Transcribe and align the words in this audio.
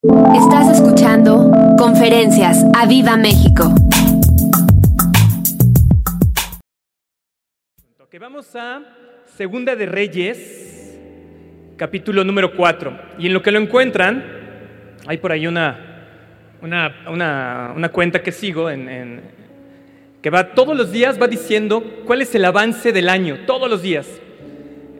Estás 0.00 0.76
escuchando 0.78 1.50
Conferencias 1.76 2.64
a 2.72 2.86
Viva 2.86 3.16
México. 3.16 3.64
Vamos 8.20 8.54
a 8.54 8.80
Segunda 9.36 9.74
de 9.74 9.86
Reyes, 9.86 10.96
capítulo 11.76 12.22
número 12.22 12.54
4. 12.54 12.96
Y 13.18 13.26
en 13.26 13.32
lo 13.34 13.42
que 13.42 13.50
lo 13.50 13.58
encuentran, 13.58 14.24
hay 15.04 15.18
por 15.18 15.32
ahí 15.32 15.48
una, 15.48 16.04
una, 16.62 17.72
una, 17.74 17.88
cuenta 17.88 18.22
que 18.22 18.30
sigo 18.30 18.70
en, 18.70 18.88
en- 18.88 19.20
que 20.22 20.30
va 20.30 20.54
todos 20.54 20.76
los 20.76 20.92
días, 20.92 21.20
va 21.20 21.26
diciendo 21.26 21.82
cuál 22.06 22.22
es 22.22 22.32
el 22.36 22.44
avance 22.44 22.92
del 22.92 23.08
año, 23.08 23.38
todos 23.48 23.68
los 23.68 23.82
días. 23.82 24.06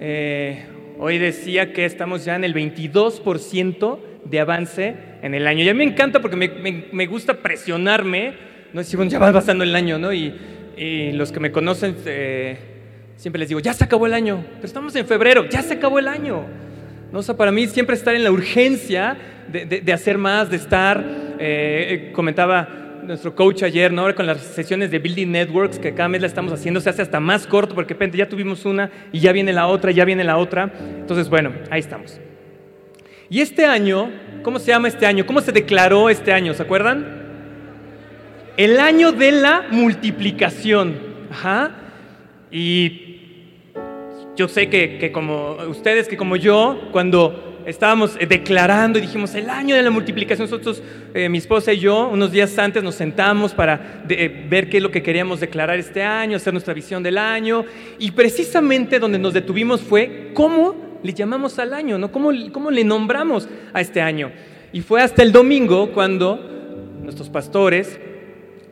Eh, 0.00 0.66
hoy 0.98 1.18
decía 1.18 1.72
que 1.72 1.84
estamos 1.84 2.24
ya 2.24 2.34
en 2.34 2.42
el 2.42 2.52
22% 2.52 4.07
de 4.24 4.40
avance 4.40 4.94
en 5.22 5.34
el 5.34 5.46
año. 5.46 5.64
Y 5.64 5.68
a 5.68 5.74
mí 5.74 5.78
me 5.78 5.90
encanta 5.92 6.20
porque 6.20 6.36
me, 6.36 6.48
me- 6.48 6.84
me 6.92 7.06
gusta 7.06 7.34
presionarme, 7.34 8.34
no 8.72 8.80
decir, 8.80 8.96
bueno, 8.96 9.10
ya 9.10 9.18
va 9.18 9.32
pasando 9.32 9.64
el 9.64 9.74
año, 9.74 9.98
¿no? 9.98 10.12
Y, 10.12 10.34
y 10.76 11.12
los 11.12 11.32
que 11.32 11.40
me 11.40 11.50
conocen, 11.50 11.96
eh, 12.06 12.56
siempre 13.16 13.40
les 13.40 13.48
digo, 13.48 13.60
ya 13.60 13.72
se 13.72 13.84
acabó 13.84 14.06
el 14.06 14.14
año, 14.14 14.44
pero 14.54 14.66
estamos 14.66 14.94
en 14.96 15.06
febrero, 15.06 15.46
ya 15.48 15.62
se 15.62 15.74
acabó 15.74 15.98
el 15.98 16.08
año. 16.08 16.44
¿no? 17.12 17.20
O 17.20 17.22
sea, 17.22 17.36
para 17.36 17.50
mí 17.50 17.66
siempre 17.66 17.96
estar 17.96 18.14
en 18.14 18.22
la 18.22 18.30
urgencia 18.30 19.16
de, 19.50 19.64
de- 19.64 19.80
de 19.80 19.92
hacer 19.92 20.18
más, 20.18 20.50
de 20.50 20.56
estar, 20.56 21.02
eh, 21.38 22.10
comentaba 22.14 22.68
nuestro 23.04 23.34
coach 23.34 23.62
ayer, 23.62 23.90
¿no? 23.90 24.02
Ahora 24.02 24.14
con 24.14 24.26
las 24.26 24.38
sesiones 24.42 24.90
de 24.90 24.98
Building 24.98 25.28
Networks, 25.32 25.78
que 25.78 25.94
cada 25.94 26.10
mes 26.10 26.20
la 26.20 26.26
estamos 26.26 26.52
haciendo, 26.52 26.78
se 26.80 26.90
hace 26.90 27.00
hasta 27.00 27.18
más 27.20 27.46
corto, 27.46 27.74
porque 27.74 27.94
de 27.94 27.94
repente 27.94 28.18
ya 28.18 28.28
tuvimos 28.28 28.66
una 28.66 28.90
y 29.12 29.20
ya 29.20 29.32
viene 29.32 29.54
la 29.54 29.66
otra, 29.68 29.90
ya 29.90 30.04
viene 30.04 30.22
la 30.24 30.36
otra. 30.36 30.70
Entonces, 31.00 31.30
bueno, 31.30 31.52
ahí 31.70 31.80
estamos. 31.80 32.20
Y 33.30 33.42
este 33.42 33.66
año, 33.66 34.10
¿cómo 34.42 34.58
se 34.58 34.68
llama 34.68 34.88
este 34.88 35.04
año? 35.04 35.26
¿Cómo 35.26 35.42
se 35.42 35.52
declaró 35.52 36.08
este 36.08 36.32
año? 36.32 36.54
¿Se 36.54 36.62
acuerdan? 36.62 37.26
El 38.56 38.80
año 38.80 39.12
de 39.12 39.32
la 39.32 39.66
multiplicación. 39.70 40.98
Ajá. 41.30 41.72
Y 42.50 43.20
yo 44.34 44.48
sé 44.48 44.70
que, 44.70 44.96
que 44.96 45.12
como 45.12 45.56
ustedes, 45.68 46.08
que 46.08 46.16
como 46.16 46.36
yo, 46.36 46.88
cuando 46.90 47.60
estábamos 47.66 48.16
eh, 48.18 48.26
declarando 48.26 48.98
y 48.98 49.02
dijimos 49.02 49.34
el 49.34 49.50
año 49.50 49.76
de 49.76 49.82
la 49.82 49.90
multiplicación, 49.90 50.48
nosotros, 50.48 50.82
eh, 51.12 51.28
mi 51.28 51.36
esposa 51.36 51.74
y 51.74 51.80
yo, 51.80 52.08
unos 52.08 52.32
días 52.32 52.58
antes 52.58 52.82
nos 52.82 52.94
sentamos 52.94 53.52
para 53.52 54.04
eh, 54.08 54.46
ver 54.48 54.70
qué 54.70 54.78
es 54.78 54.82
lo 54.82 54.90
que 54.90 55.02
queríamos 55.02 55.40
declarar 55.40 55.78
este 55.78 56.02
año, 56.02 56.38
hacer 56.38 56.54
nuestra 56.54 56.72
visión 56.72 57.02
del 57.02 57.18
año. 57.18 57.66
Y 57.98 58.12
precisamente 58.12 58.98
donde 58.98 59.18
nos 59.18 59.34
detuvimos 59.34 59.82
fue 59.82 60.30
cómo 60.32 60.87
le 61.02 61.12
llamamos 61.12 61.58
al 61.58 61.72
año, 61.74 61.98
¿no? 61.98 62.10
¿Cómo, 62.12 62.30
cómo 62.52 62.70
le 62.70 62.84
nombramos 62.84 63.48
a 63.72 63.80
este 63.80 64.00
año? 64.00 64.30
Y 64.72 64.80
fue 64.80 65.00
hasta 65.00 65.22
el 65.22 65.32
domingo 65.32 65.92
cuando 65.92 66.38
nuestros 67.02 67.30
pastores 67.30 67.98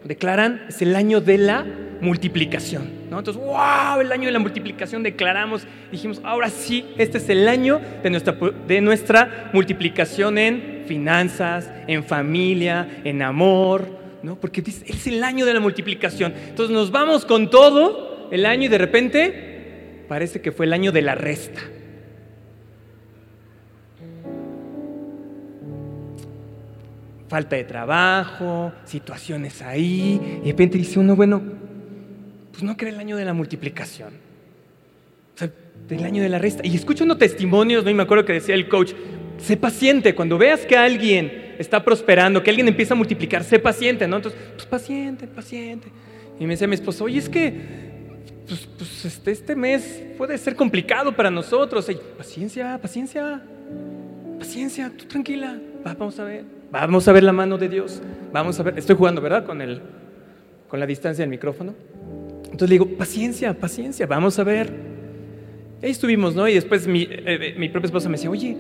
declaran 0.05 0.67
es 0.69 0.83
el 0.83 0.95
año 0.95 1.21
de 1.21 1.39
la 1.39 1.67
multiplicación. 2.01 2.91
¿no? 3.11 3.19
Entonces, 3.19 3.43
wow, 3.43 4.01
el 4.01 4.13
año 4.13 4.27
de 4.27 4.33
la 4.33 4.39
multiplicación 4.39 5.03
declaramos, 5.03 5.67
dijimos, 5.91 6.21
ahora 6.23 6.51
sí, 6.51 6.85
este 6.99 7.19
es 7.19 7.29
el 7.29 7.49
año 7.49 7.81
de 8.03 8.11
nuestra, 8.11 8.37
de 8.67 8.81
nuestra 8.81 9.51
multiplicación 9.53 10.39
en 10.39 10.85
finanzas, 10.87 11.71
en 11.87 12.05
familia, 12.05 13.01
en 13.05 13.23
amor, 13.23 13.87
¿no? 14.23 14.37
porque 14.37 14.63
es 14.67 15.07
el 15.07 15.23
año 15.25 15.47
de 15.47 15.55
la 15.55 15.61
multiplicación. 15.61 16.35
Entonces 16.49 16.75
nos 16.75 16.91
vamos 16.91 17.25
con 17.25 17.51
todo 17.51 18.29
el 18.31 18.45
año 18.47 18.65
y 18.65 18.69
de 18.69 18.79
repente 18.79 20.05
parece 20.09 20.41
que 20.41 20.53
fue 20.53 20.67
el 20.67 20.73
año 20.73 20.93
de 20.93 21.03
la 21.03 21.15
resta. 21.15 21.61
Falta 27.29 27.57
de 27.57 27.65
trabajo, 27.65 28.73
situaciones 28.85 29.63
ahí, 29.63 30.21
y 30.39 30.47
de 30.47 30.51
repente 30.51 30.79
dice 30.79 30.99
uno, 30.99 31.17
bueno, 31.17 31.43
pues 32.53 32.63
no 32.63 32.77
cree 32.77 32.93
el 32.93 32.99
año 32.99 33.17
de 33.17 33.25
la 33.25 33.33
multiplicación, 33.33 34.15
o 35.35 35.39
sea, 35.39 35.51
del 35.89 36.05
año 36.05 36.23
de 36.23 36.29
la 36.29 36.39
resta. 36.39 36.67
Y 36.67 36.75
escucho 36.75 37.05
unos 37.05 37.19
testimonios, 37.19 37.85
¿no? 37.85 37.91
y 37.91 37.95
me 37.95 38.03
acuerdo 38.03 38.25
que 38.25 38.33
decía 38.33 38.55
el 38.55 38.69
coach, 38.69 38.93
sé 39.39 39.57
paciente, 39.57 40.15
cuando 40.15 40.39
veas 40.39 40.61
que 40.67 40.77
alguien 40.77 41.55
está 41.59 41.85
prosperando, 41.85 42.43
que 42.43 42.51
alguien 42.51 42.69
empieza 42.69 42.95
a 42.95 42.97
multiplicar, 42.97 43.45
sé 43.45 43.59
paciente, 43.59 44.07
¿no? 44.07 44.17
Entonces, 44.17 44.41
pues 44.55 44.67
paciente, 44.67 45.27
paciente. 45.27 45.89
Y 46.39 46.45
me 46.45 46.55
decía 46.55 46.67
mi 46.67 46.75
esposo, 46.75 47.05
oye, 47.05 47.19
es 47.19 47.29
que 47.29 47.87
pues, 48.47 48.69
pues, 48.79 49.05
este, 49.05 49.33
este 49.33 49.57
mes 49.57 50.03
puede 50.17 50.39
ser 50.39 50.55
complicado 50.55 51.15
para 51.15 51.31
nosotros. 51.31 51.87
Paciencia, 52.17 52.79
paciencia, 52.81 53.43
paciencia, 54.39 54.93
tú 54.97 55.05
tranquila, 55.07 55.59
va, 55.85 55.95
vamos 55.95 56.19
a 56.19 56.25
ver, 56.25 56.45
vamos 56.71 57.07
a 57.09 57.13
ver 57.13 57.23
la 57.23 57.33
mano 57.33 57.59
de 57.59 57.69
Dios, 57.69 58.03
vamos 58.33 58.59
a 58.61 58.63
ver, 58.63 58.79
estoy 58.79 58.97
jugando, 58.97 59.21
¿verdad? 59.21 59.45
Con, 59.45 59.61
el, 59.63 59.81
con 60.69 60.81
la 60.81 60.87
distancia 60.87 61.23
del 61.23 61.31
micrófono. 61.31 61.75
Entonces 62.45 62.69
le 62.69 62.75
digo, 62.75 62.87
paciencia, 62.97 63.55
paciencia, 63.55 64.07
vamos 64.07 64.39
a 64.39 64.45
ver. 64.45 64.73
Ahí 65.83 65.91
estuvimos, 65.91 66.35
¿no? 66.35 66.49
Y 66.49 66.55
después 66.55 66.87
mi, 66.87 67.07
eh, 67.11 67.55
mi 67.59 67.69
propia 67.69 67.87
esposa 67.87 68.09
me 68.09 68.17
decía, 68.17 68.31
oye, 68.31 68.57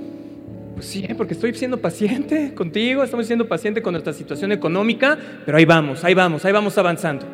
pues 0.74 0.86
sí, 0.86 1.06
porque 1.16 1.32
estoy 1.34 1.54
siendo 1.54 1.78
paciente 1.78 2.52
contigo, 2.54 3.02
estamos 3.02 3.26
siendo 3.26 3.48
paciente 3.48 3.80
con 3.80 3.92
nuestra 3.92 4.12
situación 4.12 4.52
económica, 4.52 5.16
pero 5.46 5.56
ahí 5.56 5.64
vamos, 5.64 6.04
ahí 6.04 6.14
vamos, 6.14 6.44
ahí 6.44 6.52
vamos 6.52 6.76
avanzando. 6.76 7.24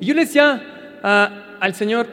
Y 0.00 0.06
yo 0.06 0.14
le 0.14 0.22
decía 0.22 0.62
a- 1.02 1.58
al 1.60 1.74
Señor, 1.74 2.06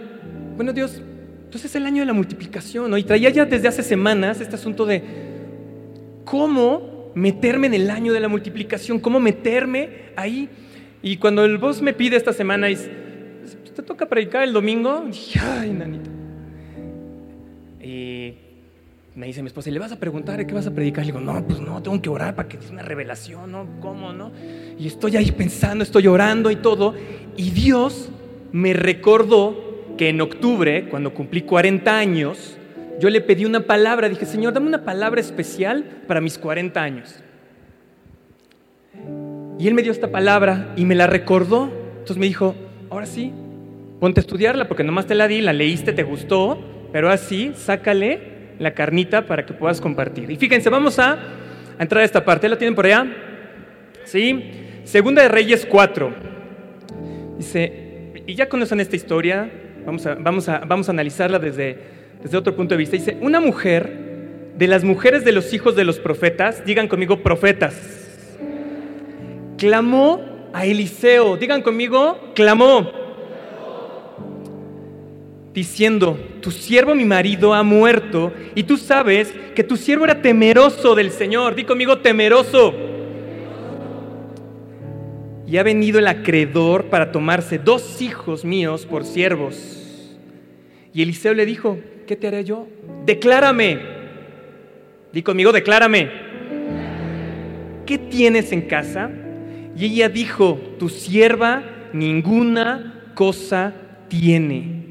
bueno 0.56 0.74
Dios, 0.74 1.02
entonces 1.46 1.72
es 1.72 1.76
el 1.76 1.86
año 1.86 2.02
de 2.02 2.06
la 2.08 2.14
multiplicación, 2.14 2.90
¿no? 2.92 2.98
Y 2.98 3.04
traía 3.04 3.30
ya 3.30 3.46
desde 3.46 3.68
hace 3.68 3.84
semanas 3.84 4.42
este 4.42 4.56
asunto 4.56 4.86
de 4.86 5.02
cómo 6.26 6.93
meterme 7.16 7.68
en 7.68 7.74
el 7.74 7.90
año 7.90 8.14
de 8.14 8.20
la 8.20 8.28
multiplicación, 8.28 9.00
cómo 9.00 9.20
meterme 9.20 9.90
ahí. 10.16 10.50
Y 11.02 11.18
cuando 11.18 11.44
el 11.46 11.58
boss 11.58 11.82
me 11.82 11.94
pide 11.94 12.16
esta 12.16 12.34
semana, 12.34 12.70
y 12.70 12.76
dice, 12.76 12.92
¿te 13.76 13.84
toca 13.84 14.08
predicar 14.08 14.44
el 14.44 14.54
domingo? 14.54 15.04
dije, 15.08 15.40
ay, 15.40 15.72
nanita. 15.72 16.10
Y 17.82 18.36
me 19.16 19.28
dice 19.28 19.42
mi 19.42 19.48
esposa, 19.48 19.70
¿y 19.70 19.74
le 19.74 19.80
vas 19.80 19.92
a 19.92 20.00
preguntar 20.00 20.46
qué 20.46 20.54
vas 20.54 20.66
a 20.66 20.72
predicar? 20.72 21.06
Le 21.06 21.12
digo, 21.12 21.20
no, 21.20 21.46
pues 21.46 21.60
no, 21.60 21.82
tengo 21.84 22.02
que 22.02 22.10
orar 22.10 22.36
para 22.36 22.48
que 22.48 22.60
sea 22.62 22.72
una 22.72 22.84
revelación, 22.84 23.52
¿no? 23.52 23.68
¿Cómo, 23.82 24.14
no? 24.14 24.32
Y 24.80 24.88
estoy 24.88 25.18
ahí 25.18 25.32
pensando, 25.32 25.84
estoy 25.84 26.08
orando 26.08 26.50
y 26.50 26.56
todo. 26.56 26.96
Y 27.36 27.52
Dios 27.52 28.10
me 28.52 28.74
recordó 28.74 29.96
que 29.98 30.10
en 30.10 30.22
octubre, 30.22 30.88
cuando 30.90 31.14
cumplí 31.14 31.42
40 31.42 31.98
años, 31.98 32.58
yo 33.00 33.10
le 33.10 33.22
pedí 33.22 33.46
una 33.46 33.62
palabra. 33.62 34.10
Dije, 34.10 34.26
Señor, 34.26 34.54
dame 34.54 34.68
una 34.68 34.84
palabra 34.84 35.22
especial 35.22 35.84
para 36.08 36.22
mis 36.22 36.38
40 36.38 36.82
años. 36.82 37.24
Y 39.60 39.68
Él 39.68 39.74
me 39.74 39.82
dio 39.82 39.92
esta 39.92 40.12
palabra 40.12 40.74
y 40.76 40.86
me 40.86 40.96
la 40.96 41.08
recordó. 41.08 41.72
Entonces 41.94 42.18
me 42.18 42.26
dijo, 42.26 42.56
ahora 42.90 43.06
sí, 43.06 43.32
ponte 44.00 44.20
a 44.20 44.22
estudiarla 44.22 44.68
porque 44.68 44.84
nomás 44.84 45.06
te 45.06 45.16
la 45.16 45.28
di, 45.28 45.42
la 45.42 45.54
leíste, 45.54 45.94
te 45.94 46.04
gustó, 46.04 46.60
pero 46.92 47.10
así, 47.10 47.54
sácale 47.56 48.34
la 48.60 48.74
carnita 48.74 49.26
para 49.26 49.46
que 49.46 49.54
puedas 49.54 49.80
compartir. 49.80 50.30
Y 50.30 50.36
fíjense, 50.36 50.70
vamos 50.70 51.00
a, 51.00 51.18
entrar 51.80 52.02
a 52.02 52.06
esta 52.06 52.24
parte. 52.24 52.50
¿La 52.50 52.58
tienen 52.58 52.76
por 52.76 52.86
allá? 52.86 53.06
¿Sí? 54.04 54.52
Segunda 54.84 55.22
de 55.22 55.30
Reyes 55.30 55.66
4. 55.66 56.14
Dice, 57.38 58.12
y 58.28 58.36
ya 58.36 58.48
conocen 58.48 58.80
esta 58.80 58.96
historia, 58.96 59.50
vamos 59.86 60.06
a, 60.06 60.16
vamos 60.16 60.50
a, 60.50 60.60
vamos 60.60 60.88
a 60.90 60.92
analizarla 60.92 61.40
desde, 61.40 62.03
desde 62.24 62.38
otro 62.38 62.56
punto 62.56 62.74
de 62.74 62.78
vista. 62.78 62.96
Dice, 62.96 63.18
una 63.22 63.40
mujer 63.40 64.54
de 64.58 64.68
las 64.68 64.84
mujeres 64.84 65.26
de 65.26 65.34
los 65.34 65.54
hijos 65.54 65.76
de 65.76 65.84
los 65.84 66.00
profetas, 66.00 66.66
digan 66.66 66.88
conmigo 66.88 67.22
profetas, 67.22 67.76
clamó 69.58 70.22
a 70.54 70.66
Eliseo, 70.66 71.38
digan 71.38 71.62
conmigo, 71.62 72.32
clamó, 72.34 72.92
diciendo, 75.54 76.18
tu 76.42 76.52
siervo 76.52 76.96
mi 76.96 77.06
marido 77.06 77.54
ha 77.54 77.64
muerto 77.64 78.32
y 78.56 78.64
tú 78.64 78.78
sabes 78.78 79.34
que 79.54 79.64
tu 79.64 79.76
siervo 79.76 80.06
era 80.06 80.22
temeroso 80.22 80.96
del 80.96 81.12
Señor, 81.12 81.56
di 81.56 81.64
conmigo 81.64 82.00
temeroso. 82.00 82.74
Y 85.46 85.58
ha 85.58 85.64
venido 85.64 86.00
el 86.00 86.08
acreedor 86.08 86.86
para 86.86 87.12
tomarse 87.12 87.60
dos 87.60 88.02
hijos 88.02 88.44
míos 88.44 88.88
por 88.88 89.06
siervos. 89.06 90.18
Y 90.94 91.04
Eliseo 91.04 91.34
le 91.34 91.46
dijo, 91.46 91.78
¿qué 92.06 92.16
te 92.16 92.28
haré 92.28 92.44
yo? 92.44 92.68
Declárame. 93.06 93.80
Di 95.12 95.22
conmigo, 95.22 95.52
declárame. 95.52 96.10
¿Qué 97.86 97.98
tienes 97.98 98.52
en 98.52 98.62
casa? 98.64 99.10
Y 99.76 99.86
ella 99.86 100.10
dijo, 100.10 100.60
tu 100.80 100.90
sierva 100.90 101.64
ninguna 101.94 103.12
cosa 103.14 103.74
tiene. 104.08 104.84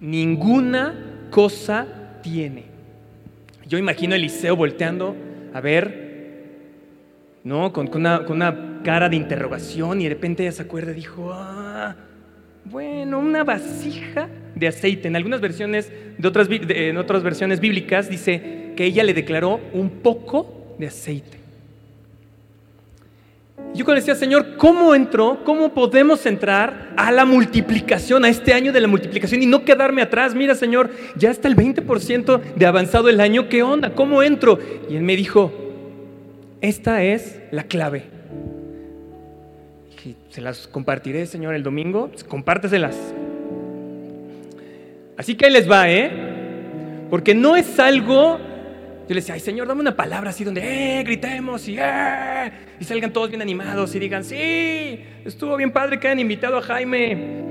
Ninguna 0.00 1.26
cosa 1.30 1.86
tiene. 2.22 2.64
Yo 3.66 3.78
imagino 3.78 4.14
a 4.14 4.16
Eliseo 4.16 4.56
volteando 4.56 5.16
a 5.52 5.60
ver, 5.60 6.04
¿no? 7.44 7.72
Con, 7.72 7.90
una, 7.94 8.24
con 8.24 8.36
una 8.36 8.82
cara 8.82 9.08
de 9.08 9.16
interrogación 9.16 10.00
y 10.00 10.04
de 10.04 10.10
repente 10.10 10.42
ella 10.42 10.52
se 10.52 10.62
acuerda 10.62 10.92
y 10.92 10.94
dijo, 10.94 11.30
ah, 11.32 11.96
bueno, 12.64 13.18
una 13.18 13.44
vasija 13.44 14.28
de 14.54 14.68
aceite. 14.68 15.08
En 15.08 15.16
algunas 15.16 15.40
versiones, 15.40 15.92
de 16.16 16.28
otras, 16.28 16.48
en 16.50 16.96
otras 16.96 17.22
versiones 17.22 17.60
bíblicas 17.60 18.08
dice 18.08 18.72
que 18.76 18.84
ella 18.84 19.04
le 19.04 19.14
declaró 19.14 19.60
un 19.72 19.90
poco 19.90 20.74
de 20.78 20.86
aceite. 20.86 21.38
Yo 23.74 23.84
cuando 23.84 24.00
decía, 24.00 24.14
Señor, 24.14 24.56
¿cómo 24.56 24.94
entro? 24.94 25.42
¿Cómo 25.44 25.74
podemos 25.74 26.26
entrar 26.26 26.92
a 26.96 27.10
la 27.10 27.24
multiplicación, 27.24 28.24
a 28.24 28.28
este 28.28 28.52
año 28.52 28.72
de 28.72 28.80
la 28.80 28.86
multiplicación 28.86 29.42
y 29.42 29.46
no 29.46 29.64
quedarme 29.64 30.00
atrás? 30.02 30.34
Mira, 30.34 30.54
Señor, 30.54 30.90
ya 31.16 31.30
está 31.30 31.48
el 31.48 31.56
20% 31.56 32.40
de 32.54 32.66
avanzado 32.66 33.08
el 33.08 33.20
año, 33.20 33.48
¿qué 33.48 33.64
onda? 33.64 33.94
¿Cómo 33.94 34.22
entro? 34.22 34.60
Y 34.88 34.96
Él 34.96 35.02
me 35.02 35.16
dijo, 35.16 35.52
esta 36.60 37.02
es 37.02 37.40
la 37.50 37.64
clave. 37.64 38.13
Se 40.34 40.40
las 40.40 40.66
compartiré, 40.66 41.26
Señor, 41.26 41.54
el 41.54 41.62
domingo. 41.62 42.10
Compárteselas. 42.26 42.96
Así 45.16 45.36
que 45.36 45.46
ahí 45.46 45.52
les 45.52 45.70
va, 45.70 45.88
¿eh? 45.88 47.06
Porque 47.08 47.36
no 47.36 47.54
es 47.54 47.78
algo 47.78 48.40
yo 49.06 49.10
le 49.10 49.16
decía, 49.16 49.34
ay 49.34 49.40
Señor, 49.40 49.68
dame 49.68 49.82
una 49.82 49.94
palabra 49.94 50.30
así 50.30 50.42
donde, 50.42 50.62
eh, 50.62 51.04
gritemos 51.04 51.68
y, 51.68 51.76
eh, 51.78 52.50
y 52.80 52.84
salgan 52.84 53.12
todos 53.12 53.28
bien 53.28 53.42
animados 53.42 53.94
y 53.94 53.98
digan, 54.00 54.24
sí, 54.24 55.04
estuvo 55.24 55.56
bien 55.56 55.70
padre 55.70 56.00
que 56.00 56.08
hayan 56.08 56.18
invitado 56.18 56.56
a 56.56 56.62
Jaime. 56.62 57.44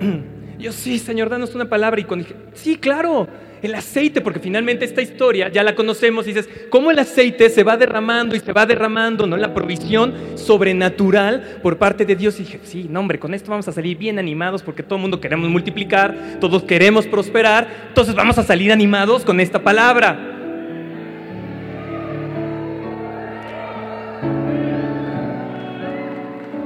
Yo, 0.58 0.72
sí, 0.72 0.98
Señor, 0.98 1.28
danos 1.28 1.54
una 1.54 1.68
palabra. 1.68 2.00
Y 2.00 2.04
cuando 2.04 2.26
dije, 2.26 2.40
sí, 2.54 2.76
claro, 2.76 3.28
el 3.62 3.74
aceite, 3.74 4.20
porque 4.20 4.40
finalmente 4.40 4.84
esta 4.84 5.02
historia 5.02 5.48
ya 5.48 5.62
la 5.62 5.74
conocemos 5.74 6.26
y 6.26 6.32
dices, 6.32 6.48
¿cómo 6.70 6.90
el 6.90 6.98
aceite 6.98 7.50
se 7.50 7.62
va 7.62 7.76
derramando 7.76 8.36
y 8.36 8.40
se 8.40 8.52
va 8.52 8.66
derramando, 8.66 9.26
¿no? 9.26 9.36
La 9.36 9.54
provisión 9.54 10.14
sobrenatural 10.34 11.58
por 11.62 11.78
parte 11.78 12.04
de 12.04 12.16
Dios. 12.16 12.38
Y 12.40 12.44
dije, 12.44 12.60
sí, 12.62 12.86
no, 12.90 13.00
hombre, 13.00 13.18
con 13.18 13.34
esto 13.34 13.50
vamos 13.50 13.68
a 13.68 13.72
salir 13.72 13.96
bien 13.96 14.18
animados 14.18 14.62
porque 14.62 14.82
todo 14.82 14.96
el 14.96 15.02
mundo 15.02 15.20
queremos 15.20 15.48
multiplicar, 15.48 16.38
todos 16.40 16.62
queremos 16.64 17.06
prosperar, 17.06 17.86
entonces 17.88 18.14
vamos 18.14 18.38
a 18.38 18.42
salir 18.42 18.72
animados 18.72 19.24
con 19.24 19.40
esta 19.40 19.62
palabra. 19.62 20.35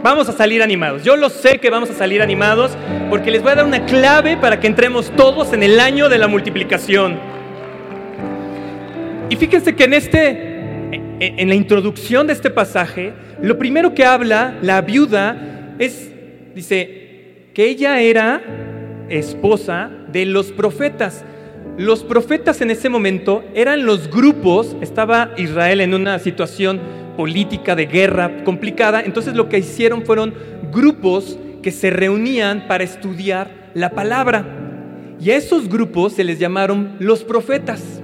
Vamos 0.03 0.31
a 0.31 0.33
salir 0.33 0.63
animados. 0.63 1.05
Yo 1.05 1.15
lo 1.17 1.29
sé 1.29 1.59
que 1.59 1.69
vamos 1.69 1.91
a 1.91 1.95
salir 1.95 2.23
animados 2.23 2.73
porque 3.11 3.31
les 3.31 3.43
voy 3.43 3.53
a 3.53 3.57
dar 3.57 3.67
una 3.67 3.85
clave 3.85 4.39
para 4.39 4.59
que 4.59 4.67
entremos 4.67 5.11
todos 5.15 5.53
en 5.53 5.63
el 5.63 5.79
año 5.79 6.09
de 6.09 6.17
la 6.17 6.27
multiplicación. 6.27 7.19
Y 9.29 9.37
fíjense 9.37 9.77
que 9.77 9.85
en 9.85 9.95
este 9.95 10.51
en 11.21 11.49
la 11.51 11.55
introducción 11.55 12.27
de 12.27 12.33
este 12.33 12.49
pasaje, 12.49 13.13
lo 13.43 13.59
primero 13.59 13.95
que 13.95 14.07
habla 14.07 14.55
la 14.63 14.81
viuda 14.81 15.75
es 15.79 16.11
dice 16.55 17.51
que 17.53 17.67
ella 17.67 18.01
era 18.01 18.41
esposa 19.11 19.91
de 20.11 20.25
los 20.25 20.51
profetas. 20.51 21.25
Los 21.77 22.05
profetas 22.05 22.63
en 22.63 22.71
ese 22.71 22.89
momento 22.89 23.45
eran 23.55 23.85
los 23.85 24.11
grupos, 24.11 24.77
estaba 24.81 25.33
Israel 25.37 25.83
en 25.83 25.93
una 25.93 26.19
situación 26.19 26.81
política 27.21 27.77
de 27.77 27.85
guerra 27.85 28.45
complicada, 28.45 29.03
entonces 29.03 29.35
lo 29.35 29.51
que 29.51 29.59
hicieron 29.59 30.07
fueron 30.07 30.33
grupos 30.73 31.39
que 31.63 31.71
se 31.71 31.91
reunían 31.91 32.67
para 32.67 32.83
estudiar 32.83 33.69
la 33.75 33.91
palabra. 33.91 34.47
Y 35.21 35.31
a 35.31 35.37
esos 35.37 35.69
grupos 35.69 36.15
se 36.15 36.25
les 36.25 36.39
llamaron 36.39 36.97
los 36.99 37.23
profetas. 37.23 38.01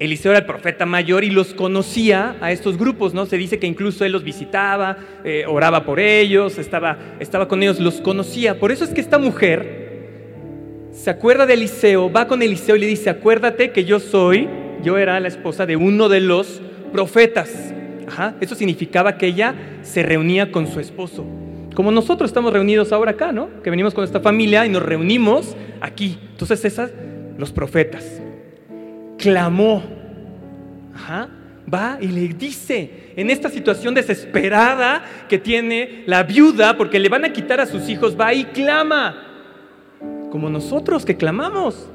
Eliseo 0.00 0.32
era 0.32 0.40
el 0.40 0.46
profeta 0.46 0.84
mayor 0.84 1.22
y 1.22 1.30
los 1.30 1.54
conocía 1.54 2.34
a 2.40 2.50
estos 2.50 2.76
grupos, 2.76 3.14
¿no? 3.14 3.24
Se 3.24 3.38
dice 3.38 3.60
que 3.60 3.68
incluso 3.68 4.04
él 4.04 4.10
los 4.10 4.24
visitaba, 4.24 4.96
eh, 5.22 5.44
oraba 5.46 5.84
por 5.84 6.00
ellos, 6.00 6.58
estaba, 6.58 6.98
estaba 7.20 7.46
con 7.46 7.62
ellos, 7.62 7.78
los 7.78 8.00
conocía. 8.00 8.58
Por 8.58 8.72
eso 8.72 8.82
es 8.82 8.90
que 8.90 9.00
esta 9.00 9.18
mujer 9.18 10.88
se 10.90 11.08
acuerda 11.08 11.46
de 11.46 11.54
Eliseo, 11.54 12.10
va 12.10 12.26
con 12.26 12.42
Eliseo 12.42 12.74
y 12.74 12.80
le 12.80 12.86
dice, 12.88 13.10
acuérdate 13.10 13.70
que 13.70 13.84
yo 13.84 14.00
soy, 14.00 14.48
yo 14.82 14.98
era 14.98 15.20
la 15.20 15.28
esposa 15.28 15.66
de 15.66 15.76
uno 15.76 16.08
de 16.08 16.18
los 16.18 16.60
profetas. 16.92 17.72
Eso 18.40 18.54
significaba 18.54 19.16
que 19.16 19.26
ella 19.26 19.54
se 19.82 20.02
reunía 20.02 20.52
con 20.52 20.66
su 20.66 20.80
esposo. 20.80 21.24
Como 21.74 21.90
nosotros 21.90 22.30
estamos 22.30 22.52
reunidos 22.52 22.92
ahora 22.92 23.12
acá, 23.12 23.32
¿no? 23.32 23.62
Que 23.62 23.70
venimos 23.70 23.94
con 23.94 24.04
esta 24.04 24.20
familia 24.20 24.66
y 24.66 24.68
nos 24.68 24.82
reunimos 24.82 25.56
aquí. 25.80 26.18
Entonces 26.30 26.64
esas, 26.64 26.92
los 27.38 27.52
profetas. 27.52 28.20
Clamó. 29.18 29.82
Va 31.72 31.98
y 32.00 32.08
le 32.08 32.28
dice, 32.28 33.12
en 33.16 33.30
esta 33.30 33.48
situación 33.48 33.94
desesperada 33.94 35.02
que 35.28 35.38
tiene 35.38 36.02
la 36.06 36.22
viuda, 36.22 36.76
porque 36.76 36.98
le 36.98 37.08
van 37.08 37.24
a 37.24 37.32
quitar 37.32 37.60
a 37.60 37.66
sus 37.66 37.88
hijos, 37.88 38.16
va 38.20 38.34
y 38.34 38.44
clama. 38.44 39.16
Como 40.30 40.50
nosotros 40.50 41.04
que 41.04 41.16
clamamos. 41.16 41.91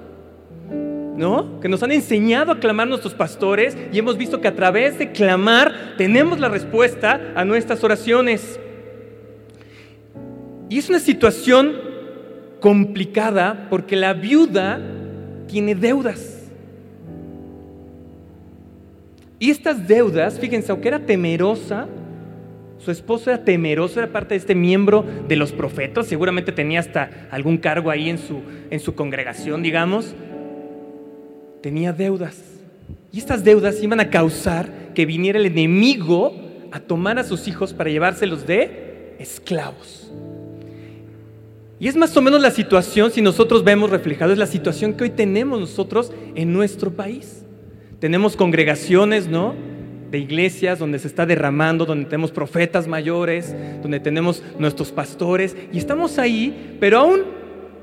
¿No? 1.18 1.60
Que 1.60 1.68
nos 1.68 1.82
han 1.82 1.92
enseñado 1.92 2.52
a 2.52 2.60
clamar 2.60 2.88
nuestros 2.88 3.16
pastores 3.16 3.76
y 3.92 3.98
hemos 3.98 4.18
visto 4.18 4.40
que 4.40 4.48
a 4.48 4.56
través 4.56 5.00
de 5.00 5.12
clamar 5.12 5.96
tenemos 5.98 6.40
la 6.40 6.48
respuesta 6.48 7.34
a 7.36 7.44
nuestras 7.44 7.84
oraciones. 7.84 8.60
Y 10.70 10.78
es 10.78 10.90
una 10.90 11.00
situación 11.00 11.74
complicada 12.60 13.68
porque 13.70 13.96
la 13.96 14.14
viuda 14.14 14.80
tiene 15.48 15.74
deudas. 15.74 16.52
Y 19.40 19.50
estas 19.50 19.88
deudas, 19.88 20.40
fíjense, 20.40 20.72
aunque 20.72 20.88
era 20.88 21.00
temerosa, 21.00 21.88
su 22.78 22.92
esposo 22.92 23.32
era 23.32 23.44
temeroso, 23.44 24.00
era 24.00 24.12
parte 24.12 24.36
de 24.36 24.40
este 24.40 24.56
miembro 24.56 25.04
de 25.28 25.36
los 25.36 25.52
profetas, 25.52 26.06
seguramente 26.06 26.52
tenía 26.52 26.80
hasta 26.80 27.28
algún 27.32 27.58
cargo 27.58 27.90
ahí 27.90 28.10
en 28.10 28.20
su, 28.20 28.42
en 28.70 28.80
su 28.80 28.94
congregación, 28.94 29.64
digamos 29.64 30.16
tenía 31.68 31.92
deudas. 31.92 32.38
Y 33.12 33.20
estas 33.20 33.44
deudas 33.44 33.84
iban 33.84 34.00
a 34.00 34.10
causar 34.10 34.94
que 34.96 35.06
viniera 35.06 35.38
el 35.38 35.48
enemigo 35.48 36.34
a 36.72 36.80
tomar 36.80 37.20
a 37.20 37.26
sus 37.26 37.46
hijos 37.50 37.74
para 37.74 37.90
llevárselos 37.90 38.48
de 38.48 39.18
esclavos. 39.20 40.10
Y 41.78 41.90
es 41.90 41.98
más 41.98 42.16
o 42.16 42.22
menos 42.22 42.42
la 42.42 42.52
situación, 42.52 43.12
si 43.12 43.22
nosotros 43.22 43.66
vemos 43.66 43.90
reflejado, 43.90 44.32
es 44.32 44.38
la 44.38 44.48
situación 44.48 44.94
que 44.94 45.04
hoy 45.04 45.10
tenemos 45.10 45.60
nosotros 45.60 46.14
en 46.36 46.54
nuestro 46.54 46.92
país. 46.92 47.44
Tenemos 48.00 48.38
congregaciones, 48.38 49.28
¿no? 49.28 49.54
De 50.10 50.20
iglesias 50.20 50.80
donde 50.80 51.00
se 51.00 51.10
está 51.10 51.26
derramando, 51.26 51.86
donde 51.86 52.06
tenemos 52.06 52.32
profetas 52.32 52.88
mayores, 52.88 53.54
donde 53.82 54.00
tenemos 54.00 54.42
nuestros 54.58 54.94
pastores, 54.94 55.54
y 55.74 55.80
estamos 55.80 56.18
ahí, 56.18 56.78
pero 56.80 57.00
aún 57.00 57.24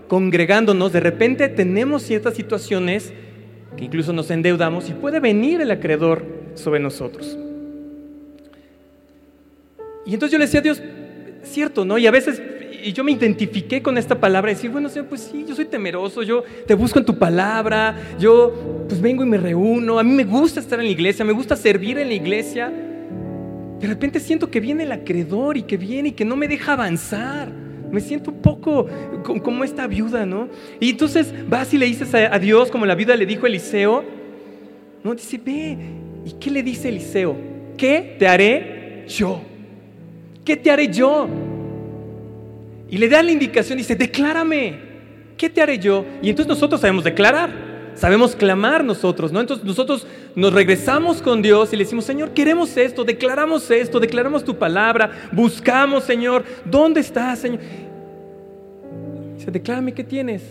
congregándonos, 0.09 0.91
de 0.91 1.01
repente 1.01 1.49
tenemos 1.49 2.03
ciertas 2.03 2.33
situaciones 2.33 3.13
que 3.77 3.85
incluso 3.85 4.13
nos 4.13 4.31
endeudamos 4.31 4.89
y 4.89 4.93
puede 4.93 5.21
venir 5.21 5.61
el 5.61 5.71
acreedor 5.71 6.25
sobre 6.55 6.81
nosotros. 6.81 7.37
Y 10.07 10.15
entonces 10.15 10.33
yo 10.33 10.39
le 10.39 10.45
decía 10.45 10.61
a 10.61 10.63
Dios, 10.63 10.83
cierto, 11.43 11.85
¿no? 11.85 11.99
Y 11.99 12.07
a 12.07 12.11
veces 12.11 12.41
y 12.85 12.93
yo 12.93 13.03
me 13.03 13.13
identifiqué 13.13 13.83
con 13.83 13.97
esta 13.97 14.21
palabra 14.21 14.51
decir, 14.51 14.71
bueno, 14.71 14.91
Señor, 14.91 15.09
pues 15.09 15.23
sí, 15.23 15.47
yo 15.49 15.55
soy 15.55 15.65
temeroso, 15.65 16.23
yo 16.23 16.45
te 16.67 16.75
busco 16.75 16.99
en 16.99 17.07
tu 17.07 17.19
palabra, 17.19 17.97
yo 18.19 18.85
pues 18.87 19.01
vengo 19.01 19.23
y 19.23 19.27
me 19.27 19.39
reúno, 19.39 19.99
a 19.99 20.03
mí 20.03 20.13
me 20.13 20.25
gusta 20.25 20.61
estar 20.61 20.79
en 20.79 20.85
la 20.85 20.93
iglesia, 20.93 21.25
me 21.25 21.33
gusta 21.33 21.57
servir 21.57 21.97
en 21.97 22.09
la 22.09 22.15
iglesia. 22.15 22.71
De 23.81 23.87
repente 23.87 24.21
siento 24.21 24.51
que 24.51 24.61
viene 24.61 24.83
el 24.83 24.93
acreedor 24.93 25.57
y 25.57 25.63
que 25.63 25.79
viene 25.79 26.11
y 26.11 26.13
que 26.13 26.27
no 26.27 26.37
me 26.37 26.47
deja 26.47 26.75
avanzar 26.75 27.64
me 27.95 28.01
siento 28.01 28.31
un 28.33 28.43
poco 28.43 28.87
como 29.43 29.65
esta 29.65 29.87
viuda, 29.87 30.27
¿no? 30.27 30.49
Y 30.81 30.91
entonces 30.91 31.33
vas 31.49 31.73
y 31.73 31.79
le 31.79 31.87
dices 31.87 32.13
a, 32.15 32.39
Dios, 32.39 32.71
como 32.71 32.85
la 32.85 32.95
viuda 32.95 33.17
le 33.17 33.25
dijo 33.25 33.47
a 33.47 33.49
Eliseo, 33.49 34.05
no, 35.03 35.15
dice, 35.15 35.41
ve, 35.43 35.79
¿y 36.25 36.33
qué 36.33 36.51
le 36.51 36.63
dice 36.63 36.89
Eliseo? 36.89 37.37
¿Qué 37.77 38.17
te 38.19 38.27
haré 38.27 39.05
yo? 39.09 39.41
¿Qué 40.45 40.57
te 40.57 40.71
haré 40.71 40.89
yo? 40.89 41.29
Y 42.91 42.99
le 42.99 43.09
da 43.09 43.23
la 43.23 43.31
indicación, 43.31 43.79
dice, 43.79 43.95
declárame, 43.95 44.75
¿qué 45.37 45.49
te 45.49 45.63
haré 45.63 45.79
yo? 45.79 46.05
Y 46.21 46.31
entonces 46.31 46.49
nosotros 46.49 46.81
sabemos 46.81 47.05
declarar 47.05 47.51
sabemos 47.95 48.35
clamar 48.35 48.85
nosotros, 48.85 49.33
¿no? 49.33 49.41
Entonces 49.41 49.65
nosotros 49.65 50.07
nos 50.35 50.53
regresamos 50.53 51.23
con 51.23 51.43
Dios 51.43 51.73
y 51.73 51.77
le 51.77 51.85
decimos, 51.85 52.05
Señor, 52.05 52.31
queremos 52.31 52.77
esto, 52.77 53.05
declaramos 53.05 53.71
esto, 53.71 54.01
declaramos 54.01 54.45
tu 54.45 54.57
palabra, 54.57 55.11
buscamos, 55.33 56.05
Señor, 56.05 56.45
¿dónde 56.65 57.01
estás, 57.01 57.41
Señor? 57.41 57.61
Dice, 59.37 59.51
declárame 59.51 59.93
qué 59.93 60.05
tienes. 60.05 60.43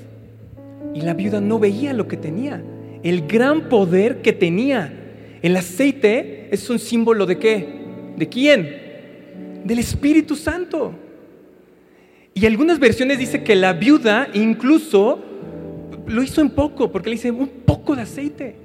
Y 0.93 1.01
la 1.01 1.13
viuda 1.13 1.41
no 1.41 1.59
veía 1.59 1.93
lo 1.93 2.07
que 2.07 2.17
tenía, 2.17 2.63
el 3.03 3.27
gran 3.27 3.69
poder 3.69 4.21
que 4.21 4.33
tenía. 4.33 4.93
El 5.41 5.57
aceite 5.57 6.47
es 6.51 6.69
un 6.69 6.79
símbolo 6.79 7.25
de 7.25 7.37
qué? 7.37 7.83
¿De 8.15 8.29
quién? 8.29 9.61
Del 9.65 9.79
Espíritu 9.79 10.35
Santo. 10.35 10.93
Y 12.33 12.45
algunas 12.45 12.79
versiones 12.79 13.19
dice 13.19 13.43
que 13.43 13.55
la 13.55 13.73
viuda 13.73 14.27
incluso 14.33 15.32
lo 16.07 16.23
hizo 16.23 16.41
en 16.41 16.49
poco, 16.49 16.91
porque 16.91 17.09
le 17.09 17.15
dice 17.15 17.31
un 17.31 17.47
poco 17.47 17.95
de 17.95 18.01
aceite. 18.03 18.55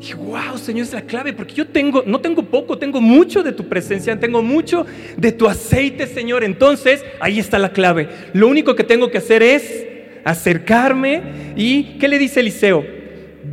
Y 0.00 0.12
wow, 0.12 0.58
Señor, 0.58 0.86
es 0.86 0.92
la 0.92 1.02
clave, 1.02 1.32
porque 1.32 1.54
yo 1.54 1.66
tengo, 1.68 2.02
no 2.06 2.20
tengo 2.20 2.42
poco, 2.42 2.76
tengo 2.76 3.00
mucho 3.00 3.42
de 3.42 3.52
tu 3.52 3.68
presencia, 3.68 4.18
tengo 4.20 4.42
mucho 4.42 4.84
de 5.16 5.32
tu 5.32 5.48
aceite, 5.48 6.06
Señor. 6.06 6.44
Entonces, 6.44 7.04
ahí 7.20 7.38
está 7.38 7.58
la 7.58 7.72
clave. 7.72 8.08
Lo 8.32 8.48
único 8.48 8.76
que 8.76 8.84
tengo 8.84 9.10
que 9.10 9.18
hacer 9.18 9.42
es 9.42 9.86
acercarme 10.24 11.54
y, 11.56 11.98
¿qué 11.98 12.08
le 12.08 12.18
dice 12.18 12.40
Eliseo? 12.40 12.96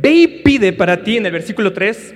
ve 0.00 0.12
y 0.12 0.26
pide 0.26 0.72
para 0.72 1.02
ti, 1.02 1.16
en 1.16 1.26
el 1.26 1.32
versículo 1.32 1.72
3 1.72 2.14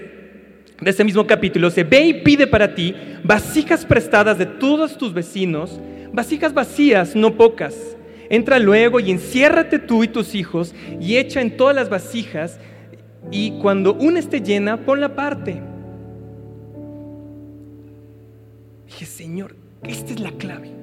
de 0.81 0.91
ese 0.91 1.05
mismo 1.05 1.27
capítulo, 1.27 1.69
dice, 1.69 1.85
ve 1.85 2.07
y 2.07 2.15
pide 2.23 2.47
para 2.47 2.75
ti 2.75 2.95
vasijas 3.25 3.85
prestadas 3.85 4.39
de 4.39 4.47
todos 4.47 4.97
tus 4.97 5.13
vecinos, 5.13 5.81
vasijas 6.13 6.55
vacías, 6.55 7.17
no 7.17 7.35
pocas. 7.35 7.97
Entra 8.31 8.59
luego 8.59 9.01
y 9.01 9.11
enciérrate 9.11 9.79
tú 9.79 10.05
y 10.05 10.09
tus 10.09 10.35
hijos 10.35 10.75
y 11.01 11.17
echa 11.17 11.41
en 11.41 11.57
todas 11.57 11.75
las 11.75 11.89
vasijas 11.89 12.59
y 13.31 13.59
cuando 13.61 13.95
una 13.95 14.19
esté 14.19 14.41
llena, 14.41 14.85
ponla 14.85 15.07
aparte. 15.07 15.61
Dije, 18.87 19.07
Señor, 19.07 19.57
esta 19.83 20.13
es 20.13 20.21
la 20.21 20.33
clave. 20.33 20.78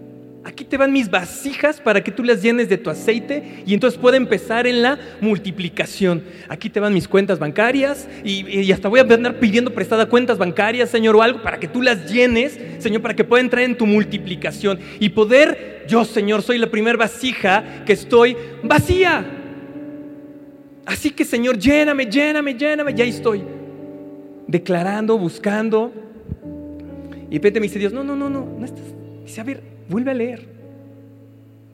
Aquí 0.45 0.63
te 0.63 0.77
van 0.77 0.93
mis 0.93 1.09
vasijas 1.09 1.81
para 1.81 2.03
que 2.03 2.11
tú 2.11 2.23
las 2.23 2.43
llenes 2.43 2.69
de 2.69 2.77
tu 2.77 2.91
aceite 2.91 3.63
y 3.65 3.73
entonces 3.73 3.99
pueda 3.99 4.15
empezar 4.15 4.67
en 4.67 4.83
la 4.83 4.99
multiplicación. 5.19 6.23
Aquí 6.47 6.69
te 6.69 6.79
van 6.79 6.93
mis 6.93 7.07
cuentas 7.07 7.39
bancarias 7.39 8.07
y, 8.23 8.71
hasta 8.71 8.87
voy 8.87 8.99
a 8.99 9.03
andar 9.03 9.39
pidiendo 9.39 9.73
prestada 9.73 10.05
cuentas 10.05 10.37
bancarias, 10.37 10.91
Señor, 10.91 11.15
o 11.15 11.23
algo 11.23 11.41
para 11.41 11.59
que 11.59 11.67
tú 11.67 11.81
las 11.81 12.11
llenes, 12.11 12.59
Señor, 12.77 13.01
para 13.01 13.15
que 13.15 13.23
pueda 13.23 13.41
entrar 13.41 13.63
en 13.63 13.75
tu 13.75 13.87
multiplicación 13.87 14.79
y 14.99 15.09
poder, 15.09 15.83
yo, 15.87 16.05
Señor, 16.05 16.43
soy 16.43 16.59
la 16.59 16.69
primera 16.69 16.95
vasija 16.95 17.83
que 17.83 17.93
estoy 17.93 18.37
vacía. 18.61 19.25
Así 20.85 21.09
que, 21.09 21.25
Señor, 21.25 21.57
lléname, 21.57 22.05
lléname, 22.05 22.53
lléname, 22.53 22.93
ya 22.93 23.03
estoy 23.03 23.43
declarando, 24.45 25.17
buscando. 25.17 25.91
Y 26.43 27.29
de 27.29 27.35
repente 27.37 27.59
me 27.59 27.65
dice 27.65 27.79
Dios, 27.79 27.91
no, 27.91 28.03
no, 28.03 28.15
no, 28.15 28.29
no, 28.29 28.45
no 28.45 28.63
estás. 28.63 28.83
Dice, 29.25 29.41
a 29.41 29.43
ver, 29.43 29.74
Vuelve 29.89 30.11
a 30.11 30.13
leer. 30.13 30.55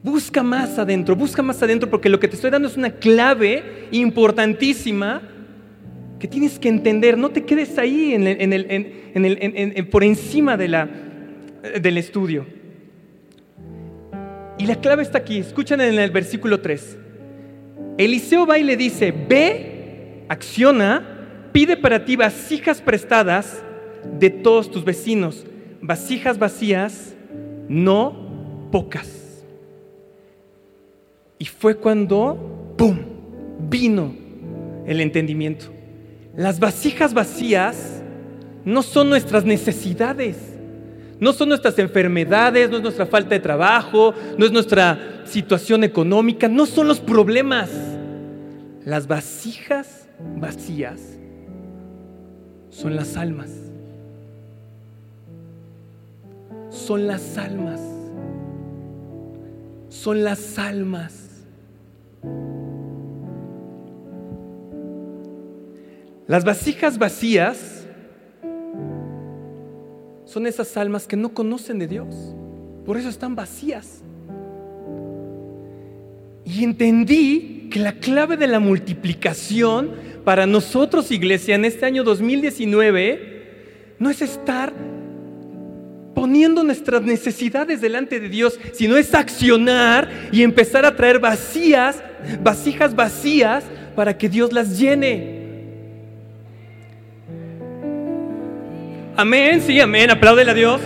Busca 0.02 0.42
más 0.42 0.78
adentro, 0.78 1.14
busca 1.14 1.42
más 1.42 1.62
adentro 1.62 1.88
porque 1.88 2.08
lo 2.08 2.18
que 2.18 2.26
te 2.26 2.34
estoy 2.34 2.50
dando 2.50 2.68
es 2.68 2.76
una 2.76 2.90
clave 2.90 3.88
importantísima 3.92 5.22
que 6.18 6.26
tienes 6.26 6.58
que 6.58 6.68
entender. 6.68 7.16
No 7.16 7.30
te 7.30 7.44
quedes 7.44 7.78
ahí 7.78 8.16
por 9.90 10.02
encima 10.02 10.56
de 10.56 10.68
la, 10.68 10.88
del 11.80 11.98
estudio. 11.98 12.46
Y 14.58 14.66
la 14.66 14.76
clave 14.76 15.02
está 15.02 15.18
aquí. 15.18 15.38
Escuchan 15.38 15.80
en 15.80 15.98
el 15.98 16.10
versículo 16.10 16.60
3. 16.60 16.98
Eliseo 17.98 18.46
va 18.46 18.58
y 18.58 18.64
le 18.64 18.76
dice, 18.76 19.12
ve, 19.12 20.24
acciona, 20.28 21.48
pide 21.52 21.76
para 21.76 22.04
ti 22.04 22.16
vasijas 22.16 22.80
prestadas 22.80 23.62
de 24.18 24.30
todos 24.30 24.70
tus 24.70 24.84
vecinos, 24.84 25.46
vasijas 25.80 26.38
vacías 26.38 27.11
no 27.68 28.68
pocas. 28.70 29.44
Y 31.38 31.44
fue 31.46 31.76
cuando, 31.76 32.74
¡pum!, 32.76 32.98
vino 33.68 34.14
el 34.86 35.00
entendimiento. 35.00 35.66
Las 36.36 36.60
vasijas 36.60 37.14
vacías 37.14 38.02
no 38.64 38.82
son 38.82 39.08
nuestras 39.08 39.44
necesidades, 39.44 40.36
no 41.18 41.32
son 41.32 41.48
nuestras 41.48 41.78
enfermedades, 41.78 42.70
no 42.70 42.76
es 42.76 42.82
nuestra 42.82 43.06
falta 43.06 43.30
de 43.30 43.40
trabajo, 43.40 44.14
no 44.38 44.44
es 44.44 44.52
nuestra 44.52 45.22
situación 45.24 45.84
económica, 45.84 46.48
no 46.48 46.66
son 46.66 46.88
los 46.88 47.00
problemas. 47.00 47.70
Las 48.84 49.06
vasijas 49.06 50.08
vacías 50.36 51.00
son 52.70 52.96
las 52.96 53.16
almas. 53.16 53.61
Son 56.72 57.06
las 57.06 57.36
almas. 57.36 57.80
Son 59.88 60.24
las 60.24 60.58
almas. 60.58 61.28
Las 66.26 66.44
vasijas 66.44 66.98
vacías 66.98 67.86
son 70.24 70.46
esas 70.46 70.76
almas 70.78 71.06
que 71.06 71.16
no 71.16 71.34
conocen 71.34 71.78
de 71.78 71.86
Dios. 71.86 72.34
Por 72.86 72.96
eso 72.96 73.10
están 73.10 73.36
vacías. 73.36 74.02
Y 76.44 76.64
entendí 76.64 77.68
que 77.70 77.80
la 77.80 77.92
clave 77.92 78.36
de 78.36 78.46
la 78.46 78.60
multiplicación 78.60 79.90
para 80.24 80.46
nosotros, 80.46 81.10
iglesia, 81.10 81.54
en 81.54 81.66
este 81.66 81.84
año 81.84 82.02
2019, 82.02 83.94
no 83.98 84.08
es 84.08 84.22
estar 84.22 84.72
poniendo 86.14 86.62
nuestras 86.62 87.02
necesidades 87.02 87.80
delante 87.80 88.20
de 88.20 88.28
Dios, 88.28 88.58
sino 88.72 88.96
es 88.96 89.14
accionar 89.14 90.08
y 90.30 90.42
empezar 90.42 90.84
a 90.84 90.94
traer 90.94 91.18
vacías, 91.18 92.02
vasijas 92.42 92.94
vacías, 92.94 93.64
para 93.94 94.16
que 94.16 94.28
Dios 94.28 94.52
las 94.52 94.78
llene. 94.78 95.42
Amén, 99.14 99.60
sí, 99.60 99.78
amén, 99.78 100.10
apláudele 100.10 100.50
a 100.50 100.54
Dios. 100.54 100.80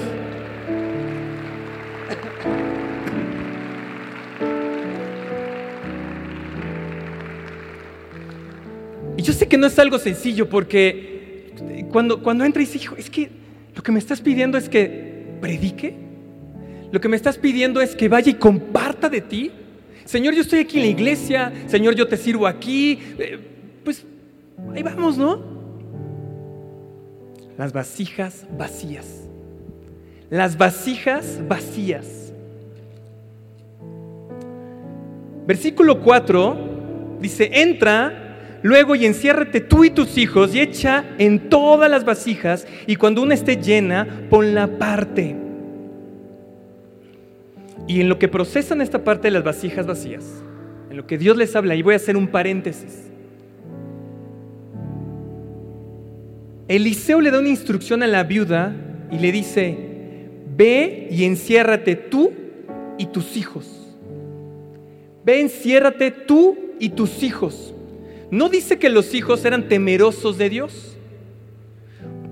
Y 9.16 9.22
yo 9.22 9.32
sé 9.32 9.46
que 9.46 9.56
no 9.56 9.66
es 9.66 9.78
algo 9.78 9.98
sencillo 9.98 10.48
porque 10.48 11.52
cuando, 11.90 12.22
cuando 12.22 12.44
entra 12.44 12.62
y 12.62 12.66
dice, 12.66 12.78
hijo, 12.78 12.96
es 12.96 13.08
que 13.08 13.30
lo 13.74 13.82
que 13.82 13.92
me 13.92 13.98
estás 13.98 14.20
pidiendo 14.20 14.58
es 14.58 14.68
que 14.68 15.05
predique? 15.40 15.94
Lo 16.92 17.00
que 17.00 17.08
me 17.08 17.16
estás 17.16 17.38
pidiendo 17.38 17.80
es 17.80 17.94
que 17.94 18.08
vaya 18.08 18.30
y 18.30 18.34
comparta 18.34 19.08
de 19.08 19.20
ti. 19.20 19.50
Señor, 20.04 20.34
yo 20.34 20.42
estoy 20.42 20.60
aquí 20.60 20.76
en 20.76 20.82
la 20.84 20.90
iglesia. 20.90 21.52
Señor, 21.66 21.94
yo 21.94 22.06
te 22.06 22.16
sirvo 22.16 22.46
aquí. 22.46 22.98
Eh, 23.18 23.38
pues 23.84 24.04
ahí 24.74 24.82
vamos, 24.82 25.18
¿no? 25.18 25.42
Las 27.58 27.72
vasijas 27.72 28.46
vacías. 28.56 29.22
Las 30.30 30.56
vasijas 30.56 31.40
vacías. 31.48 32.32
Versículo 35.46 36.02
4 36.02 37.18
dice, 37.20 37.50
entra 37.52 38.25
Luego 38.62 38.94
y 38.94 39.06
enciérrate 39.06 39.60
tú 39.60 39.84
y 39.84 39.90
tus 39.90 40.18
hijos 40.18 40.54
y 40.54 40.60
echa 40.60 41.04
en 41.18 41.48
todas 41.48 41.90
las 41.90 42.04
vasijas 42.04 42.66
y 42.86 42.96
cuando 42.96 43.22
una 43.22 43.34
esté 43.34 43.56
llena, 43.56 44.26
ponla 44.30 44.78
parte. 44.78 45.36
Y 47.86 48.00
en 48.00 48.08
lo 48.08 48.18
que 48.18 48.28
procesan 48.28 48.80
esta 48.80 49.04
parte 49.04 49.28
de 49.28 49.32
las 49.32 49.44
vasijas 49.44 49.86
vacías, 49.86 50.24
en 50.90 50.96
lo 50.96 51.06
que 51.06 51.18
Dios 51.18 51.36
les 51.36 51.54
habla, 51.54 51.74
y 51.74 51.82
voy 51.82 51.94
a 51.94 51.96
hacer 51.96 52.16
un 52.16 52.28
paréntesis. 52.28 53.10
Eliseo 56.68 57.20
le 57.20 57.30
da 57.30 57.38
una 57.38 57.48
instrucción 57.48 58.02
a 58.02 58.08
la 58.08 58.24
viuda 58.24 58.74
y 59.12 59.18
le 59.18 59.30
dice, 59.30 59.78
ve 60.56 61.06
y 61.10 61.24
enciérrate 61.24 61.94
tú 61.94 62.32
y 62.98 63.06
tus 63.06 63.36
hijos. 63.36 63.96
Ve, 65.24 65.40
enciérrate 65.40 66.10
tú 66.10 66.56
y 66.80 66.88
tus 66.88 67.22
hijos. 67.22 67.75
No 68.30 68.48
dice 68.48 68.78
que 68.78 68.88
los 68.88 69.14
hijos 69.14 69.44
eran 69.44 69.68
temerosos 69.68 70.38
de 70.38 70.50
Dios. 70.50 70.96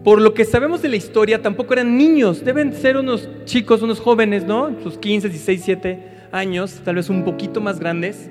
Por 0.02 0.20
lo 0.20 0.34
que 0.34 0.44
sabemos 0.44 0.82
de 0.82 0.90
la 0.90 0.96
historia, 0.96 1.40
tampoco 1.40 1.72
eran 1.72 1.96
niños, 1.96 2.44
deben 2.44 2.74
ser 2.74 2.98
unos 2.98 3.28
chicos, 3.46 3.80
unos 3.80 4.00
jóvenes, 4.00 4.44
¿no? 4.44 4.76
Sus 4.82 4.98
15, 4.98 5.30
16, 5.30 5.62
7 5.64 5.98
años, 6.30 6.80
tal 6.84 6.96
vez 6.96 7.08
un 7.08 7.24
poquito 7.24 7.60
más 7.60 7.80
grandes. 7.80 8.28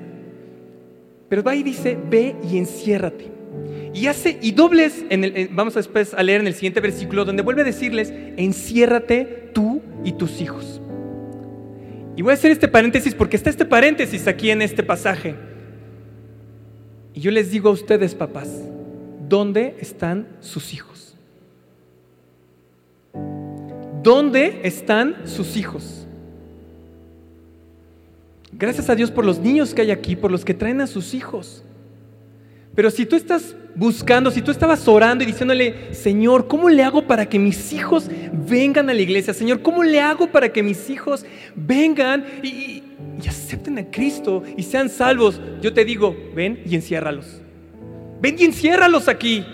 Pero 1.29 1.41
va 1.41 1.55
y 1.55 1.63
dice, 1.63 1.98
ve 2.10 2.36
y 2.48 2.60
enciérrate. 2.60 3.32
Y 3.93 4.05
hace, 4.05 4.38
y 4.41 4.51
dobles, 4.51 5.03
en 5.10 5.24
el, 5.24 5.50
vamos 5.51 5.74
después 5.74 6.13
a 6.13 6.22
leer 6.22 6.41
en 6.41 6.48
el 6.48 6.53
siguiente 6.53 6.79
versículo, 6.79 7.25
donde 7.25 7.41
vuelve 7.41 7.62
a 7.62 7.65
decirles, 7.65 8.13
enciérrate 8.38 9.50
tú 9.53 9.82
y 10.03 10.12
tus 10.12 10.41
hijos. 10.41 10.79
Y 12.15 12.22
voy 12.22 12.32
a 12.32 12.34
hacer 12.36 12.51
este 12.51 12.67
paréntesis 12.67 13.15
porque 13.15 13.36
está 13.36 13.50
este 13.50 13.65
paréntesis 13.65 14.27
aquí 14.27 14.51
en 14.51 14.62
este 14.62 14.84
pasaje. 14.84 15.36
Y 17.13 17.22
yo 17.22 17.32
les 17.32 17.51
digo 17.51 17.70
a 17.70 17.74
ustedes, 17.74 18.15
papás, 18.15 18.50
¿dónde 19.29 19.75
están 19.79 20.27
sus 20.39 20.74
hijos? 20.74 21.15
¿Dónde 24.01 24.62
están 24.63 25.15
sus 25.25 25.55
hijos? 25.55 26.08
Gracias 28.51 28.89
a 28.89 28.96
Dios 28.96 29.12
por 29.12 29.25
los 29.25 29.39
niños 29.39 29.74
que 29.74 29.82
hay 29.82 29.91
aquí, 29.91 30.15
por 30.15 30.32
los 30.32 30.43
que 30.43 30.53
traen 30.53 30.82
a 30.82 30.88
sus 30.88 31.13
hijos. 31.13 31.63
Pero 32.75 32.89
si 32.89 33.05
tú 33.05 33.15
estás 33.15 33.55
buscando, 33.75 34.32
si 34.32 34.41
tú 34.41 34.51
estabas 34.51 34.88
orando 34.88 35.24
y 35.24 35.27
diciéndole, 35.27 35.93
Señor, 35.93 36.48
¿cómo 36.48 36.70
le 36.70 36.84
hago 36.84 37.05
para 37.05 37.27
que 37.27 37.39
mis 37.39 37.74
hijos 37.74 38.10
vengan 38.48 38.89
a 38.89 38.93
la 38.93 39.01
iglesia? 39.01 39.34
Señor, 39.34 39.62
¿cómo 39.62 39.84
le 39.84 40.01
hago 40.01 40.27
para 40.32 40.51
que 40.51 40.63
mis 40.63 40.89
hijos 40.89 41.25
vengan 41.55 42.25
y, 42.43 42.84
y 43.24 43.27
acepten 43.27 43.77
a 43.77 43.89
Cristo 43.89 44.44
y 44.58 44.63
sean 44.63 44.89
salvos, 44.89 45.39
yo 45.62 45.74
te 45.74 45.86
digo, 45.86 46.15
ven 46.36 46.62
y 46.65 46.75
enciérralos. 46.75 47.42
Ven 48.22 48.36
y 48.39 48.44
enciérralos 48.44 49.08
aquí. 49.08 49.46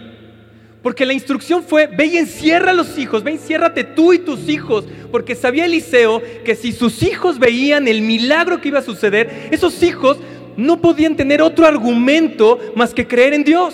Porque 0.81 1.05
la 1.05 1.13
instrucción 1.13 1.61
fue, 1.61 1.87
ve 1.87 2.05
y 2.05 2.17
encierra 2.17 2.71
a 2.71 2.73
los 2.73 2.97
hijos, 2.97 3.23
ve 3.23 3.31
y 3.31 3.33
enciérrate 3.35 3.83
tú 3.83 4.13
y 4.13 4.19
tus 4.19 4.47
hijos. 4.47 4.85
Porque 5.11 5.35
sabía 5.35 5.65
Eliseo 5.65 6.21
que 6.45 6.55
si 6.55 6.71
sus 6.71 7.03
hijos 7.03 7.37
veían 7.37 7.87
el 7.87 8.01
milagro 8.01 8.61
que 8.61 8.69
iba 8.69 8.79
a 8.79 8.83
suceder, 8.83 9.49
esos 9.51 9.83
hijos 9.83 10.17
no 10.55 10.79
podían 10.79 11.15
tener 11.15 11.41
otro 11.41 11.65
argumento 11.65 12.59
más 12.75 12.93
que 12.93 13.07
creer 13.07 13.33
en 13.33 13.43
Dios. 13.43 13.73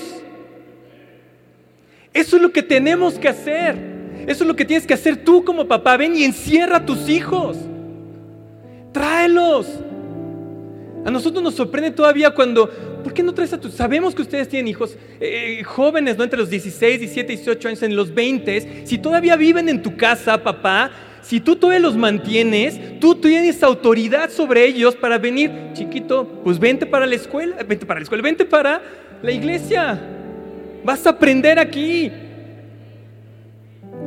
Eso 2.14 2.38
es 2.38 2.42
lo 2.42 2.52
que 2.52 2.64
tenemos 2.64 3.20
que 3.20 3.28
hacer. 3.28 3.76
Eso 4.28 4.44
es 4.44 4.48
lo 4.48 4.56
que 4.56 4.66
tienes 4.66 4.88
que 4.88 4.94
hacer 4.94 5.24
tú 5.24 5.44
como 5.44 5.68
papá. 5.68 5.98
Ven 5.98 6.16
y 6.16 6.24
encierra 6.24 6.78
a 6.78 6.86
tus 6.86 7.08
hijos. 7.08 7.58
Tráelos. 8.92 9.68
A 11.06 11.12
nosotros 11.12 11.44
nos 11.44 11.54
sorprende 11.54 11.92
todavía 11.92 12.32
cuando, 12.32 12.68
¿por 13.04 13.14
qué 13.14 13.22
no 13.22 13.32
traes 13.32 13.54
a 13.54 13.62
tus? 13.62 13.76
Sabemos 13.76 14.16
que 14.16 14.24
ustedes 14.24 14.50
tienen 14.50 14.68
hijos 14.68 14.98
eh, 15.20 15.62
jóvenes, 15.64 16.18
¿no? 16.18 16.24
Entre 16.24 16.40
los 16.40 16.50
16, 16.50 17.00
17, 17.00 17.34
18 17.34 17.68
años, 17.68 17.84
en 17.84 17.96
los 17.96 18.12
20. 18.12 18.88
Si 18.88 18.98
todavía 18.98 19.36
viven 19.36 19.70
en 19.70 19.84
tu 19.84 19.96
casa, 19.96 20.42
papá, 20.42 20.90
si 21.22 21.40
tú 21.40 21.58
todavía 21.58 21.80
los 21.80 21.96
mantienes, 21.96 23.00
tú 23.00 23.14
tienes 23.14 23.62
autoridad 23.62 24.32
sobre 24.32 24.66
ellos 24.66 24.96
para 24.96 25.20
venir, 25.20 25.52
chiquito, 25.74 26.28
pues 26.44 26.58
vente 26.58 26.88
para 26.88 27.06
la 27.06 27.14
escuela, 27.14 27.58
vente 27.62 27.86
para 27.86 28.00
la 28.00 28.04
escuela, 28.04 28.24
vente 28.24 28.44
para 28.44 28.82
la 29.22 29.32
iglesia. 29.32 30.02
Vas 30.84 31.06
a 31.06 31.12
aprender 31.12 31.60
aquí, 31.60 32.12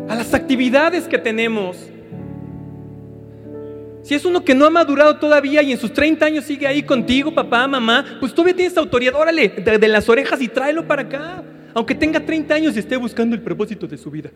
a 0.09 0.17
las 0.17 0.35
actividades 0.35 1.07
que 1.07 1.19
tenemos. 1.19 1.76
Si 4.08 4.14
es 4.14 4.24
uno 4.24 4.42
que 4.42 4.54
no 4.54 4.64
ha 4.64 4.70
madurado 4.70 5.16
todavía 5.16 5.60
y 5.62 5.70
en 5.70 5.78
sus 5.78 5.92
30 5.92 6.24
años 6.24 6.44
sigue 6.46 6.66
ahí 6.66 6.82
contigo, 6.82 7.34
papá, 7.34 7.68
mamá, 7.68 8.16
pues 8.18 8.32
todavía 8.32 8.56
tienes 8.56 8.74
autoridad. 8.78 9.14
Órale, 9.14 9.50
de, 9.50 9.76
de, 9.76 9.86
las 9.86 10.08
orejas 10.08 10.40
y 10.40 10.48
tráelo 10.48 10.86
para 10.86 11.02
acá. 11.02 11.44
Aunque 11.74 11.94
tenga 11.94 12.18
30 12.18 12.54
años 12.54 12.74
y 12.74 12.78
esté 12.78 12.96
buscando 12.96 13.36
el 13.36 13.42
propósito 13.42 13.86
de 13.86 13.98
su 13.98 14.10
vida. 14.10 14.30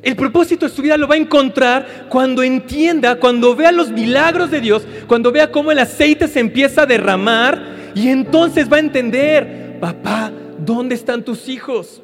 El 0.00 0.16
propósito 0.16 0.66
de 0.66 0.74
su 0.74 0.80
vida 0.80 0.96
lo 0.96 1.06
va 1.06 1.16
a 1.16 1.18
encontrar 1.18 2.06
cuando 2.08 2.42
entienda, 2.42 3.16
cuando 3.16 3.54
vea 3.54 3.70
los 3.70 3.90
milagros 3.90 4.50
de 4.50 4.62
Dios, 4.62 4.86
cuando 5.06 5.30
vea 5.30 5.52
cómo 5.52 5.72
el 5.72 5.78
aceite 5.78 6.26
se 6.26 6.40
empieza 6.40 6.84
a 6.84 6.86
derramar 6.86 7.92
y 7.94 8.08
entonces 8.08 8.72
va 8.72 8.78
a 8.78 8.80
entender, 8.80 9.76
papá, 9.78 10.32
¿dónde 10.58 10.94
están 10.94 11.22
tus 11.22 11.50
hijos? 11.50 12.00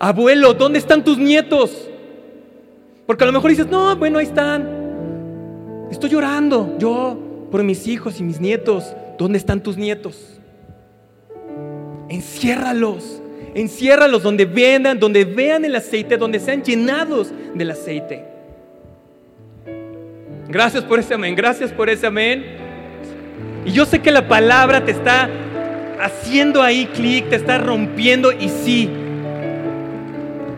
Abuelo, 0.00 0.54
¿dónde 0.54 0.80
están 0.80 1.04
tus 1.04 1.18
nietos? 1.18 1.90
Porque 3.12 3.24
a 3.24 3.26
lo 3.26 3.34
mejor 3.34 3.50
dices, 3.50 3.66
no, 3.66 3.94
bueno, 3.94 4.20
ahí 4.20 4.24
están. 4.24 4.66
Estoy 5.90 6.08
llorando, 6.08 6.76
yo, 6.78 7.18
por 7.50 7.62
mis 7.62 7.86
hijos 7.86 8.18
y 8.18 8.22
mis 8.22 8.40
nietos. 8.40 8.96
¿Dónde 9.18 9.36
están 9.36 9.62
tus 9.62 9.76
nietos? 9.76 10.40
Enciérralos, 12.08 13.20
enciérralos 13.54 14.22
donde 14.22 14.46
vean, 14.46 14.98
donde 14.98 15.26
vean 15.26 15.66
el 15.66 15.76
aceite, 15.76 16.16
donde 16.16 16.40
sean 16.40 16.62
llenados 16.62 17.30
del 17.54 17.72
aceite. 17.72 18.24
Gracias 20.48 20.82
por 20.82 20.98
ese 20.98 21.12
amén, 21.12 21.34
gracias 21.34 21.70
por 21.70 21.90
ese 21.90 22.06
amén. 22.06 22.42
Y 23.66 23.72
yo 23.72 23.84
sé 23.84 23.98
que 23.98 24.10
la 24.10 24.26
palabra 24.26 24.86
te 24.86 24.92
está 24.92 25.28
haciendo 26.00 26.62
ahí 26.62 26.86
clic, 26.86 27.28
te 27.28 27.36
está 27.36 27.58
rompiendo 27.58 28.32
y 28.32 28.48
sí, 28.48 28.88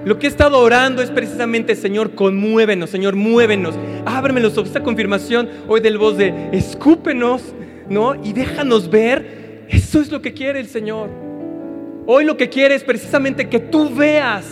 lo 0.04 0.18
que 0.18 0.26
he 0.26 0.30
estado 0.30 0.58
orando 0.58 1.00
es 1.00 1.10
precisamente, 1.10 1.74
Señor, 1.74 2.14
conmuévenos, 2.14 2.90
Señor, 2.90 3.16
muévenos. 3.16 3.74
Ábremelos 4.04 4.56
esta 4.58 4.82
confirmación 4.82 5.48
hoy 5.66 5.80
del 5.80 5.96
voz 5.96 6.18
de 6.18 6.50
escúpenos, 6.52 7.54
¿no? 7.88 8.14
Y 8.22 8.34
déjanos 8.34 8.90
ver. 8.90 9.64
Eso 9.68 10.02
es 10.02 10.12
lo 10.12 10.20
que 10.20 10.34
quiere 10.34 10.60
el 10.60 10.68
Señor. 10.68 11.08
Hoy 12.06 12.26
lo 12.26 12.36
que 12.36 12.50
quiere 12.50 12.74
es 12.74 12.84
precisamente 12.84 13.48
que 13.48 13.58
tú 13.58 13.94
veas, 13.94 14.44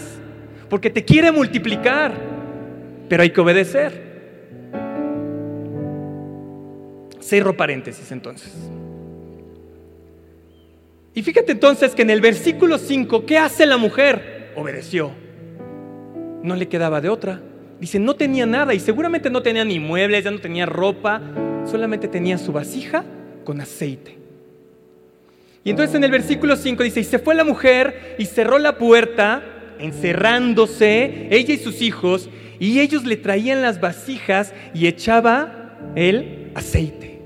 porque 0.70 0.88
te 0.88 1.04
quiere 1.04 1.30
multiplicar, 1.30 2.14
pero 3.10 3.22
hay 3.22 3.28
que 3.28 3.40
obedecer. 3.42 4.10
Cerro 7.20 7.54
paréntesis 7.54 8.10
entonces. 8.10 8.54
Y 11.14 11.22
fíjate 11.22 11.52
entonces 11.52 11.94
que 11.94 12.00
en 12.00 12.08
el 12.08 12.22
versículo 12.22 12.78
5, 12.78 13.26
¿qué 13.26 13.36
hace 13.36 13.66
la 13.66 13.76
mujer? 13.76 14.50
Obedeció 14.56 15.21
no 16.42 16.56
le 16.56 16.68
quedaba 16.68 17.00
de 17.00 17.08
otra. 17.08 17.40
Dice, 17.80 17.98
no 17.98 18.14
tenía 18.14 18.46
nada 18.46 18.74
y 18.74 18.80
seguramente 18.80 19.30
no 19.30 19.42
tenía 19.42 19.64
ni 19.64 19.80
muebles, 19.80 20.24
ya 20.24 20.30
no 20.30 20.38
tenía 20.38 20.66
ropa, 20.66 21.20
solamente 21.68 22.08
tenía 22.08 22.38
su 22.38 22.52
vasija 22.52 23.04
con 23.44 23.60
aceite. 23.60 24.18
Y 25.64 25.70
entonces 25.70 25.94
en 25.94 26.04
el 26.04 26.10
versículo 26.10 26.56
5 26.56 26.82
dice, 26.82 27.00
y 27.00 27.04
se 27.04 27.18
fue 27.18 27.34
la 27.34 27.44
mujer 27.44 28.16
y 28.18 28.26
cerró 28.26 28.58
la 28.58 28.78
puerta, 28.78 29.42
encerrándose, 29.78 31.28
ella 31.30 31.54
y 31.54 31.58
sus 31.58 31.82
hijos, 31.82 32.28
y 32.58 32.80
ellos 32.80 33.04
le 33.04 33.16
traían 33.16 33.62
las 33.62 33.80
vasijas 33.80 34.54
y 34.74 34.86
echaba 34.86 35.78
el 35.96 36.50
aceite. 36.54 37.20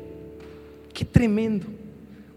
Qué 0.94 1.04
tremendo. 1.04 1.66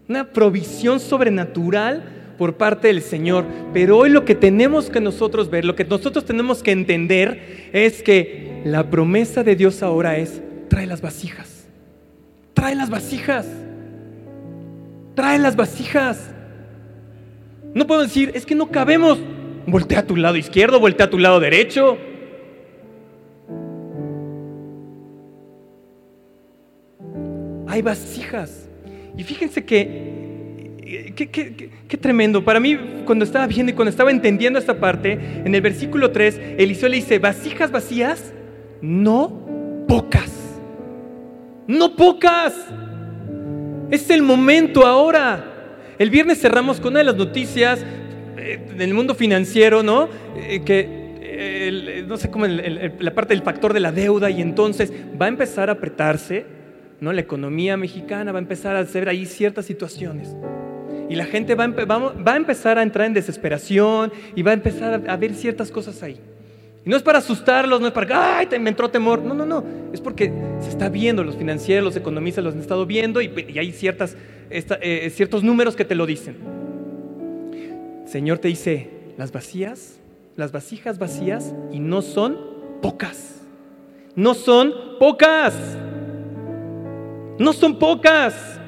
Una 0.10 0.26
provisión 0.32 1.00
sobrenatural 1.00 2.19
por 2.40 2.56
parte 2.56 2.88
del 2.88 3.04
Señor. 3.04 3.46
Pero 3.74 3.98
hoy 3.98 4.10
lo 4.10 4.24
que 4.26 4.34
tenemos 4.34 4.90
que 4.90 5.02
nosotros 5.02 5.52
ver, 5.52 5.66
lo 5.66 5.76
que 5.76 5.84
nosotros 5.84 6.26
tenemos 6.26 6.64
que 6.64 6.72
entender 6.72 7.70
es 7.74 8.02
que 8.02 8.62
la 8.64 8.90
promesa 8.90 9.44
de 9.44 9.58
Dios 9.58 9.84
ahora 9.84 10.18
es, 10.18 10.42
trae 10.70 10.88
las 10.88 11.02
vasijas, 11.02 11.68
trae 12.54 12.76
las 12.76 12.90
vasijas, 12.90 13.46
trae 15.16 15.38
las 15.38 15.58
vasijas. 15.58 16.32
No 17.76 17.86
puedo 17.86 18.02
decir, 18.02 18.32
es 18.34 18.46
que 18.46 18.56
no 18.56 18.72
cabemos. 18.72 19.20
Voltea 19.68 20.00
a 20.00 20.08
tu 20.08 20.16
lado 20.16 20.38
izquierdo, 20.38 20.80
voltea 20.80 21.08
a 21.08 21.10
tu 21.10 21.20
lado 21.20 21.40
derecho. 21.42 21.98
Hay 27.68 27.82
vasijas. 27.82 28.68
Y 29.18 29.24
fíjense 29.24 29.66
que 29.66 30.19
qué, 31.16 31.98
tremendo. 32.00 32.44
Para 32.44 32.60
mí, 32.60 32.78
cuando 33.06 33.26
estaba 33.26 33.48
viendo 33.48 33.72
y 33.72 33.76
cuando 33.76 33.90
estaba 33.90 34.12
entendiendo 34.12 34.60
esta 34.60 34.80
parte, 34.80 35.14
en 35.14 35.54
el 35.54 35.62
versículo 35.62 36.12
3, 36.12 36.40
Eliseo 36.58 36.90
le 36.90 36.98
dice, 36.98 37.20
vasijas 37.20 37.72
vacías, 37.72 38.34
no 38.82 39.86
pocas. 39.88 40.32
No 41.68 41.96
pocas. 41.96 42.56
Es 43.92 44.10
el 44.10 44.22
momento 44.22 44.86
ahora. 44.86 45.46
El 45.98 46.10
viernes 46.10 46.40
cerramos 46.40 46.80
con 46.80 46.94
una 46.94 47.00
de 47.00 47.06
las 47.06 47.16
noticias 47.16 47.86
eh, 48.38 48.60
del 48.78 48.94
mundo 48.94 49.16
financiero, 49.16 49.84
¿no? 49.84 50.10
Eh, 50.36 50.62
que 50.64 51.00
no 52.08 52.18
sé 52.18 52.30
cómo 52.30 52.46
la 52.48 53.14
parte 53.14 53.34
del 53.34 53.44
factor 53.44 53.72
de 53.74 53.80
la 53.80 53.92
deuda 53.92 54.30
y 54.30 54.42
entonces 54.42 54.92
va 55.20 55.28
a 55.28 55.30
empezar 55.30 55.70
a 55.70 55.74
apretarse, 55.74 56.46
¿no? 57.00 57.14
La 57.14 57.22
economía 57.22 57.78
mexicana 57.78 58.32
va 58.32 58.40
a 58.40 58.42
empezar 58.42 58.76
a 58.76 58.80
hacer 58.80 59.08
ahí 59.08 59.26
ciertas 59.26 59.66
situaciones. 59.66 60.36
Y 61.10 61.16
la 61.16 61.26
gente 61.26 61.56
va 61.56 61.64
a, 61.64 62.36
empezar 62.36 62.78
a 62.78 62.84
entrar 62.84 63.08
en 63.08 63.14
desesperación 63.14 64.14
y 64.36 64.44
va 64.44 64.52
a 64.52 64.54
empezar 64.54 65.04
a, 65.08 65.18
ver 65.18 65.34
ciertas 65.34 65.72
cosas 65.72 66.04
ahí. 66.04 66.20
Y 66.86 66.90
no 66.90 66.96
es 66.96 67.02
para 67.02 67.18
asustarlos, 67.18 67.82
no 67.82 67.88
es 67.88 67.94
para 67.94 68.06
que, 68.06 68.14
ay, 68.14 68.60
me 68.60 68.70
entró 68.70 68.90
temor. 68.90 69.22
No, 69.24 69.34
no, 69.34 69.46
no. 69.46 69.64
Es 69.92 70.02
porque 70.02 70.32
se 70.62 70.70
está 70.70 70.88
viendo, 70.88 71.24
los 71.24 71.36
financieros, 71.36 71.84
los 71.84 71.96
economistas 71.96 72.44
los 72.44 72.54
han 72.54 72.62
estado 72.62 72.86
viendo 72.86 73.22
y, 73.22 73.28
hay 73.58 73.72
ciertas, 73.72 74.16
eh, 74.52 75.10
ciertos 75.14 75.44
números 75.44 75.76
que 75.76 75.84
te 75.84 75.96
lo 75.96 76.06
dicen. 76.06 76.38
Señor 78.06 78.38
te 78.38 78.48
dice, 78.48 78.90
las 79.18 79.32
vacías, 79.32 80.00
las 80.36 80.52
vasijas 80.52 81.00
vacías 81.00 81.54
y 81.72 81.80
no 81.80 82.04
son 82.04 82.38
pocas. 82.82 83.42
No 84.16 84.36
son 84.36 84.74
pocas. 85.00 85.56
No 87.40 87.54
son 87.54 87.80
pocas. 87.80 88.59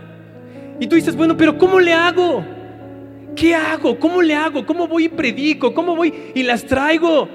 Y 0.82 0.88
tú 0.88 0.96
dices, 0.96 1.16
bueno, 1.16 1.38
pero 1.38 1.60
¿cómo 1.60 1.80
le 1.80 1.94
hago? 1.94 2.44
¿Qué 3.36 3.54
hago? 3.54 4.00
¿Cómo 4.00 4.20
le 4.24 4.34
hago? 4.34 4.66
¿Cómo 4.66 4.88
voy 4.88 5.06
y 5.06 5.10
predico? 5.10 5.76
¿Cómo 5.76 5.96
voy 5.96 6.12
y 6.34 6.42
las 6.42 6.66
traigo? 6.66 7.30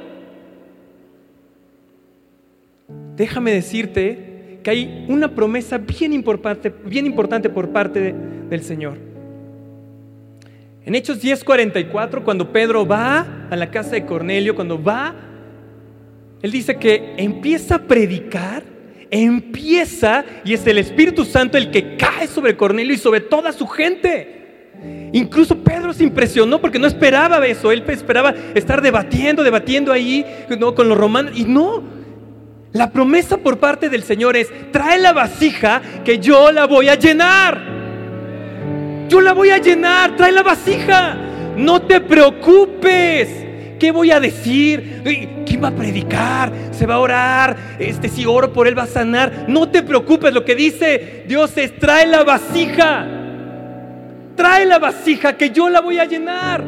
Déjame 3.14 3.52
decirte 3.52 4.58
que 4.64 4.70
hay 4.70 5.06
una 5.08 5.32
promesa 5.32 5.78
bien 5.78 6.12
importante, 6.12 6.74
bien 6.86 7.06
importante 7.06 7.48
por 7.48 7.70
parte 7.70 8.12
del 8.50 8.62
Señor. 8.64 8.98
En 10.84 10.96
Hechos 10.96 11.22
10:44, 11.22 12.24
cuando 12.24 12.50
Pedro 12.50 12.84
va 12.84 13.46
a 13.48 13.54
la 13.54 13.70
casa 13.70 13.90
de 13.90 14.04
Cornelio, 14.04 14.56
cuando 14.56 14.82
va, 14.82 15.14
él 16.42 16.50
dice 16.50 16.78
que 16.78 17.14
empieza 17.16 17.76
a 17.76 17.78
predicar 17.78 18.75
empieza 19.10 20.24
y 20.44 20.54
es 20.54 20.66
el 20.66 20.78
Espíritu 20.78 21.24
Santo 21.24 21.56
el 21.56 21.70
que 21.70 21.96
cae 21.96 22.26
sobre 22.26 22.56
Cornelio 22.56 22.94
y 22.94 22.98
sobre 22.98 23.20
toda 23.20 23.52
su 23.52 23.66
gente. 23.66 24.36
Incluso 25.12 25.56
Pedro 25.56 25.92
se 25.92 26.04
impresionó 26.04 26.60
porque 26.60 26.78
no 26.78 26.86
esperaba 26.86 27.44
eso, 27.46 27.72
él 27.72 27.84
esperaba 27.88 28.34
estar 28.54 28.82
debatiendo, 28.82 29.42
debatiendo 29.42 29.92
ahí 29.92 30.24
¿no? 30.58 30.74
con 30.74 30.88
los 30.88 30.98
romanos 30.98 31.32
y 31.34 31.44
no. 31.44 31.82
La 32.72 32.90
promesa 32.90 33.38
por 33.38 33.58
parte 33.58 33.88
del 33.88 34.02
Señor 34.02 34.36
es, 34.36 34.48
trae 34.70 34.98
la 34.98 35.12
vasija 35.12 35.80
que 36.04 36.18
yo 36.18 36.52
la 36.52 36.66
voy 36.66 36.88
a 36.88 36.96
llenar. 36.96 37.76
Yo 39.08 39.20
la 39.20 39.32
voy 39.32 39.50
a 39.50 39.58
llenar, 39.58 40.16
trae 40.16 40.32
la 40.32 40.42
vasija. 40.42 41.16
No 41.56 41.80
te 41.82 42.02
preocupes. 42.02 43.28
¿Qué 43.78 43.90
voy 43.92 44.10
a 44.10 44.20
decir? 44.20 45.35
¿Quién 45.56 45.64
va 45.64 45.68
a 45.68 45.74
predicar? 45.74 46.52
¿Se 46.70 46.84
va 46.84 46.96
a 46.96 46.98
orar? 46.98 47.56
Este, 47.78 48.10
si 48.10 48.26
oro 48.26 48.52
por 48.52 48.68
él 48.68 48.76
va 48.76 48.82
a 48.82 48.86
sanar. 48.86 49.46
No 49.48 49.70
te 49.70 49.82
preocupes, 49.82 50.34
lo 50.34 50.44
que 50.44 50.54
dice 50.54 51.24
Dios 51.26 51.56
es, 51.56 51.74
trae 51.78 52.06
la 52.06 52.24
vasija. 52.24 53.06
Trae 54.34 54.66
la 54.66 54.78
vasija 54.78 55.34
que 55.38 55.48
yo 55.48 55.70
la 55.70 55.80
voy 55.80 55.98
a 55.98 56.04
llenar. 56.04 56.62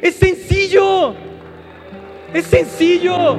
Es 0.00 0.14
sencillo. 0.14 1.14
Es 2.32 2.46
sencillo. 2.46 3.36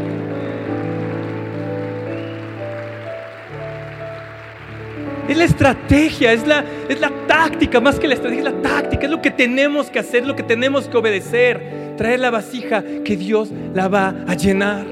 Es 5.27 5.37
la 5.37 5.45
estrategia, 5.45 6.33
es 6.33 6.45
la, 6.45 6.65
es 6.89 6.99
la 6.99 7.09
táctica, 7.27 7.79
más 7.79 7.99
que 7.99 8.07
la 8.07 8.15
estrategia, 8.15 8.49
es 8.49 8.53
la 8.53 8.61
táctica, 8.61 9.05
es 9.05 9.11
lo 9.11 9.21
que 9.21 9.31
tenemos 9.31 9.89
que 9.89 9.99
hacer, 9.99 10.25
lo 10.25 10.35
que 10.35 10.43
tenemos 10.43 10.87
que 10.87 10.97
obedecer. 10.97 11.95
Traer 11.97 12.19
la 12.19 12.31
vasija 12.31 12.83
que 13.03 13.15
Dios 13.15 13.49
la 13.73 13.87
va 13.87 14.15
a 14.27 14.35
llenar. 14.35 14.85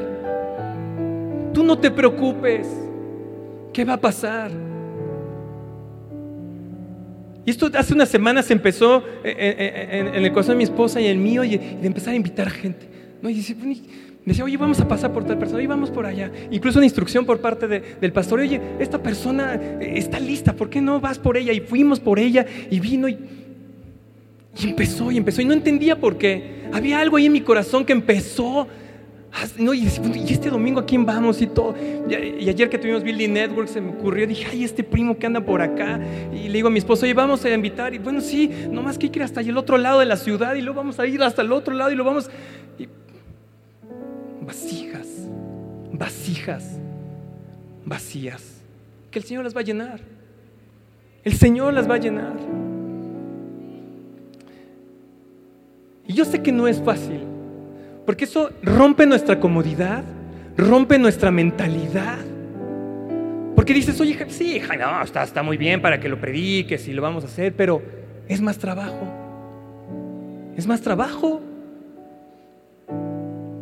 Tú 1.54 1.63
no 1.63 1.78
te 1.78 1.91
preocupes. 1.91 2.67
¿Qué 3.74 3.86
va 3.86 3.94
a 3.94 4.02
pasar? 4.02 4.52
Y 7.46 7.50
esto 7.50 7.70
hace 7.74 7.94
unas 7.94 8.10
semanas 8.10 8.52
empezó 8.52 9.04
en, 9.24 10.24
el 10.24 10.32
corazón 10.32 10.54
de 10.54 10.58
mi 10.58 10.63
esposa 10.63 11.02
y 11.02 11.08
el 11.08 11.17
mío 11.17 11.44
y 11.44 11.58
de 11.58 11.88
empezar 11.88 12.13
a 12.13 12.15
invitar 12.15 12.50
gente. 12.50 12.88
¿no? 13.22 13.30
Y 13.30 13.41
decía, 14.25 14.43
oye, 14.43 14.57
vamos 14.57 14.79
a 14.79 14.88
pasar 14.88 15.12
por 15.12 15.23
tal 15.25 15.38
persona, 15.38 15.57
oye, 15.57 15.67
vamos 15.67 15.89
por 15.89 16.05
allá. 16.05 16.31
Incluso 16.51 16.79
una 16.79 16.86
instrucción 16.86 17.25
por 17.25 17.39
parte 17.39 17.67
del 17.67 18.13
pastor, 18.13 18.39
oye, 18.39 18.62
esta 18.79 19.01
persona 19.01 19.60
está 19.79 20.19
lista, 20.19 20.53
¿por 20.53 20.69
qué 20.69 20.81
no 20.81 20.99
vas 20.99 21.19
por 21.19 21.38
ella? 21.38 21.53
Y 21.53 21.62
fuimos 21.62 21.99
por 21.99 22.19
ella 22.19 22.45
y 22.69 22.79
vino 22.79 23.07
y, 23.10 23.17
y 24.60 24.69
empezó 24.69 25.12
y 25.12 25.17
empezó. 25.17 25.41
Y 25.41 25.45
no 25.45 25.53
entendía 25.53 25.99
por 25.99 26.17
qué. 26.17 26.62
Había 26.71 26.99
algo 26.99 27.17
ahí 27.17 27.25
en 27.25 27.34
mi 27.34 27.41
corazón 27.41 27.86
que 27.86 27.93
empezó 27.93 28.67
no, 29.57 29.73
y, 29.73 29.86
este 29.86 30.49
domingo 30.49 30.81
a 30.81 30.86
quién 30.86 31.05
vamos 31.05 31.41
y 31.41 31.47
todo. 31.47 31.73
Y, 32.10 32.49
ayer 32.49 32.69
que 32.69 32.77
tuvimos 32.77 33.03
Building 33.03 33.34
Network 33.34 33.67
se 33.69 33.79
me 33.79 33.91
ocurrió, 33.91 34.27
dije, 34.27 34.47
ay, 34.51 34.63
este 34.63 34.84
primo 34.84 35.17
que 35.17 35.25
anda 35.25 35.41
por 35.41 35.62
acá. 35.62 35.99
Y 36.34 36.47
le 36.47 36.53
digo 36.53 36.67
a 36.67 36.71
mi 36.71 36.79
esposo, 36.79 37.05
oye, 37.05 37.13
vamos 37.13 37.43
a 37.45 37.49
invitar. 37.49 37.93
Y 37.93 37.97
bueno, 37.97 38.19
sí, 38.21 38.51
nomás 38.69 38.97
que 38.97 39.07
hay 39.07 39.10
que 39.12 39.19
ir 39.19 39.23
hasta 39.23 39.41
el 39.41 39.57
otro 39.57 39.77
lado 39.77 39.99
de 39.99 40.05
la 40.05 40.17
ciudad 40.17 40.55
y 40.55 40.62
luego 40.62 40.79
vamos 40.79 40.99
a 40.99 41.07
ir 41.07 41.23
hasta 41.23 41.41
el 41.41 41.51
otro 41.51 41.73
lado 41.73 41.91
y 41.91 41.95
lo 41.95 42.03
vamos. 42.03 42.29
Vasijas, 44.41 45.08
vasijas, 45.93 46.80
vacías. 47.86 48.62
Que 49.12 49.19
el 49.19 49.25
Señor 49.25 49.43
las 49.43 49.56
va 49.56 49.60
a 49.60 49.63
llenar. 49.63 49.99
El 51.23 51.34
Señor 51.34 51.73
las 51.73 51.89
va 51.89 51.95
a 51.95 51.99
llenar. 51.99 52.34
Y 56.08 56.13
yo 56.13 56.25
sé 56.25 56.41
que 56.41 56.51
no 56.51 56.67
es 56.67 56.82
fácil. 56.82 57.21
Porque 58.06 58.25
eso 58.25 58.49
rompe 58.63 59.06
nuestra 59.06 59.39
comodidad, 59.39 60.04
rompe 60.58 60.97
nuestra 60.97 61.30
mentalidad. 61.30 62.17
Porque 63.56 63.73
dices, 63.73 64.01
oye, 64.01 64.17
sí, 64.30 64.56
hija, 64.56 64.75
no, 64.75 65.04
está, 65.04 65.23
está 65.23 65.43
muy 65.43 65.58
bien 65.58 65.82
para 65.82 65.99
que 65.99 66.10
lo 66.10 66.19
prediques 66.19 66.88
y 66.88 66.93
lo 66.93 67.01
vamos 67.01 67.23
a 67.23 67.27
hacer, 67.27 67.54
pero 67.56 67.82
es 68.27 68.41
más 68.41 68.58
trabajo. 68.58 69.08
Es 70.58 70.65
más 70.65 70.82
trabajo. 70.82 71.41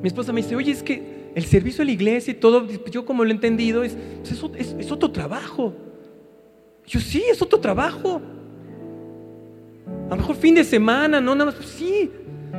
Mi 0.01 0.07
esposa 0.07 0.31
me 0.31 0.41
dice, 0.41 0.55
oye, 0.55 0.71
es 0.71 0.83
que 0.83 1.31
el 1.35 1.45
servicio 1.45 1.81
a 1.81 1.85
la 1.85 1.91
iglesia 1.91 2.31
y 2.31 2.35
todo, 2.35 2.67
yo 2.89 3.05
como 3.05 3.23
lo 3.23 3.29
he 3.29 3.33
entendido, 3.33 3.83
es, 3.83 3.97
es, 4.23 4.91
otro 4.91 5.11
trabajo. 5.11 5.73
Yo 6.85 6.99
sí, 6.99 7.23
es 7.29 7.41
otro 7.41 7.59
trabajo. 7.59 8.21
A 10.07 10.09
lo 10.11 10.15
mejor 10.15 10.35
fin 10.35 10.55
de 10.55 10.63
semana, 10.63 11.21
no, 11.21 11.35
nada 11.35 11.45
más, 11.45 11.55
pues 11.55 11.69
sí, 11.69 12.09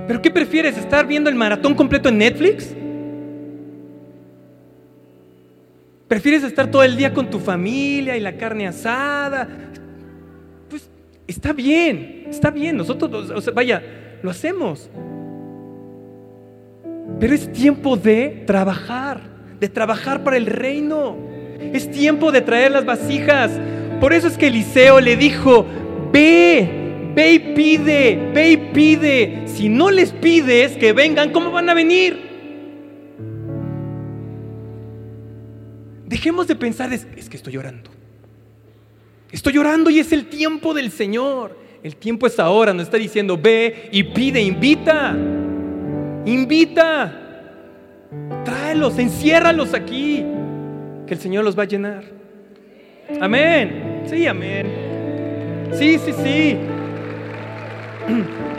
¿Pero 0.07 0.23
qué 0.23 0.31
prefieres? 0.31 0.77
¿Estar 0.77 1.07
viendo 1.07 1.31
el 1.31 1.37
maratón 1.37 1.75
completo 1.75 2.09
en 2.09 2.19
Netflix? 2.19 2.75
¿Prefieres 6.09 6.43
estar 6.43 6.71
todo 6.71 6.83
el 6.83 6.97
día 6.97 7.15
con 7.15 7.31
tu 7.31 7.39
familia 7.39 8.17
y 8.17 8.21
la 8.21 8.37
carne 8.37 8.67
asada? 8.67 9.49
Pues 10.69 10.91
está 11.27 11.53
bien, 11.53 12.25
está 12.29 12.51
bien. 12.51 12.77
Nosotros, 12.77 13.55
vaya, 13.55 13.83
lo 14.23 14.31
hacemos. 14.31 14.91
Pero 17.21 17.35
es 17.35 17.53
tiempo 17.53 17.97
de 17.97 18.45
trabajar, 18.47 19.21
de 19.61 19.69
trabajar 19.69 20.25
para 20.25 20.37
el 20.37 20.47
reino. 20.47 21.17
Es 21.73 21.91
tiempo 21.91 22.33
de 22.33 22.41
traer 22.41 22.73
las 22.73 22.85
vasijas. 22.85 23.53
Por 24.01 24.13
eso 24.13 24.27
es 24.27 24.37
que 24.39 24.49
Eliseo 24.49 24.99
le 25.01 25.17
dijo, 25.17 25.67
ve, 26.11 26.81
Ve 27.15 27.33
y 27.33 27.39
pide, 27.39 28.31
ve 28.33 28.51
y 28.53 28.57
pide. 28.57 29.43
Si 29.47 29.69
no 29.69 29.91
les 29.91 30.13
pides 30.13 30.77
que 30.77 30.93
vengan, 30.93 31.33
¿cómo 31.33 31.51
van 31.51 31.69
a 31.69 31.75
venir? 31.75 32.31
Dejemos 36.07 36.47
de 36.47 36.57
pensar, 36.57 36.93
es, 36.93 37.05
que 37.05 37.37
estoy 37.37 37.55
llorando. 37.55 37.91
Estoy 39.33 39.55
llorando 39.55 39.91
y 39.91 39.99
es 39.99 40.13
el 40.13 40.27
tiempo 40.27 40.73
del 40.73 40.91
Señor. 40.91 41.59
El 41.83 41.97
tiempo 41.97 42.27
es 42.27 42.39
ahora, 42.39 42.73
nos 42.73 42.85
está 42.85 42.97
diciendo, 42.97 43.39
ve 43.41 43.89
y 43.91 44.05
pide, 44.05 44.41
invita. 44.41 45.17
Invita. 46.27 47.13
Tráelos, 48.45 48.99
enciérralos 48.99 49.75
aquí. 49.75 50.25
Que 51.07 51.15
el 51.15 51.21
Señor 51.21 51.45
los 51.45 51.59
va 51.59 51.65
a 51.65 51.67
llenar. 51.67 52.05
Amén. 53.21 54.03
Sí, 54.07 54.27
amén. 54.27 54.67
Sí, 55.73 55.99
sí, 55.99 56.13
sí. 56.13 56.57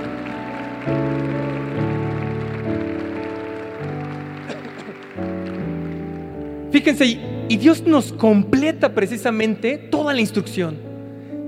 Fíjense, 6.71 7.05
y 7.49 7.57
Dios 7.57 7.85
nos 7.85 8.13
completa 8.13 8.93
precisamente 8.93 9.77
toda 9.77 10.13
la 10.13 10.21
instrucción. 10.21 10.77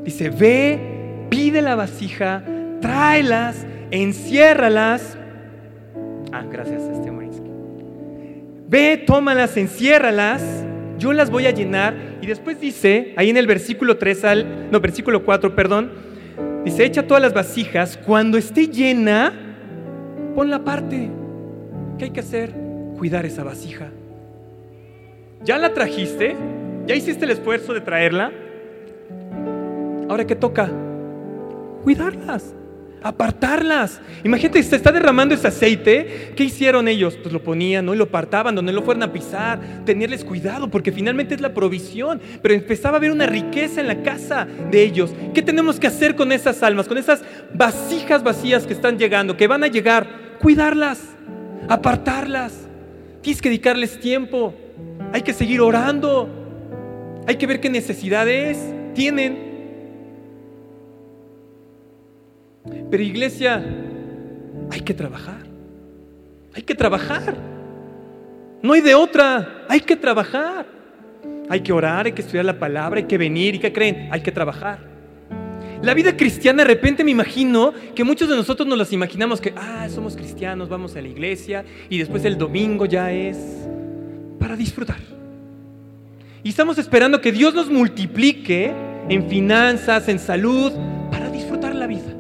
Dice, 0.04 0.30
ve, 0.30 1.28
pide 1.30 1.62
la 1.62 1.76
vasija, 1.76 2.44
tráelas, 2.82 3.66
enciérralas. 3.90 5.18
Ah, 6.34 6.44
gracias, 6.52 6.82
este 6.82 7.12
Ve, 8.68 8.98
tómalas, 9.06 9.56
enciérralas, 9.56 10.66
yo 10.98 11.14
las 11.14 11.30
voy 11.30 11.46
a 11.46 11.52
llenar. 11.52 11.94
Y 12.22 12.26
después 12.26 12.60
dice, 12.60 13.14
ahí 13.18 13.30
en 13.30 13.38
el 13.38 13.46
versículo 13.46 13.98
3 13.98 14.26
al, 14.26 14.72
no, 14.72 14.80
versículo 14.80 15.24
4, 15.24 15.56
perdón, 15.56 15.92
Dice, 16.66 16.86
echa 16.86 17.06
todas 17.06 17.22
las 17.22 17.34
vasijas, 17.34 17.98
cuando 17.98 18.38
esté 18.38 18.68
llena, 18.68 19.34
ponla 20.34 20.56
aparte. 20.56 21.10
¿Qué 21.98 22.06
hay 22.06 22.12
que 22.12 22.22
hacer? 22.22 22.54
Cuidar 22.98 23.26
esa 23.26 23.44
vasija. 23.44 23.90
¿Ya 25.44 25.58
la 25.58 25.74
trajiste? 25.74 26.38
¿Ya 26.88 26.96
hiciste 26.96 27.26
el 27.26 27.32
esfuerzo 27.32 27.74
de 27.74 27.82
traerla? 27.82 28.32
Ahora, 30.08 30.26
¿qué 30.26 30.38
toca? 30.38 30.72
Cuidarlas 31.84 32.56
apartarlas. 33.04 34.00
Imagínate, 34.24 34.64
se 34.64 34.76
está 34.76 34.92
derramando 34.92 35.36
ese 35.36 35.48
aceite. 35.48 36.32
¿Qué 36.36 36.46
hicieron 36.46 36.88
ellos? 36.88 37.18
Pues 37.22 37.34
lo 37.34 37.44
ponían, 37.44 37.86
¿no? 37.86 37.94
Y 37.94 37.98
lo 37.98 38.06
apartaban, 38.06 38.56
donde 38.56 38.72
no 38.72 38.80
lo 38.80 38.86
fueran 38.86 39.04
a 39.04 39.14
pisar, 39.14 39.60
tenerles 39.86 40.24
cuidado, 40.24 40.70
porque 40.70 40.92
finalmente 40.92 41.36
es 41.36 41.42
la 41.42 41.54
provisión. 41.54 42.22
Pero 42.42 42.54
empezaba 42.54 42.96
a 42.96 42.98
haber 42.98 43.12
una 43.12 43.26
riqueza 43.26 43.82
en 43.82 43.88
la 43.88 44.02
casa 44.02 44.48
de 44.72 44.84
ellos. 44.84 45.14
¿Qué 45.34 45.42
tenemos 45.42 45.80
que 45.80 45.88
hacer 45.88 46.16
con 46.16 46.32
esas 46.32 46.64
almas, 46.64 46.88
con 46.88 46.98
esas 46.98 47.22
vasijas 47.54 48.24
vacías 48.24 48.66
que 48.66 48.74
están 48.74 48.98
llegando, 48.98 49.36
que 49.38 49.48
van 49.48 49.64
a 49.64 49.68
llegar? 49.68 50.38
Cuidarlas, 50.40 51.02
apartarlas. 51.68 52.54
Tienes 53.22 53.42
que 53.42 53.50
dedicarles 53.50 54.00
tiempo. 54.00 54.54
Hay 55.12 55.22
que 55.22 55.34
seguir 55.34 55.62
orando. 55.62 56.30
Hay 57.28 57.36
que 57.36 57.48
ver 57.48 57.60
qué 57.60 57.70
necesidades 57.70 58.58
tienen. 58.94 59.53
Pero 62.90 63.04
iglesia, 63.04 63.64
hay 64.72 64.82
que 64.82 64.94
trabajar. 64.94 65.46
Hay 66.54 66.64
que 66.64 66.76
trabajar. 66.76 67.36
No 68.62 68.74
hay 68.74 68.82
de 68.82 68.96
otra. 68.96 69.66
Hay 69.70 69.82
que 69.82 69.96
trabajar. 69.96 70.66
Hay 71.50 71.62
que 71.62 71.74
orar, 71.74 72.06
hay 72.06 72.14
que 72.14 72.22
estudiar 72.22 72.46
la 72.46 72.58
palabra, 72.58 73.00
hay 73.00 73.06
que 73.06 73.18
venir. 73.18 73.56
¿Y 73.56 73.60
qué 73.60 73.74
creen? 73.74 74.08
Hay 74.12 74.22
que 74.22 74.32
trabajar. 74.32 74.80
La 75.82 75.94
vida 75.94 76.16
cristiana, 76.16 76.64
de 76.64 76.70
repente 76.70 77.04
me 77.04 77.12
imagino 77.12 77.74
que 77.94 78.06
muchos 78.06 78.30
de 78.30 78.38
nosotros 78.38 78.66
nos 78.66 78.78
las 78.78 78.94
imaginamos 78.94 79.42
que, 79.42 79.54
ah, 79.58 79.88
somos 79.90 80.16
cristianos, 80.16 80.70
vamos 80.70 80.96
a 80.96 81.02
la 81.02 81.10
iglesia 81.10 81.66
y 81.90 81.98
después 81.98 82.24
el 82.24 82.38
domingo 82.38 82.86
ya 82.86 83.12
es 83.12 83.38
para 84.40 84.56
disfrutar. 84.56 85.00
Y 86.42 86.50
estamos 86.50 86.78
esperando 86.78 87.20
que 87.20 87.34
Dios 87.34 87.54
nos 87.54 87.70
multiplique 87.70 88.72
en 89.10 89.30
finanzas, 89.30 90.08
en 90.08 90.20
salud, 90.20 90.72
para 91.12 91.30
disfrutar 91.30 91.76
la 91.76 91.88
vida. 91.88 92.13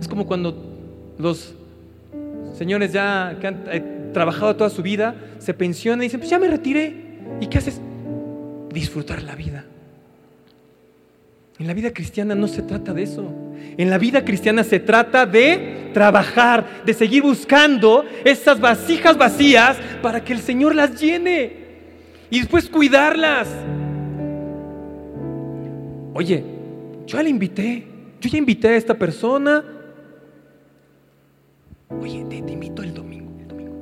Es 0.00 0.08
como 0.08 0.26
cuando 0.26 0.56
los 1.18 1.54
señores 2.56 2.92
ya 2.92 3.36
que 3.40 3.46
han 3.46 3.64
eh, 3.66 4.10
trabajado 4.12 4.56
toda 4.56 4.70
su 4.70 4.82
vida 4.82 5.14
se 5.38 5.54
pensionan 5.54 6.02
y 6.02 6.06
dicen, 6.06 6.20
pues 6.20 6.30
ya 6.30 6.38
me 6.38 6.48
retiré. 6.48 6.94
¿Y 7.40 7.46
qué 7.46 7.58
haces? 7.58 7.80
Disfrutar 8.72 9.22
la 9.22 9.34
vida. 9.34 9.64
En 11.58 11.66
la 11.66 11.74
vida 11.74 11.92
cristiana 11.92 12.34
no 12.34 12.48
se 12.48 12.62
trata 12.62 12.94
de 12.94 13.02
eso. 13.02 13.30
En 13.76 13.90
la 13.90 13.98
vida 13.98 14.24
cristiana 14.24 14.64
se 14.64 14.80
trata 14.80 15.26
de 15.26 15.90
trabajar, 15.92 16.82
de 16.86 16.94
seguir 16.94 17.22
buscando 17.22 18.04
esas 18.24 18.58
vasijas 18.58 19.18
vacías 19.18 19.76
para 20.00 20.24
que 20.24 20.32
el 20.32 20.40
Señor 20.40 20.74
las 20.74 20.98
llene 20.98 21.52
y 22.30 22.40
después 22.40 22.68
cuidarlas. 22.68 23.48
Oye, 26.14 26.44
yo 27.06 27.22
le 27.22 27.28
invité, 27.28 27.84
yo 28.20 28.30
ya 28.30 28.38
invité 28.38 28.68
a 28.68 28.76
esta 28.76 28.94
persona. 28.94 29.62
Oye, 31.98 32.24
te, 32.24 32.36
invito 32.36 32.82
el 32.82 32.94
domingo, 32.94 33.32
el 33.40 33.48
domingo. 33.48 33.74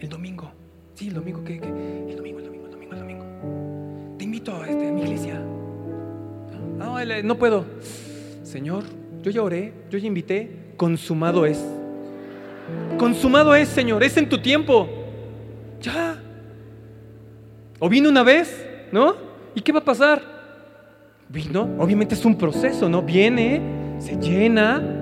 El 0.00 0.08
domingo. 0.08 0.52
Sí, 0.94 1.08
el 1.08 1.14
domingo, 1.14 1.44
¿qué? 1.44 1.54
El 1.54 2.16
domingo, 2.16 2.38
el 2.40 2.44
domingo, 2.44 2.66
el 2.66 2.72
domingo, 2.72 2.92
el 2.94 2.98
domingo. 2.98 3.24
Te 4.18 4.24
invito 4.24 4.56
a, 4.56 4.68
este, 4.68 4.90
mi 4.90 5.02
iglesia. 5.02 5.40
No, 6.76 7.04
no 7.22 7.38
puedo. 7.38 7.64
Señor, 8.42 8.82
yo 9.22 9.30
ya 9.30 9.42
oré, 9.42 9.72
yo 9.88 9.98
ya 9.98 10.06
invité, 10.08 10.74
consumado 10.76 11.46
es. 11.46 11.64
Consumado 12.98 13.54
es, 13.54 13.68
Señor, 13.68 14.02
es 14.02 14.16
en 14.16 14.28
tu 14.28 14.42
tiempo. 14.42 14.88
Ya. 15.80 16.20
O 17.78 17.88
vino 17.88 18.08
una 18.08 18.24
vez, 18.24 18.66
¿no? 18.90 19.14
¿Y 19.54 19.60
qué 19.60 19.70
va 19.70 19.78
a 19.78 19.84
pasar? 19.84 20.22
Vino, 21.28 21.68
obviamente 21.78 22.14
es 22.14 22.24
un 22.24 22.36
proceso, 22.36 22.88
¿no? 22.88 23.00
Viene, 23.00 23.96
se 23.98 24.16
llena, 24.16 25.01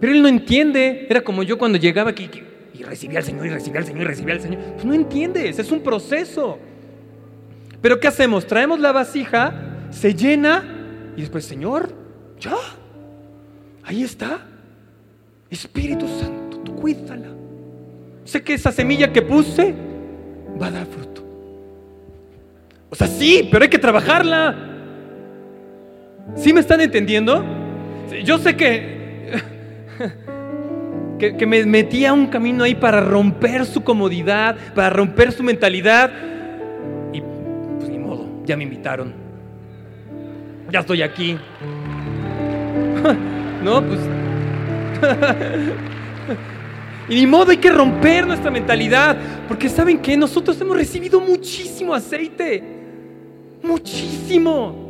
pero 0.00 0.12
él 0.12 0.22
no 0.22 0.28
entiende. 0.28 1.06
Era 1.08 1.20
como 1.20 1.42
yo 1.42 1.58
cuando 1.58 1.78
llegaba 1.78 2.10
aquí 2.10 2.28
y 2.74 2.82
recibía 2.82 3.18
al 3.18 3.24
Señor, 3.24 3.46
y 3.46 3.50
recibía 3.50 3.80
al 3.80 3.86
Señor, 3.86 4.02
y 4.02 4.06
recibía 4.06 4.34
al 4.34 4.40
Señor. 4.40 4.60
Pues 4.74 4.84
no 4.84 4.94
entiendes, 4.94 5.58
es 5.58 5.70
un 5.70 5.80
proceso. 5.80 6.58
Pero 7.82 8.00
¿qué 8.00 8.08
hacemos? 8.08 8.46
Traemos 8.46 8.80
la 8.80 8.92
vasija, 8.92 9.52
se 9.90 10.14
llena, 10.14 10.64
y 11.16 11.20
después, 11.20 11.44
Señor, 11.44 11.90
ya, 12.38 12.56
ahí 13.84 14.02
está. 14.02 14.46
Espíritu 15.50 16.06
Santo, 16.06 16.58
tú 16.58 16.74
cuídala. 16.76 17.28
Sé 18.24 18.42
que 18.42 18.54
esa 18.54 18.70
semilla 18.70 19.12
que 19.12 19.22
puse 19.22 19.74
va 20.60 20.68
a 20.68 20.70
dar 20.70 20.86
fruto. 20.86 21.24
O 22.88 22.94
sea, 22.94 23.06
sí, 23.06 23.48
pero 23.50 23.64
hay 23.64 23.70
que 23.70 23.78
trabajarla. 23.78 24.68
¿Sí 26.36 26.52
me 26.52 26.60
están 26.60 26.80
entendiendo? 26.80 27.44
Yo 28.24 28.38
sé 28.38 28.56
que, 28.56 29.32
que, 31.20 31.46
me 31.46 31.64
metí 31.66 32.04
a 32.04 32.12
un 32.12 32.26
camino 32.26 32.64
ahí 32.64 32.74
para 32.74 33.00
romper 33.00 33.66
su 33.66 33.84
comodidad, 33.84 34.56
para 34.74 34.90
romper 34.90 35.32
su 35.32 35.42
mentalidad. 35.42 36.10
Y 37.12 37.20
pues 37.78 37.90
ni 37.90 37.98
modo, 37.98 38.26
ya 38.44 38.56
me 38.56 38.64
invitaron. 38.64 39.12
Ya 40.70 40.80
estoy 40.80 41.02
aquí. 41.02 41.38
No, 43.62 43.82
pues... 43.82 44.00
Y 47.10 47.16
ni 47.16 47.26
modo 47.26 47.50
hay 47.50 47.56
que 47.56 47.70
romper 47.70 48.24
nuestra 48.24 48.52
mentalidad, 48.52 49.16
porque 49.48 49.68
saben 49.68 49.98
que 49.98 50.16
nosotros 50.16 50.60
hemos 50.60 50.76
recibido 50.76 51.20
muchísimo 51.20 51.92
aceite. 51.92 52.62
Muchísimo. 53.64 54.88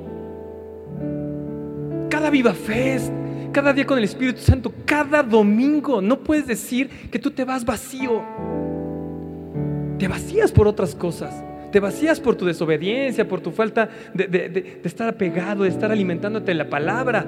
Cada 2.10 2.28
Viva 2.28 2.52
Fest, 2.52 3.10
cada 3.52 3.72
día 3.72 3.86
con 3.86 3.98
el 3.98 4.04
Espíritu 4.04 4.40
Santo, 4.40 4.72
cada 4.84 5.22
domingo. 5.22 6.00
No 6.00 6.20
puedes 6.20 6.46
decir 6.46 6.88
que 7.10 7.18
tú 7.18 7.30
te 7.30 7.44
vas 7.44 7.64
vacío. 7.64 8.22
Te 9.98 10.08
vacías 10.08 10.52
por 10.52 10.66
otras 10.66 10.94
cosas. 10.94 11.44
Te 11.70 11.78
vacías 11.78 12.18
por 12.18 12.34
tu 12.34 12.46
desobediencia, 12.46 13.28
por 13.28 13.40
tu 13.40 13.52
falta 13.52 13.88
de, 14.12 14.80
estar 14.82 15.08
apegado, 15.08 15.62
de 15.62 15.68
estar 15.68 15.92
alimentándote 15.92 16.46
de 16.46 16.54
la 16.54 16.68
palabra. 16.68 17.24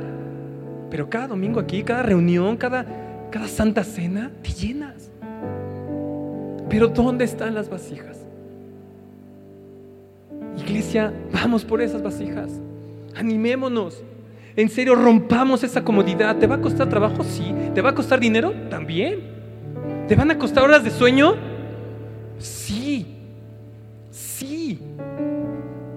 Pero 0.90 1.08
cada 1.08 1.28
domingo 1.28 1.61
aquí, 1.61 1.82
cada 1.82 2.02
reunión, 2.02 2.56
cada, 2.56 2.85
cada 3.30 3.46
santa 3.46 3.85
cena, 3.85 4.30
te 4.42 4.50
llenas. 4.50 5.11
Pero 6.68 6.88
¿dónde 6.88 7.24
están 7.24 7.54
las 7.54 7.68
vasijas? 7.68 8.18
Iglesia, 10.56 11.12
vamos 11.32 11.64
por 11.64 11.80
esas 11.80 12.02
vasijas. 12.02 12.50
Animémonos. 13.14 14.02
En 14.57 14.69
serio, 14.69 14.95
rompamos 14.95 15.65
esa 15.65 15.83
comodidad. 15.83 16.37
¿Te 16.37 16.47
va 16.47 16.57
a 16.57 16.61
costar 16.61 16.88
trabajo? 16.88 17.25
Sí. 17.25 17.55
¿Te 17.75 17.81
va 17.81 17.91
a 17.91 17.95
costar 17.95 18.21
dinero? 18.21 18.53
También. 18.69 19.21
¿Te 20.09 20.15
van 20.15 20.31
a 20.31 20.38
costar 20.38 20.65
horas 20.65 20.85
de 20.85 20.91
sueño? 20.91 21.35
Sí. 22.38 23.07
Sí. 24.11 24.79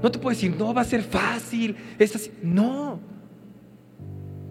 No 0.02 0.12
te 0.12 0.20
puedo 0.20 0.36
decir, 0.36 0.56
no, 0.58 0.74
va 0.74 0.82
a 0.82 0.86
ser 0.86 1.02
fácil. 1.02 1.76
Es 2.00 2.16
así. 2.16 2.32
No. 2.42 3.00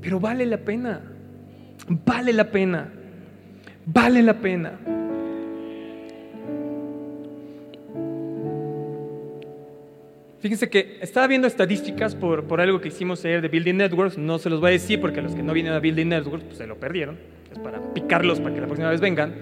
Pero 0.01 0.21
vale 0.21 0.45
la 0.45 0.59
pena. 0.59 1.01
Vale 1.89 2.33
la 2.33 2.51
pena. 2.51 2.93
Vale 3.87 4.23
la 4.23 4.35
pena. 4.35 4.73
Fíjense 10.45 10.69
que 10.69 10.99
estaba 11.01 11.27
viendo 11.27 11.49
estadísticas 11.49 12.15
por, 12.15 12.45
por 12.45 12.61
algo 12.61 12.79
que 12.79 12.89
hicimos 12.89 13.25
ayer 13.25 13.41
de 13.41 13.49
Building 13.49 13.77
Networks. 13.77 14.19
No 14.19 14.39
se 14.39 14.51
los 14.51 14.61
voy 14.61 14.69
a 14.69 14.73
decir 14.73 15.01
porque 15.01 15.23
los 15.23 15.35
que 15.35 15.43
no 15.43 15.55
vienen 15.55 15.73
a 15.73 15.79
Building 15.81 16.09
Networks 16.09 16.45
pues, 16.45 16.59
se 16.59 16.67
lo 16.67 16.79
perdieron. 16.79 17.17
Es 17.51 17.59
para 17.61 17.81
picarlos 17.95 18.41
para 18.41 18.55
que 18.55 18.61
la 18.61 18.67
próxima 18.67 18.91
vez 18.91 19.01
vengan. 19.01 19.33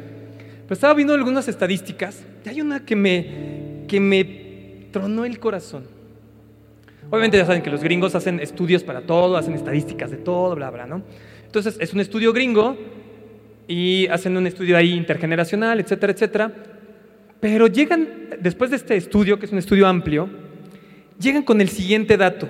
Pero 0.63 0.73
estaba 0.73 0.95
viendo 0.95 1.13
algunas 1.13 1.49
estadísticas 1.49 2.25
y 2.47 2.51
hay 2.51 2.61
una 2.61 2.85
que 2.85 2.95
me, 2.95 3.85
que 3.89 3.99
me 3.99 4.87
tronó 4.93 5.25
el 5.25 5.41
corazón. 5.41 5.89
Obviamente 7.11 7.37
ya 7.37 7.47
saben 7.47 7.63
que 7.63 7.71
los 7.71 7.83
gringos 7.83 8.15
hacen 8.15 8.39
estudios 8.39 8.85
para 8.85 9.01
todo, 9.01 9.37
hacen 9.37 9.55
estadísticas 9.55 10.09
de 10.13 10.19
todo, 10.19 10.55
bla, 10.55 10.71
bla, 10.71 10.87
¿no? 10.87 11.03
Entonces 11.45 11.79
es 11.81 11.93
un 11.93 11.99
estudio 11.99 12.33
gringo 12.33 12.79
y 13.67 14.07
hacen 14.07 14.37
un 14.37 14.47
estudio 14.47 14.77
ahí 14.77 14.93
intergeneracional, 14.93 15.81
etcétera, 15.81 16.13
etcétera. 16.13 16.53
Pero 17.41 17.67
llegan, 17.67 18.09
después 18.39 18.71
de 18.71 18.77
este 18.77 18.95
estudio, 18.97 19.41
que 19.41 19.47
es 19.47 19.53
un 19.53 19.59
estudio 19.59 19.89
amplio, 19.89 20.42
llegan 21.23 21.43
con 21.43 21.61
el 21.61 21.69
siguiente 21.69 22.17
dato. 22.17 22.49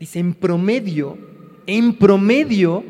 Dice, 0.00 0.18
en 0.18 0.34
promedio, 0.34 1.18
en 1.66 1.94
promedio 1.94 2.84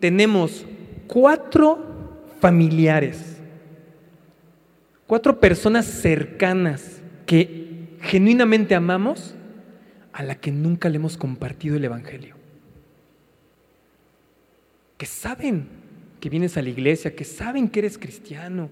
tenemos 0.00 0.66
cuatro 1.06 2.24
familiares, 2.40 3.36
cuatro 5.06 5.38
personas 5.38 5.86
cercanas 5.86 7.00
que 7.26 7.96
genuinamente 8.00 8.74
amamos 8.74 9.34
a 10.12 10.22
la 10.22 10.34
que 10.36 10.50
nunca 10.50 10.88
le 10.88 10.96
hemos 10.96 11.16
compartido 11.16 11.76
el 11.76 11.84
Evangelio. 11.84 12.36
Que 14.96 15.06
saben 15.06 15.68
que 16.20 16.30
vienes 16.30 16.56
a 16.56 16.62
la 16.62 16.70
iglesia, 16.70 17.14
que 17.14 17.24
saben 17.24 17.68
que 17.68 17.80
eres 17.80 17.98
cristiano, 17.98 18.70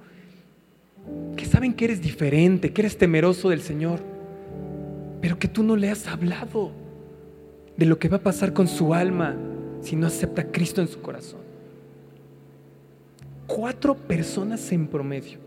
que 1.36 1.44
saben 1.44 1.74
que 1.74 1.84
eres 1.84 2.00
diferente, 2.00 2.72
que 2.72 2.80
eres 2.80 2.96
temeroso 2.96 3.50
del 3.50 3.60
Señor 3.60 4.13
pero 5.24 5.38
que 5.38 5.48
tú 5.48 5.62
no 5.62 5.74
le 5.74 5.90
has 5.90 6.06
hablado 6.06 6.70
de 7.78 7.86
lo 7.86 7.98
que 7.98 8.10
va 8.10 8.18
a 8.18 8.22
pasar 8.22 8.52
con 8.52 8.68
su 8.68 8.92
alma 8.92 9.34
si 9.80 9.96
no 9.96 10.06
acepta 10.06 10.42
a 10.42 10.44
Cristo 10.52 10.82
en 10.82 10.88
su 10.88 11.00
corazón. 11.00 11.40
Cuatro 13.46 13.94
personas 13.94 14.70
en 14.70 14.86
promedio. 14.86 15.38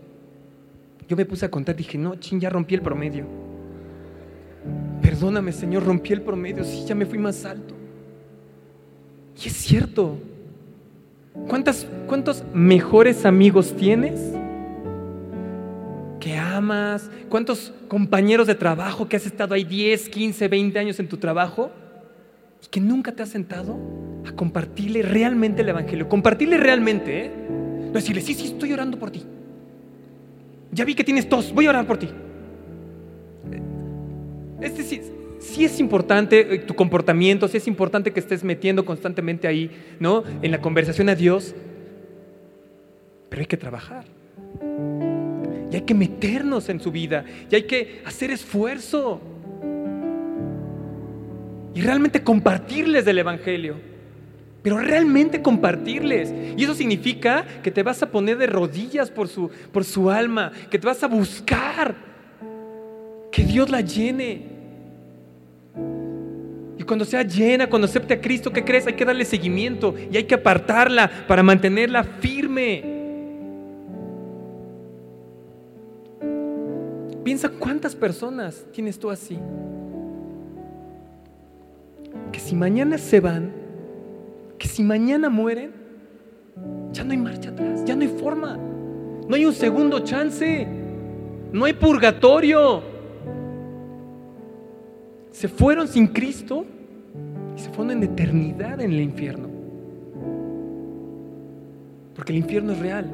Yo 1.08 1.16
me 1.16 1.24
puse 1.24 1.46
a 1.46 1.48
contar, 1.48 1.76
dije, 1.76 1.96
no, 1.96 2.16
ching, 2.16 2.40
ya 2.40 2.50
rompí 2.50 2.74
el 2.74 2.82
promedio. 2.82 3.24
Perdóname, 5.00 5.52
Señor, 5.52 5.84
rompí 5.84 6.12
el 6.12 6.22
promedio, 6.22 6.64
sí, 6.64 6.84
ya 6.84 6.96
me 6.96 7.06
fui 7.06 7.18
más 7.18 7.44
alto. 7.44 7.76
Y 9.40 9.46
es 9.46 9.54
cierto. 9.54 10.18
¿Cuántas, 11.46 11.86
¿Cuántos 12.08 12.42
mejores 12.52 13.24
amigos 13.24 13.72
tienes? 13.76 14.18
Amas, 16.58 17.10
cuántos 17.28 17.72
compañeros 17.88 18.46
de 18.46 18.54
trabajo 18.54 19.08
que 19.08 19.16
has 19.16 19.26
estado 19.26 19.54
ahí 19.54 19.64
10, 19.64 20.08
15, 20.08 20.48
20 20.48 20.78
años 20.78 21.00
en 21.00 21.08
tu 21.08 21.16
trabajo 21.16 21.70
y 22.62 22.66
que 22.66 22.80
nunca 22.80 23.12
te 23.12 23.22
has 23.22 23.30
sentado 23.30 23.78
a 24.26 24.32
compartirle 24.32 25.02
realmente 25.02 25.62
el 25.62 25.68
Evangelio. 25.68 26.08
Compartirle 26.08 26.58
realmente, 26.58 27.26
¿eh? 27.26 27.30
No 27.86 27.92
decirle, 27.92 28.20
sí, 28.20 28.34
sí, 28.34 28.48
estoy 28.48 28.72
orando 28.72 28.98
por 28.98 29.10
ti. 29.10 29.24
Ya 30.72 30.84
vi 30.84 30.94
que 30.94 31.04
tienes 31.04 31.28
tos, 31.28 31.52
voy 31.52 31.66
a 31.66 31.70
orar 31.70 31.86
por 31.86 31.96
ti. 31.96 32.08
Este 34.60 34.82
sí, 34.82 35.00
sí 35.38 35.64
es 35.64 35.80
importante 35.80 36.54
eh, 36.54 36.58
tu 36.58 36.74
comportamiento, 36.74 37.48
sí 37.48 37.56
es 37.56 37.68
importante 37.68 38.12
que 38.12 38.20
estés 38.20 38.44
metiendo 38.44 38.84
constantemente 38.84 39.46
ahí, 39.46 39.70
¿no? 40.00 40.24
En 40.42 40.50
la 40.50 40.60
conversación 40.60 41.08
a 41.08 41.14
Dios. 41.14 41.54
Pero 43.30 43.40
hay 43.40 43.46
que 43.46 43.56
trabajar. 43.56 44.04
Y 45.70 45.76
hay 45.76 45.82
que 45.82 45.94
meternos 45.94 46.68
en 46.68 46.80
su 46.80 46.90
vida. 46.90 47.24
Y 47.50 47.54
hay 47.54 47.62
que 47.64 48.02
hacer 48.04 48.30
esfuerzo. 48.30 49.20
Y 51.74 51.80
realmente 51.80 52.22
compartirles 52.22 53.04
del 53.04 53.18
Evangelio. 53.18 53.76
Pero 54.62 54.78
realmente 54.78 55.42
compartirles. 55.42 56.32
Y 56.56 56.64
eso 56.64 56.74
significa 56.74 57.44
que 57.62 57.70
te 57.70 57.82
vas 57.82 58.02
a 58.02 58.10
poner 58.10 58.38
de 58.38 58.46
rodillas 58.46 59.10
por 59.10 59.28
su, 59.28 59.50
por 59.72 59.84
su 59.84 60.10
alma. 60.10 60.52
Que 60.70 60.78
te 60.78 60.86
vas 60.86 61.02
a 61.02 61.06
buscar. 61.06 61.94
Que 63.30 63.44
Dios 63.44 63.68
la 63.68 63.82
llene. 63.82 64.58
Y 66.78 66.82
cuando 66.84 67.04
sea 67.04 67.22
llena, 67.22 67.68
cuando 67.68 67.86
acepte 67.86 68.14
a 68.14 68.20
Cristo, 68.20 68.52
¿qué 68.52 68.64
crees? 68.64 68.86
Hay 68.86 68.94
que 68.94 69.04
darle 69.04 69.24
seguimiento 69.24 69.94
y 70.10 70.16
hay 70.16 70.24
que 70.24 70.36
apartarla 70.36 71.10
para 71.26 71.42
mantenerla 71.42 72.04
firme. 72.04 72.97
Piensa 77.28 77.50
cuántas 77.50 77.94
personas 77.94 78.64
tienes 78.72 78.98
tú 78.98 79.10
así. 79.10 79.38
Que 82.32 82.40
si 82.40 82.56
mañana 82.56 82.96
se 82.96 83.20
van, 83.20 83.52
que 84.56 84.66
si 84.66 84.82
mañana 84.82 85.28
mueren, 85.28 85.72
ya 86.90 87.04
no 87.04 87.10
hay 87.10 87.18
marcha 87.18 87.50
atrás, 87.50 87.84
ya 87.84 87.94
no 87.94 88.00
hay 88.00 88.08
forma, 88.08 88.56
no 88.56 89.36
hay 89.36 89.44
un 89.44 89.52
segundo 89.52 89.98
chance, 89.98 90.66
no 91.52 91.66
hay 91.66 91.74
purgatorio. 91.74 92.82
Se 95.30 95.48
fueron 95.48 95.86
sin 95.86 96.06
Cristo 96.06 96.64
y 97.54 97.60
se 97.60 97.68
fueron 97.68 97.98
en 97.98 98.04
eternidad 98.04 98.80
en 98.80 98.90
el 98.90 99.00
infierno. 99.00 99.50
Porque 102.14 102.32
el 102.32 102.38
infierno 102.38 102.72
es 102.72 102.78
real. 102.78 103.10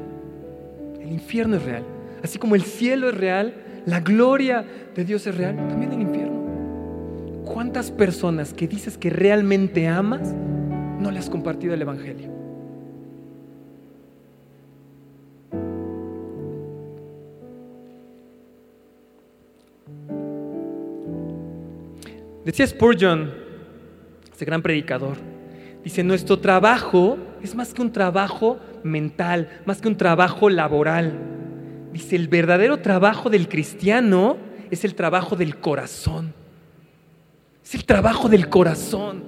El 1.01 1.11
infierno 1.11 1.57
es 1.57 1.63
real. 1.65 1.83
Así 2.23 2.39
como 2.39 2.55
el 2.55 2.63
cielo 2.63 3.09
es 3.09 3.17
real, 3.17 3.53
la 3.85 3.99
gloria 3.99 4.65
de 4.95 5.05
Dios 5.05 5.27
es 5.27 5.37
real, 5.37 5.55
también 5.67 5.93
el 5.93 6.01
infierno. 6.01 7.43
¿Cuántas 7.45 7.91
personas 7.91 8.53
que 8.53 8.67
dices 8.67 8.97
que 8.97 9.09
realmente 9.09 9.87
amas 9.87 10.33
no 10.99 11.11
le 11.11 11.19
has 11.19 11.29
compartido 11.29 11.73
el 11.73 11.81
Evangelio? 11.81 12.33
Decía 22.43 22.67
Spurgeon, 22.67 23.31
ese 24.31 24.45
gran 24.45 24.61
predicador, 24.61 25.17
dice, 25.83 26.03
nuestro 26.03 26.39
trabajo 26.39 27.17
es 27.41 27.55
más 27.55 27.73
que 27.73 27.81
un 27.81 27.91
trabajo 27.91 28.59
mental, 28.83 29.49
más 29.65 29.81
que 29.81 29.87
un 29.87 29.97
trabajo 29.97 30.49
laboral. 30.49 31.34
Dice, 31.95 32.17
el 32.17 32.27
verdadero 32.27 32.81
trabajo 32.81 33.29
del 33.29 33.47
cristiano 33.47 34.35
es 34.69 34.83
el 34.83 34.95
trabajo 34.95 35.37
del 35.37 35.55
corazón. 35.55 36.33
Es 37.63 37.73
el 37.73 37.85
trabajo 37.85 38.27
del 38.27 38.49
corazón. 38.49 39.23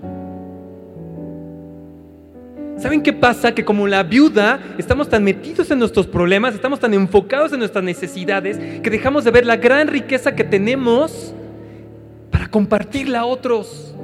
¿Saben 2.78 3.02
qué 3.02 3.14
pasa? 3.14 3.56
Que 3.56 3.64
como 3.64 3.88
la 3.88 4.04
viuda 4.04 4.60
estamos 4.78 5.08
tan 5.08 5.24
metidos 5.24 5.72
en 5.72 5.80
nuestros 5.80 6.08
problemas, 6.08 6.56
estamos 6.56 6.82
tan 6.82 6.94
enfocados 6.94 7.54
en 7.54 7.60
nuestras 7.60 7.86
necesidades, 7.86 8.58
que 8.82 8.90
dejamos 8.90 9.24
de 9.24 9.32
ver 9.32 9.46
la 9.46 9.56
gran 9.56 9.88
riqueza 9.88 10.36
que 10.36 10.44
tenemos 10.44 11.34
para 12.32 12.50
compartirla 12.50 13.22
a 13.22 13.26
otros. 13.26 13.96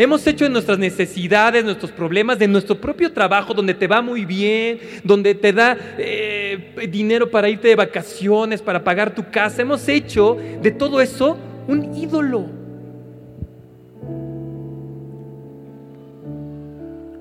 Hemos 0.00 0.24
hecho 0.28 0.46
en 0.46 0.52
nuestras 0.52 0.78
necesidades, 0.78 1.64
nuestros 1.64 1.90
problemas, 1.90 2.38
de 2.38 2.46
nuestro 2.46 2.80
propio 2.80 3.12
trabajo, 3.12 3.52
donde 3.52 3.74
te 3.74 3.88
va 3.88 4.00
muy 4.00 4.24
bien, 4.24 4.78
donde 5.02 5.34
te 5.34 5.52
da 5.52 5.76
eh, 5.98 6.88
dinero 6.88 7.28
para 7.28 7.48
irte 7.48 7.66
de 7.66 7.74
vacaciones, 7.74 8.62
para 8.62 8.84
pagar 8.84 9.12
tu 9.12 9.28
casa. 9.28 9.60
Hemos 9.60 9.88
hecho 9.88 10.36
de 10.62 10.70
todo 10.70 11.00
eso 11.00 11.36
un 11.66 11.96
ídolo. 11.96 12.46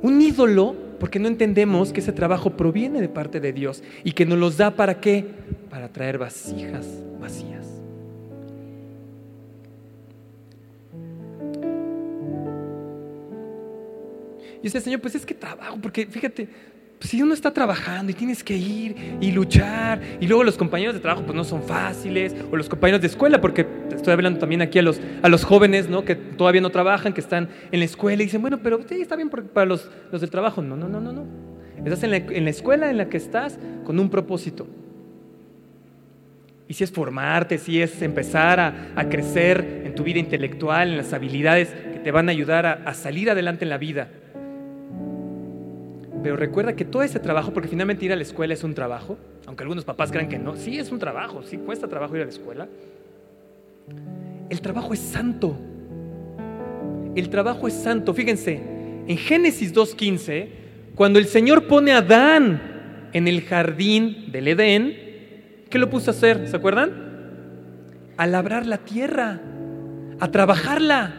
Un 0.03 0.21
ídolo 0.21 0.75
porque 0.99 1.17
no 1.17 1.27
entendemos 1.27 1.91
que 1.91 1.99
ese 1.99 2.11
trabajo 2.11 2.51
proviene 2.51 3.01
de 3.01 3.09
parte 3.09 3.39
de 3.39 3.53
Dios 3.53 3.81
y 4.03 4.11
que 4.11 4.27
nos 4.27 4.37
los 4.37 4.55
da 4.55 4.69
para 4.69 4.99
qué? 4.99 5.25
Para 5.71 5.89
traer 5.89 6.19
vasijas 6.19 6.85
vacías. 7.19 7.66
Y 14.67 14.69
dice, 14.69 14.81
Señor, 14.81 14.99
pues 14.99 15.15
es 15.15 15.25
que 15.25 15.33
trabajo, 15.33 15.77
porque 15.81 16.05
fíjate, 16.05 16.49
pues 16.99 17.11
si 17.11 17.21
uno 17.21 17.33
está 17.33 17.53
trabajando 17.53 18.11
y 18.11 18.15
tienes 18.15 18.43
que 18.43 18.57
ir 18.57 18.95
y 19.21 19.31
luchar, 19.31 20.01
y 20.19 20.27
luego 20.27 20.43
los 20.43 20.57
compañeros 20.57 20.95
de 20.95 20.99
trabajo 20.99 21.23
pues 21.23 21.35
no 21.35 21.43
son 21.43 21.63
fáciles, 21.63 22.35
o 22.51 22.55
los 22.57 22.67
compañeros 22.67 23.01
de 23.01 23.07
escuela, 23.07 23.39
porque 23.39 23.67
estoy 23.95 24.13
hablando 24.13 24.39
también 24.39 24.61
aquí 24.61 24.79
a 24.79 24.81
los, 24.81 24.99
a 25.21 25.29
los 25.29 25.45
jóvenes, 25.45 25.89
¿no? 25.89 26.03
Que 26.03 26.15
todavía 26.15 26.59
no 26.59 26.71
trabajan, 26.71 27.13
que 27.13 27.21
están 27.21 27.49
en 27.71 27.79
la 27.79 27.85
escuela 27.85 28.23
y 28.23 28.25
dicen, 28.25 28.41
bueno, 28.41 28.59
pero 28.63 28.79
sí, 28.89 28.99
está 28.99 29.15
bien 29.15 29.29
para 29.29 29.65
los, 29.65 29.89
los 30.11 30.21
del 30.21 30.31
trabajo. 30.31 30.61
No, 30.61 30.75
no, 30.75 30.89
no, 30.89 30.99
no, 30.99 31.13
no. 31.13 31.25
Estás 31.77 32.03
en 32.03 32.11
la, 32.11 32.17
en 32.17 32.43
la 32.43 32.49
escuela 32.49 32.89
en 32.89 32.97
la 32.97 33.07
que 33.07 33.17
estás 33.17 33.59
con 33.85 33.99
un 33.99 34.09
propósito. 34.09 34.67
Y 36.67 36.73
si 36.73 36.83
es 36.83 36.91
formarte, 36.91 37.59
si 37.59 37.81
es 37.81 38.01
empezar 38.01 38.59
a, 38.59 38.91
a, 38.95 39.07
crecer 39.07 39.83
en 39.85 39.95
tu 39.95 40.03
vida 40.03 40.19
intelectual, 40.19 40.89
en 40.89 40.97
las 40.97 41.13
habilidades 41.13 41.69
que 41.69 41.99
te 41.99 42.11
van 42.11 42.27
a 42.27 42.31
ayudar 42.31 42.65
a, 42.65 42.73
a 42.73 42.93
salir 42.93 43.29
adelante 43.29 43.63
en 43.63 43.69
la 43.69 43.77
vida. 43.77 44.09
Pero 46.23 46.35
recuerda 46.35 46.75
que 46.75 46.85
todo 46.85 47.03
ese 47.03 47.19
trabajo, 47.19 47.53
porque 47.53 47.69
finalmente 47.69 48.05
ir 48.05 48.13
a 48.13 48.15
la 48.15 48.23
escuela 48.23 48.53
es 48.53 48.63
un 48.63 48.73
trabajo, 48.73 49.17
aunque 49.45 49.63
algunos 49.63 49.85
papás 49.85 50.11
crean 50.11 50.27
que 50.27 50.39
no, 50.39 50.55
sí 50.55 50.77
es 50.79 50.91
un 50.91 50.99
trabajo, 50.99 51.43
sí 51.43 51.57
cuesta 51.57 51.87
trabajo 51.87 52.15
ir 52.15 52.21
a 52.23 52.25
la 52.25 52.31
escuela. 52.31 52.67
El 54.49 54.61
trabajo 54.61 54.93
es 54.93 54.99
santo. 54.99 55.57
El 57.15 57.29
trabajo 57.29 57.67
es 57.67 57.73
santo. 57.73 58.13
Fíjense, 58.13 58.61
en 59.07 59.17
Génesis 59.17 59.73
2.15, 59.73 60.47
cuando 60.95 61.19
el 61.19 61.27
Señor 61.27 61.67
pone 61.67 61.91
a 61.93 61.97
Adán 61.97 63.09
en 63.13 63.27
el 63.27 63.41
jardín 63.41 64.31
del 64.31 64.47
Edén, 64.47 64.95
¿qué 65.69 65.79
lo 65.79 65.89
puso 65.89 66.11
a 66.11 66.13
hacer? 66.13 66.47
¿Se 66.47 66.55
acuerdan? 66.55 66.91
A 68.17 68.27
labrar 68.27 68.65
la 68.65 68.79
tierra, 68.79 69.39
a 70.19 70.31
trabajarla. 70.31 71.13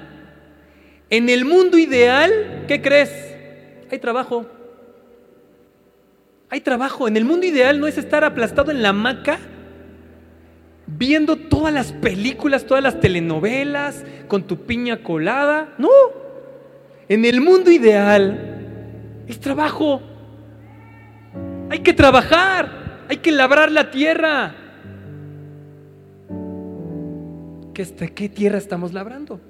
En 1.11 1.29
el 1.29 1.45
mundo 1.45 1.79
ideal, 1.79 2.65
¿qué 2.69 2.83
crees? 2.83 3.11
Hay 3.91 3.99
trabajo. 3.99 4.58
Hay 6.51 6.61
trabajo. 6.61 7.09
En 7.09 7.17
el 7.17 7.25
mundo 7.25 7.47
ideal 7.47 7.79
no 7.79 7.87
es 7.87 7.99
estar 7.99 8.25
aplastado 8.25 8.71
en 8.71 8.83
la 8.83 8.91
hamaca 8.91 9.39
viendo 10.87 11.37
todas 11.37 11.73
las 11.73 11.93
películas, 11.93 12.65
todas 12.65 12.83
las 12.83 12.99
telenovelas 13.01 14.05
con 14.27 14.45
tu 14.45 14.65
piña 14.65 15.03
colada. 15.03 15.75
No. 15.77 15.91
En 17.09 17.25
el 17.25 17.41
mundo 17.41 17.71
ideal 17.71 19.25
es 19.27 19.39
trabajo. 19.39 20.01
Hay 21.71 21.81
que 21.81 21.93
trabajar. 21.93 23.05
Hay 23.11 23.19
que 23.19 23.31
labrar 23.31 23.71
la 23.71 23.91
tierra. 23.91 24.55
¿Qué, 27.75 27.85
qué 28.15 28.29
tierra 28.29 28.59
estamos 28.59 28.95
labrando? 28.95 29.41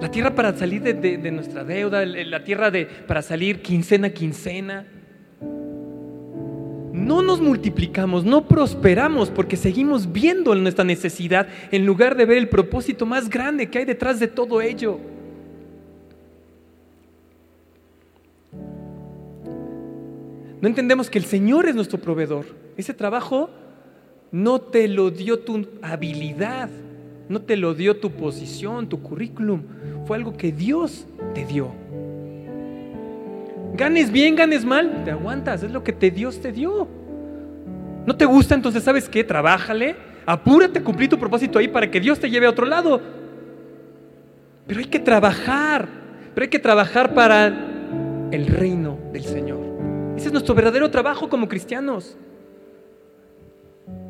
La 0.00 0.10
tierra 0.10 0.34
para 0.34 0.56
salir 0.56 0.82
de, 0.82 0.94
de, 0.94 1.18
de 1.18 1.30
nuestra 1.30 1.62
deuda, 1.64 2.04
la 2.04 2.42
tierra 2.42 2.70
de, 2.70 2.86
para 2.86 3.22
salir 3.22 3.62
quincena 3.62 4.08
a 4.08 4.10
quincena 4.10 4.86
no 6.92 7.22
nos 7.22 7.40
multiplicamos, 7.40 8.24
no 8.24 8.46
prosperamos 8.46 9.30
porque 9.30 9.56
seguimos 9.56 10.12
viendo 10.12 10.54
nuestra 10.54 10.84
necesidad 10.84 11.48
en 11.70 11.86
lugar 11.86 12.16
de 12.16 12.26
ver 12.26 12.38
el 12.38 12.48
propósito 12.48 13.06
más 13.06 13.30
grande 13.30 13.70
que 13.70 13.78
hay 13.78 13.84
detrás 13.84 14.20
de 14.20 14.28
todo 14.28 14.60
ello. 14.60 14.98
No 20.60 20.68
entendemos 20.68 21.10
que 21.10 21.18
el 21.18 21.24
Señor 21.24 21.66
es 21.66 21.74
nuestro 21.74 21.98
proveedor. 21.98 22.46
Ese 22.76 22.94
trabajo 22.94 23.50
no 24.30 24.60
te 24.60 24.86
lo 24.86 25.10
dio 25.10 25.40
tu 25.40 25.66
habilidad, 25.82 26.70
no 27.28 27.42
te 27.42 27.56
lo 27.56 27.74
dio 27.74 27.96
tu 27.96 28.12
posición, 28.12 28.88
tu 28.88 29.02
currículum. 29.02 29.62
Fue 30.06 30.16
algo 30.16 30.36
que 30.36 30.52
Dios 30.52 31.06
te 31.34 31.44
dio. 31.44 31.81
Ganes 33.74 34.10
bien, 34.10 34.36
ganes 34.36 34.64
mal, 34.64 35.02
te 35.04 35.10
aguantas, 35.10 35.62
es 35.62 35.70
lo 35.70 35.82
que 35.82 35.92
te 35.92 36.10
Dios 36.10 36.40
te 36.40 36.52
dio. 36.52 36.86
¿No 38.06 38.16
te 38.16 38.24
gusta? 38.24 38.54
Entonces, 38.54 38.82
¿sabes 38.82 39.08
qué? 39.08 39.24
Trabájale, 39.24 39.96
apúrate 40.26 40.80
a 40.80 40.84
cumplir 40.84 41.08
tu 41.08 41.18
propósito 41.18 41.58
ahí 41.58 41.68
para 41.68 41.90
que 41.90 42.00
Dios 42.00 42.18
te 42.18 42.28
lleve 42.28 42.46
a 42.46 42.50
otro 42.50 42.66
lado. 42.66 43.00
Pero 44.66 44.80
hay 44.80 44.86
que 44.86 44.98
trabajar, 44.98 45.88
pero 46.34 46.44
hay 46.44 46.50
que 46.50 46.58
trabajar 46.58 47.14
para 47.14 47.46
el 48.30 48.46
reino 48.46 48.98
del 49.12 49.24
Señor. 49.24 49.60
Ese 50.16 50.26
es 50.26 50.32
nuestro 50.32 50.54
verdadero 50.54 50.90
trabajo 50.90 51.28
como 51.28 51.48
cristianos. 51.48 52.16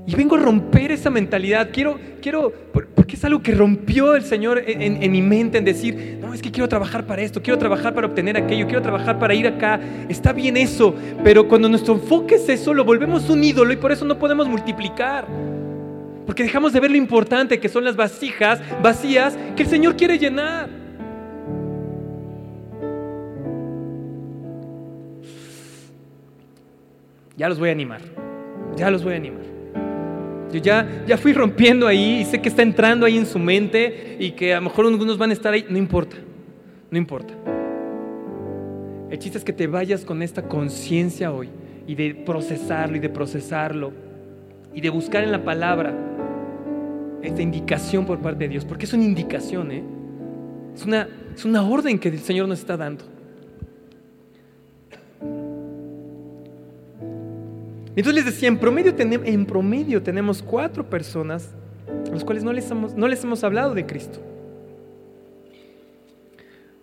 Y 0.04 0.16
vengo 0.16 0.34
a 0.34 0.40
romper 0.40 0.90
esa 0.90 1.10
mentalidad. 1.10 1.68
Quiero, 1.72 1.98
quiero, 2.20 2.52
porque 2.72 3.14
es 3.14 3.24
algo 3.24 3.40
que 3.40 3.54
rompió 3.54 4.16
el 4.16 4.22
Señor 4.22 4.62
en, 4.66 5.12
mi 5.12 5.22
mente, 5.22 5.58
en 5.58 5.64
decir, 5.64 6.18
no, 6.20 6.34
es 6.34 6.42
que 6.42 6.50
quiero 6.50 6.68
trabajar 6.68 7.06
para 7.06 7.22
esto, 7.22 7.40
quiero 7.40 7.58
trabajar 7.58 7.94
para 7.94 8.08
obtener 8.08 8.36
aquello, 8.36 8.66
quiero 8.66 8.82
trabajar 8.82 9.18
para 9.20 9.32
ir 9.32 9.46
acá. 9.46 9.80
Está 10.08 10.32
bien 10.32 10.56
eso, 10.56 10.94
pero 11.22 11.46
cuando 11.46 11.68
nuestro 11.68 11.94
enfoque 11.94 12.34
es 12.34 12.48
eso, 12.48 12.74
lo 12.74 12.84
volvemos 12.84 13.30
un 13.30 13.44
ídolo 13.44 13.72
y 13.72 13.76
por 13.76 13.92
eso 13.92 14.04
no 14.04 14.18
podemos 14.18 14.48
multiplicar. 14.48 15.26
Porque 16.26 16.42
dejamos 16.42 16.72
de 16.72 16.80
ver 16.80 16.90
lo 16.90 16.96
importante 16.96 17.60
que 17.60 17.68
son 17.68 17.84
las 17.84 17.94
vasijas 17.94 18.60
vacías 18.82 19.38
que 19.54 19.62
el 19.62 19.68
Señor 19.68 19.96
quiere 19.96 20.18
llenar. 20.18 20.68
Ya 27.36 27.48
los 27.48 27.58
voy 27.58 27.68
a 27.68 27.72
animar, 27.72 28.00
ya 28.76 28.90
los 28.90 29.02
voy 29.02 29.14
a 29.14 29.16
animar. 29.16 29.51
Yo 30.52 30.60
ya, 30.60 31.04
ya 31.06 31.16
fui 31.16 31.32
rompiendo 31.32 31.86
ahí 31.86 32.20
y 32.20 32.24
sé 32.24 32.40
que 32.40 32.48
está 32.48 32.62
entrando 32.62 33.06
ahí 33.06 33.16
en 33.16 33.26
su 33.26 33.38
mente 33.38 34.16
y 34.20 34.32
que 34.32 34.52
a 34.52 34.56
lo 34.56 34.62
mejor 34.62 34.86
algunos 34.86 35.16
van 35.16 35.30
a 35.30 35.32
estar 35.32 35.54
ahí. 35.54 35.64
No 35.68 35.78
importa, 35.78 36.16
no 36.90 36.98
importa. 36.98 37.34
El 39.10 39.18
chiste 39.18 39.38
es 39.38 39.44
que 39.44 39.52
te 39.52 39.66
vayas 39.66 40.04
con 40.04 40.22
esta 40.22 40.42
conciencia 40.42 41.32
hoy 41.32 41.48
y 41.86 41.94
de 41.94 42.14
procesarlo 42.14 42.96
y 42.96 43.00
de 43.00 43.08
procesarlo 43.08 43.92
y 44.74 44.80
de 44.80 44.90
buscar 44.90 45.24
en 45.24 45.32
la 45.32 45.42
palabra 45.42 45.94
esta 47.22 47.42
indicación 47.42 48.04
por 48.04 48.18
parte 48.20 48.44
de 48.44 48.48
Dios, 48.48 48.64
porque 48.64 48.84
es 48.84 48.92
una 48.92 49.04
indicación, 49.04 49.70
¿eh? 49.70 49.82
es, 50.74 50.84
una, 50.84 51.08
es 51.34 51.44
una 51.44 51.62
orden 51.62 51.98
que 51.98 52.08
el 52.08 52.18
Señor 52.18 52.48
nos 52.48 52.58
está 52.58 52.76
dando. 52.76 53.04
Entonces 57.94 58.14
les 58.14 58.24
decía, 58.24 58.48
en 58.48 58.58
promedio, 58.58 58.94
en 58.98 59.46
promedio 59.46 60.02
tenemos 60.02 60.42
cuatro 60.42 60.88
personas 60.88 61.50
a 62.08 62.14
las 62.14 62.24
cuales 62.24 62.42
no 62.42 62.52
les 62.52 62.70
hemos, 62.70 62.94
no 62.94 63.06
les 63.06 63.22
hemos 63.22 63.44
hablado 63.44 63.74
de 63.74 63.84
Cristo. 63.84 64.20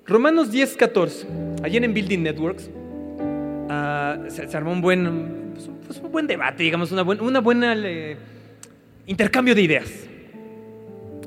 Romanos 0.06 0.52
10, 0.52 0.76
14. 0.76 1.28
Ayer 1.64 1.84
en 1.84 1.94
Building 1.94 2.20
Networks 2.24 2.70
uh, 2.70 4.30
se, 4.30 4.58
armó 4.58 4.72
un 4.72 4.82
buen, 4.82 5.52
pues, 5.54 5.70
pues, 5.86 6.00
un 6.00 6.12
buen 6.12 6.28
debate, 6.28 6.64
digamos, 6.64 6.92
una, 6.92 7.04
buena, 7.04 7.24
una 7.24 7.42
buena 7.42 7.76
intercambio 9.06 9.56
de 9.56 9.62
ideas. 9.62 9.92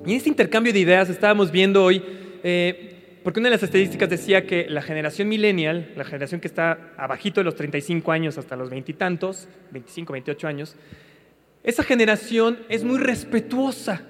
Y 0.04 0.10
en 0.10 0.16
este 0.16 0.28
intercambio 0.28 0.72
de 0.72 0.80
ideas 0.80 1.08
estábamos 1.08 1.50
viendo 1.50 1.84
hoy 1.84 2.02
eh, 2.42 2.91
porque 3.22 3.40
una 3.40 3.48
de 3.48 3.56
las 3.56 3.62
estadísticas 3.62 4.08
decía 4.10 4.46
que 4.46 4.66
la 4.68 4.82
generación 4.82 5.28
millennial, 5.28 5.92
la 5.96 6.04
generación 6.04 6.40
que 6.40 6.48
está 6.48 6.92
abajito 6.96 7.40
de 7.40 7.44
los 7.44 7.54
35 7.54 8.12
años 8.12 8.38
hasta 8.38 8.56
los 8.56 8.70
veintitantos, 8.70 9.48
25, 9.70 10.12
28 10.12 10.48
años, 10.48 10.76
esa 11.62 11.82
generación 11.84 12.58
es 12.68 12.84
muy 12.84 12.98
respetuosa. 12.98 14.02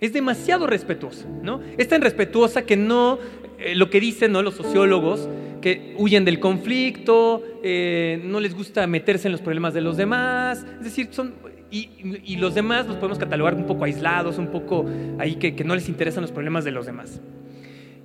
Es 0.00 0.12
demasiado 0.12 0.66
respetuosa, 0.66 1.26
¿no? 1.42 1.60
Es 1.78 1.88
tan 1.88 2.02
respetuosa 2.02 2.62
que 2.62 2.76
no, 2.76 3.18
eh, 3.58 3.74
lo 3.74 3.88
que 3.88 4.00
dicen 4.00 4.32
¿no? 4.32 4.42
los 4.42 4.54
sociólogos, 4.54 5.28
que 5.62 5.94
huyen 5.98 6.24
del 6.24 6.38
conflicto, 6.38 7.42
eh, 7.62 8.20
no 8.24 8.40
les 8.40 8.54
gusta 8.54 8.86
meterse 8.86 9.28
en 9.28 9.32
los 9.32 9.40
problemas 9.40 9.72
de 9.74 9.80
los 9.80 9.96
demás, 9.96 10.64
es 10.78 10.84
decir, 10.84 11.08
son, 11.10 11.34
y, 11.70 12.36
los 12.36 12.54
demás 12.54 12.86
los 12.86 12.96
podemos 12.96 13.18
catalogar 13.18 13.54
un 13.54 13.66
poco 13.66 13.84
aislados, 13.84 14.38
un 14.38 14.48
poco 14.48 14.86
ahí 15.18 15.36
que, 15.36 15.56
que 15.56 15.64
no 15.64 15.74
les 15.74 15.88
interesan 15.88 16.22
los 16.22 16.32
problemas 16.32 16.64
de 16.64 16.70
los 16.72 16.86
demás. 16.86 17.20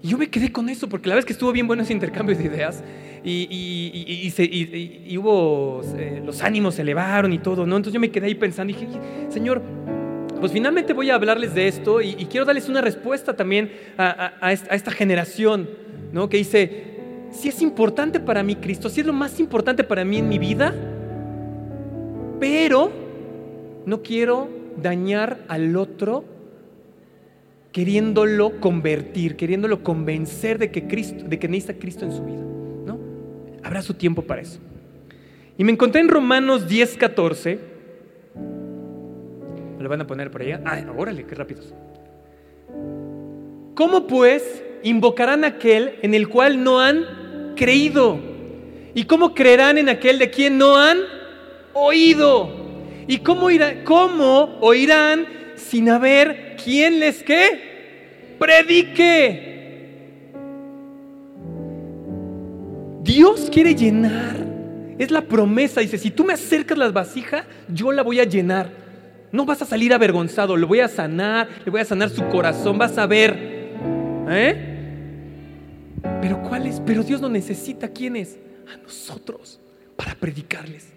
Y 0.04 0.10
yo 0.10 0.18
me 0.18 0.30
quedé 0.30 0.52
con 0.52 0.70
eso, 0.70 0.90
porque 0.90 1.10
la 1.10 1.16
vez 1.16 1.26
que 1.26 1.34
estuvo 1.34 1.52
bien 1.52 1.68
bueno 1.68 1.84
ese 1.84 1.94
intercambio 1.94 2.36
de 2.36 2.44
ideas 2.44 2.84
y, 3.24 3.48
y, 5.08 5.18
hubo, 5.18 5.82
eh, 5.96 6.22
los 6.26 6.42
ánimos 6.42 6.76
se 6.76 6.82
elevaron 6.82 7.32
y 7.34 7.38
todo, 7.38 7.68
¿no? 7.68 7.78
Entonces 7.78 7.94
yo 7.94 8.00
me 8.00 8.10
quedé 8.10 8.26
ahí 8.28 8.36
pensando 8.36 8.74
y 8.74 8.76
dije, 8.76 8.88
Señor, 9.30 9.62
pues 10.40 10.52
finalmente 10.52 10.94
voy 10.94 11.12
a 11.12 11.16
hablarles 11.16 11.54
de 11.54 11.68
esto 11.68 12.02
y, 12.02 12.16
quiero 12.26 12.48
darles 12.48 12.68
una 12.68 12.82
respuesta 12.82 13.36
también 13.36 13.72
a, 13.98 14.52
esta 14.52 14.90
generación, 14.90 15.70
¿no? 16.12 16.30
Que 16.30 16.38
dice, 16.38 16.84
si 17.32 17.50
es 17.50 17.62
importante 17.62 18.20
para 18.20 18.42
mí 18.42 18.56
Cristo, 18.56 18.90
si 18.90 19.02
es 19.02 19.06
lo 19.06 19.14
más 19.14 19.40
importante 19.40 19.84
para 19.84 20.04
mí 20.04 20.18
en 20.18 20.28
mi 20.28 20.40
vida, 20.40 20.74
pero 22.40 22.92
no 23.86 24.02
quiero 24.02 24.50
dañar 24.82 25.42
al 25.48 25.76
otro 25.78 26.26
queriéndolo 27.72 28.60
convertir, 28.60 29.36
queriéndolo 29.36 29.84
convencer 29.84 30.58
de 30.58 30.72
que, 30.72 30.88
Cristo, 30.88 31.24
de 31.26 31.40
que 31.40 31.48
necesita 31.48 31.80
Cristo 31.80 32.06
en 32.06 32.12
su 32.12 32.24
vida. 32.24 32.42
¿no? 32.86 33.00
Habrá 33.64 33.82
su 33.82 33.94
tiempo 33.94 34.22
para 34.24 34.42
eso. 34.42 34.60
Y 35.58 35.64
me 35.64 35.72
encontré 35.72 36.02
en 36.02 36.10
Romanos 36.10 36.68
10, 36.68 36.98
14. 36.98 37.60
¿Lo 39.80 39.90
van 39.90 40.02
a 40.02 40.08
poner 40.08 40.30
por 40.32 40.42
allá? 40.42 40.62
Ah, 40.66 40.84
órale, 40.96 41.26
qué 41.26 41.36
rápidos. 41.36 41.74
¿Cómo 43.76 44.06
pues 44.06 44.64
invocarán 44.84 45.44
aquel 45.44 45.96
en 46.02 46.14
el 46.14 46.28
cual 46.28 46.64
no 46.64 46.80
han 46.80 47.06
creído? 47.56 48.20
¿Y 48.94 49.06
cómo 49.06 49.34
creerán 49.34 49.78
en 49.78 49.90
aquel 49.90 50.20
de 50.20 50.30
quien 50.30 50.58
no 50.58 50.78
han 50.78 51.00
oído? 51.74 52.50
¿Y 53.08 53.20
cómo, 53.20 53.50
irá, 53.50 53.84
cómo 53.84 54.58
oirán 54.62 55.26
sin 55.62 55.90
haber 55.90 56.56
quien 56.64 57.00
les 57.00 57.24
qué? 57.24 58.36
Predique. 58.40 59.52
Dios 63.04 63.50
quiere 63.52 63.76
llenar. 63.76 64.38
Es 64.98 65.12
la 65.12 65.22
promesa. 65.22 65.82
Dice, 65.82 65.98
si 65.98 66.12
tú 66.12 66.24
me 66.24 66.34
acercas 66.34 66.78
las 66.78 66.94
vasijas, 66.94 67.46
yo 67.68 67.92
la 67.92 68.04
voy 68.04 68.20
a 68.20 68.24
llenar. 68.24 68.70
No 69.32 69.46
vas 69.46 69.62
a 69.62 69.66
salir 69.66 69.94
avergonzado, 69.94 70.58
lo 70.58 70.68
voy 70.68 70.82
a 70.82 70.90
sanar, 70.90 71.48
le 71.64 71.72
voy 71.72 71.82
a 71.82 71.86
sanar 71.86 72.10
su 72.10 72.28
corazón, 72.28 72.78
vas 72.78 72.98
a 72.98 73.08
ver. 73.08 73.72
¿Eh? 74.30 74.72
Pero 76.22 76.42
¿cuál 76.44 76.68
es? 76.68 76.82
Pero 76.86 77.04
Dios 77.04 77.22
no 77.22 77.30
necesita 77.30 77.88
quiénes? 77.88 78.38
A 78.74 78.78
nosotros 78.78 79.60
para 79.96 80.16
predicarles. 80.16 80.88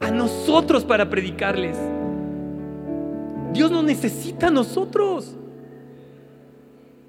A 0.00 0.10
nosotros 0.10 0.84
para 0.84 1.08
predicarles. 1.08 1.76
Dios 3.52 3.70
no 3.70 3.82
necesita 3.82 4.48
a 4.48 4.50
nosotros. 4.50 5.36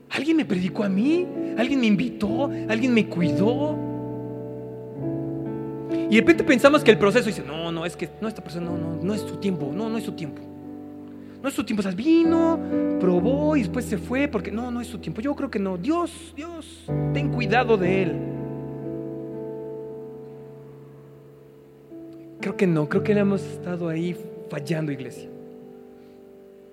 Alguien 0.09 0.37
me 0.37 0.45
predicó 0.45 0.83
a 0.83 0.89
mí, 0.89 1.25
alguien 1.57 1.79
me 1.79 1.87
invitó, 1.87 2.49
alguien 2.67 2.93
me 2.93 3.07
cuidó. 3.07 3.77
Y 6.09 6.15
de 6.15 6.19
repente 6.19 6.43
pensamos 6.43 6.83
que 6.83 6.91
el 6.91 6.97
proceso 6.97 7.27
dice, 7.27 7.43
no, 7.45 7.71
no, 7.71 7.85
es 7.85 7.95
que 7.95 8.09
no, 8.19 8.27
esta 8.27 8.43
persona 8.43 8.69
no, 8.69 8.77
no, 8.77 9.01
no 9.01 9.13
es 9.13 9.21
su 9.21 9.37
tiempo, 9.37 9.71
no, 9.73 9.89
no 9.89 9.97
es 9.97 10.03
su 10.03 10.11
tiempo. 10.11 10.41
No 11.41 11.47
es 11.47 11.55
su 11.55 11.63
tiempo, 11.63 11.79
o 11.79 11.83
sea, 11.83 11.91
vino, 11.91 12.59
probó 12.99 13.55
y 13.55 13.61
después 13.61 13.85
se 13.85 13.97
fue, 13.97 14.27
porque 14.27 14.51
no, 14.51 14.69
no 14.69 14.81
es 14.81 14.87
su 14.87 14.99
tiempo. 14.99 15.21
Yo 15.21 15.33
creo 15.35 15.49
que 15.49 15.57
no. 15.57 15.77
Dios, 15.77 16.33
Dios, 16.35 16.85
ten 17.13 17.29
cuidado 17.29 17.77
de 17.77 18.03
él. 18.03 18.15
Creo 22.41 22.57
que 22.57 22.67
no, 22.67 22.89
creo 22.89 23.03
que 23.03 23.13
le 23.13 23.21
hemos 23.21 23.41
estado 23.41 23.87
ahí 23.87 24.15
fallando, 24.49 24.91
iglesia 24.91 25.30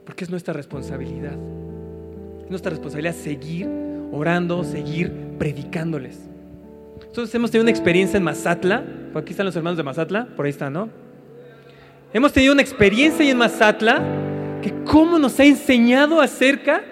porque 0.08 0.24
es 0.24 0.30
nuestra 0.30 0.54
responsabilidad. 0.54 1.36
Es 2.42 2.48
nuestra 2.48 2.70
responsabilidad 2.70 3.14
seguir 3.14 3.68
orando, 4.10 4.64
seguir 4.64 5.12
predicándoles. 5.38 6.18
Entonces 7.06 7.34
hemos 7.34 7.50
tenido 7.50 7.64
una 7.64 7.72
experiencia 7.72 8.16
en 8.16 8.22
Mazatla, 8.22 8.84
por 9.12 9.20
aquí 9.20 9.32
están 9.32 9.44
los 9.44 9.54
hermanos 9.54 9.76
de 9.76 9.82
Mazatla, 9.82 10.26
por 10.34 10.46
ahí 10.46 10.50
están, 10.50 10.72
¿no? 10.72 10.88
Hemos 12.14 12.32
tenido 12.32 12.54
una 12.54 12.62
experiencia 12.62 13.22
ahí 13.22 13.30
en 13.30 13.36
Mazatla 13.36 14.02
que 14.62 14.72
cómo 14.84 15.18
nos 15.18 15.38
ha 15.40 15.44
enseñado 15.44 16.22
acerca 16.22 16.82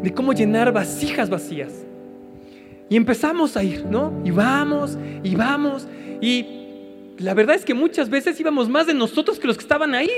de 0.00 0.14
cómo 0.14 0.32
llenar 0.32 0.70
vasijas 0.70 1.28
vacías. 1.28 1.84
Y 2.88 2.94
empezamos 2.94 3.56
a 3.56 3.64
ir, 3.64 3.84
¿no? 3.84 4.12
Y 4.24 4.30
vamos, 4.30 4.96
y 5.24 5.34
vamos, 5.34 5.88
y 6.20 6.46
la 7.18 7.34
verdad 7.34 7.56
es 7.56 7.64
que 7.64 7.74
muchas 7.74 8.08
veces 8.08 8.38
íbamos 8.38 8.68
más 8.68 8.86
de 8.86 8.94
nosotros 8.94 9.40
que 9.40 9.48
los 9.48 9.56
que 9.56 9.62
estaban 9.62 9.96
ahí 9.96 10.08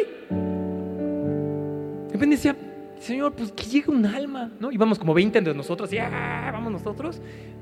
repente 2.21 2.37
decía, 2.37 2.57
Señor, 3.01 3.33
pues 3.33 3.51
que 3.53 3.65
llegue 3.65 3.91
un 3.91 4.05
alma, 4.05 4.51
¿no? 4.61 4.71
Íbamos 4.71 4.99
como 4.99 5.15
20 5.15 5.39
entre 5.39 5.55
nosotros 5.55 5.91
y 5.93 5.99
¡ah! 5.99 6.51
vamos 6.53 6.71
nosotros. 6.71 7.21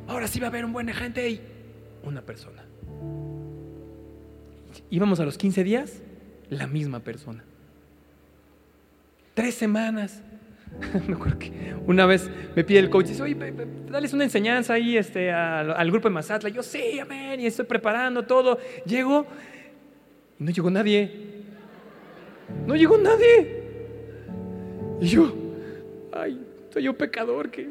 Ahora 0.09 0.27
sí 0.27 0.41
va 0.41 0.47
a 0.47 0.51
haber 0.51 0.65
un 0.65 0.73
buen 0.73 0.89
gente 0.89 1.31
y 1.31 1.41
una 2.03 2.23
persona. 2.23 2.65
Íbamos 4.91 5.21
a 5.21 5.25
los 5.25 5.39
15 5.39 5.65
días, 5.65 6.03
la 6.51 6.67
misma 6.67 7.01
persona. 7.01 7.45
Tres 9.35 9.55
semanas. 9.55 10.23
me 11.07 11.15
acuerdo 11.15 11.39
que 11.39 11.75
una 11.87 12.05
vez 12.05 12.29
me 12.55 12.65
pide 12.65 12.81
el 12.81 12.91
coach 12.91 13.07
y 13.07 13.09
dice, 13.11 13.23
oye, 13.23 13.37
dale 13.91 14.09
una 14.13 14.25
enseñanza 14.25 14.75
ahí 14.75 14.97
este, 14.97 15.31
al, 15.33 15.91
grupo 15.91 16.09
de 16.09 16.15
Mazatla. 16.15 16.49
Yo 16.49 16.63
sí, 16.63 16.99
amén, 16.99 17.41
y 17.41 17.47
estoy 17.47 17.65
preparando 17.65 18.25
todo. 18.25 18.59
Llego 18.85 19.27
y 20.39 20.45
no 20.45 20.51
llegó 20.51 20.71
nadie. 20.71 21.45
No 22.67 22.75
llegó 22.75 22.99
nadie. 22.99 23.58
Y 25.01 25.07
yo, 25.07 25.33
ay, 26.13 26.41
soy 26.73 26.89
un 26.89 26.95
pecador 26.95 27.51
que 27.51 27.71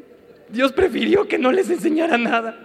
Dios 0.50 0.72
prefirió 0.72 1.26
que 1.28 1.38
no 1.38 1.52
les 1.52 1.68
enseñara 1.70 2.16
nada. 2.16 2.56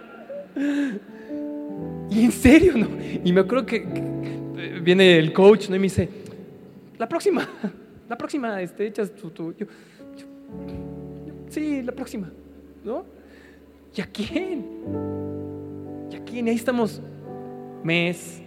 Y 2.10 2.24
en 2.24 2.32
serio, 2.32 2.74
¿no? 2.76 2.88
Y 3.24 3.32
me 3.32 3.40
acuerdo 3.40 3.66
que, 3.66 3.84
viene 4.82 5.18
el 5.18 5.32
coach, 5.32 5.68
¿no? 5.68 5.76
Y 5.76 5.78
me 5.78 5.84
dice, 5.84 6.08
la 6.98 7.08
próxima, 7.08 7.48
la 8.08 8.16
próxima, 8.16 8.60
este, 8.62 8.86
echas 8.86 9.12
tu, 9.14 9.54
sí, 11.48 11.82
la 11.82 11.92
próxima, 11.92 12.30
¿no? 12.84 13.04
¿Y 13.94 14.00
a 14.00 14.06
quién? 14.06 14.64
¿Y 16.10 16.16
a 16.16 16.24
quién? 16.24 16.46
Y 16.46 16.50
ahí 16.50 16.56
estamos, 16.56 17.00
mes, 17.82 18.40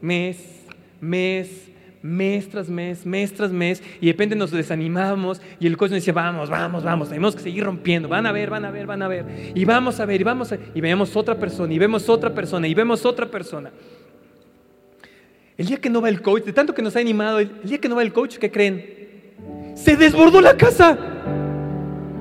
mes, 0.00 0.64
mes, 1.00 1.68
mes 2.06 2.48
tras 2.48 2.68
mes, 2.68 3.04
mes 3.04 3.34
tras 3.34 3.50
mes, 3.50 3.82
y 4.00 4.06
de 4.06 4.12
repente 4.12 4.36
nos 4.36 4.50
desanimamos 4.50 5.40
y 5.60 5.66
el 5.66 5.76
coach 5.76 5.90
nos 5.90 5.98
decía, 5.98 6.14
vamos, 6.14 6.48
vamos, 6.48 6.84
vamos, 6.84 7.08
tenemos 7.08 7.34
que 7.34 7.42
seguir 7.42 7.64
rompiendo, 7.64 8.08
van 8.08 8.26
a 8.26 8.32
ver, 8.32 8.48
van 8.50 8.64
a 8.64 8.70
ver, 8.70 8.86
van 8.86 9.02
a 9.02 9.08
ver, 9.08 9.52
y 9.54 9.64
vamos 9.64 10.00
a 10.00 10.06
ver, 10.06 10.20
y 10.20 10.24
vamos 10.24 10.52
a 10.52 10.56
ver, 10.56 10.68
y 10.74 10.80
vemos 10.80 11.16
otra 11.16 11.38
persona, 11.38 11.74
y 11.74 11.78
vemos 11.78 12.08
otra 12.08 12.32
persona, 12.32 12.68
y 12.68 12.74
vemos 12.74 13.04
otra 13.04 13.26
persona. 13.26 13.70
El 15.58 15.66
día 15.66 15.78
que 15.78 15.88
no 15.88 16.02
va 16.02 16.08
el 16.08 16.20
coach, 16.20 16.44
de 16.44 16.52
tanto 16.52 16.74
que 16.74 16.82
nos 16.82 16.96
ha 16.96 17.00
animado, 17.00 17.38
el 17.38 17.50
día 17.62 17.78
que 17.78 17.88
no 17.88 17.96
va 17.96 18.02
el 18.02 18.12
coach, 18.12 18.36
¿qué 18.36 18.50
creen? 18.50 18.84
Se 19.74 19.96
desbordó 19.96 20.40
la 20.40 20.56
casa. 20.56 20.98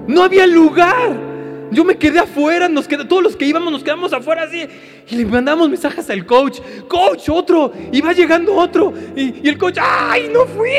No 0.08 0.24
había 0.24 0.48
lugar. 0.48 1.36
Yo 1.72 1.84
me 1.84 1.98
quedé 1.98 2.20
afuera, 2.20 2.70
nos 2.70 2.88
quedó, 2.88 3.08
todos 3.08 3.24
los 3.24 3.36
que 3.36 3.46
íbamos 3.46 3.72
nos 3.72 3.84
quedamos 3.84 4.14
afuera 4.14 4.44
así. 4.44 4.68
Y 5.10 5.16
le 5.16 5.26
mandamos 5.26 5.70
mensajes 5.70 6.10
al 6.10 6.26
coach. 6.26 6.60
Coach, 6.88 7.30
otro. 7.30 7.72
Y 7.92 8.02
va 8.02 8.14
llegando 8.14 8.56
otro. 8.56 8.94
Y, 9.16 9.48
el 9.48 9.58
coach, 9.58 9.78
¡ay, 9.82 10.30
no 10.34 10.46
fui! 10.46 10.70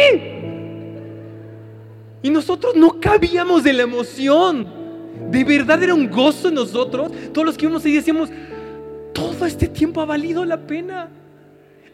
Y 2.23 2.31
nosotros 2.31 2.75
no 2.75 3.01
cabíamos 3.01 3.63
de 3.63 3.73
la 3.73 3.83
emoción. 3.83 4.67
De 5.31 5.45
verdad 5.45 5.83
era 5.83 5.95
un 5.95 6.11
gozo 6.11 6.49
en 6.49 6.55
nosotros. 6.55 7.13
Todos 7.33 7.47
los 7.47 7.57
que 7.57 7.67
íbamos 7.67 7.85
ahí 7.85 7.93
decíamos, 7.93 8.31
todo 9.13 9.47
este 9.47 9.69
tiempo 9.69 10.01
ha 10.01 10.05
valido 10.05 10.45
la 10.45 10.59
pena. 10.59 11.09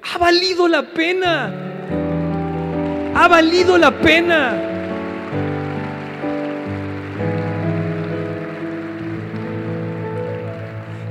Ha 0.03 0.19
valido 0.19 0.69
la 0.69 0.83
pena. 0.83 1.53
Ha 3.15 3.29
valido 3.29 3.77
la 3.77 4.01
pena. 4.01 4.72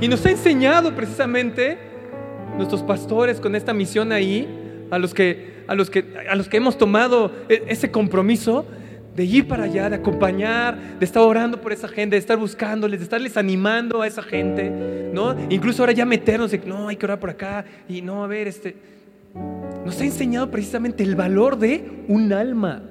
Y 0.02 0.08
nos 0.08 0.26
ha 0.26 0.32
enseñado 0.32 0.96
precisamente 0.96 1.78
nuestros 2.56 2.82
pastores 2.82 3.38
con 3.38 3.54
esta 3.54 3.72
misión 3.72 4.10
ahí, 4.10 4.48
a 4.90 4.98
los 4.98 5.14
que, 5.14 5.62
a 5.68 5.76
los 5.76 5.90
que, 5.90 6.04
a 6.28 6.34
los 6.34 6.48
que 6.48 6.56
hemos 6.56 6.76
tomado 6.76 7.30
e, 7.48 7.62
ese 7.68 7.92
compromiso 7.92 8.66
de 9.14 9.24
ir 9.24 9.46
para 9.46 9.62
allá, 9.62 9.88
de 9.88 9.94
acompañar, 9.94 10.98
de 10.98 11.04
estar 11.04 11.22
orando 11.22 11.60
por 11.60 11.72
esa 11.72 11.86
gente, 11.86 12.16
de 12.16 12.18
estar 12.18 12.36
buscándoles, 12.36 12.98
de 12.98 13.04
estarles 13.04 13.36
animando 13.36 14.02
a 14.02 14.08
esa 14.08 14.24
gente, 14.24 15.08
¿no? 15.14 15.36
Incluso 15.50 15.84
ahora 15.84 15.92
ya 15.92 16.04
meternos 16.04 16.50
de, 16.50 16.58
no, 16.66 16.88
hay 16.88 16.96
que 16.96 17.06
orar 17.06 17.20
por 17.20 17.30
acá 17.30 17.64
y 17.88 18.02
no, 18.02 18.24
a 18.24 18.26
ver, 18.26 18.48
este, 18.48 18.74
nos 19.84 20.00
ha 20.00 20.04
enseñado 20.04 20.50
precisamente 20.50 21.04
el 21.04 21.14
valor 21.14 21.56
de 21.56 22.04
un 22.08 22.32
alma, 22.32 22.82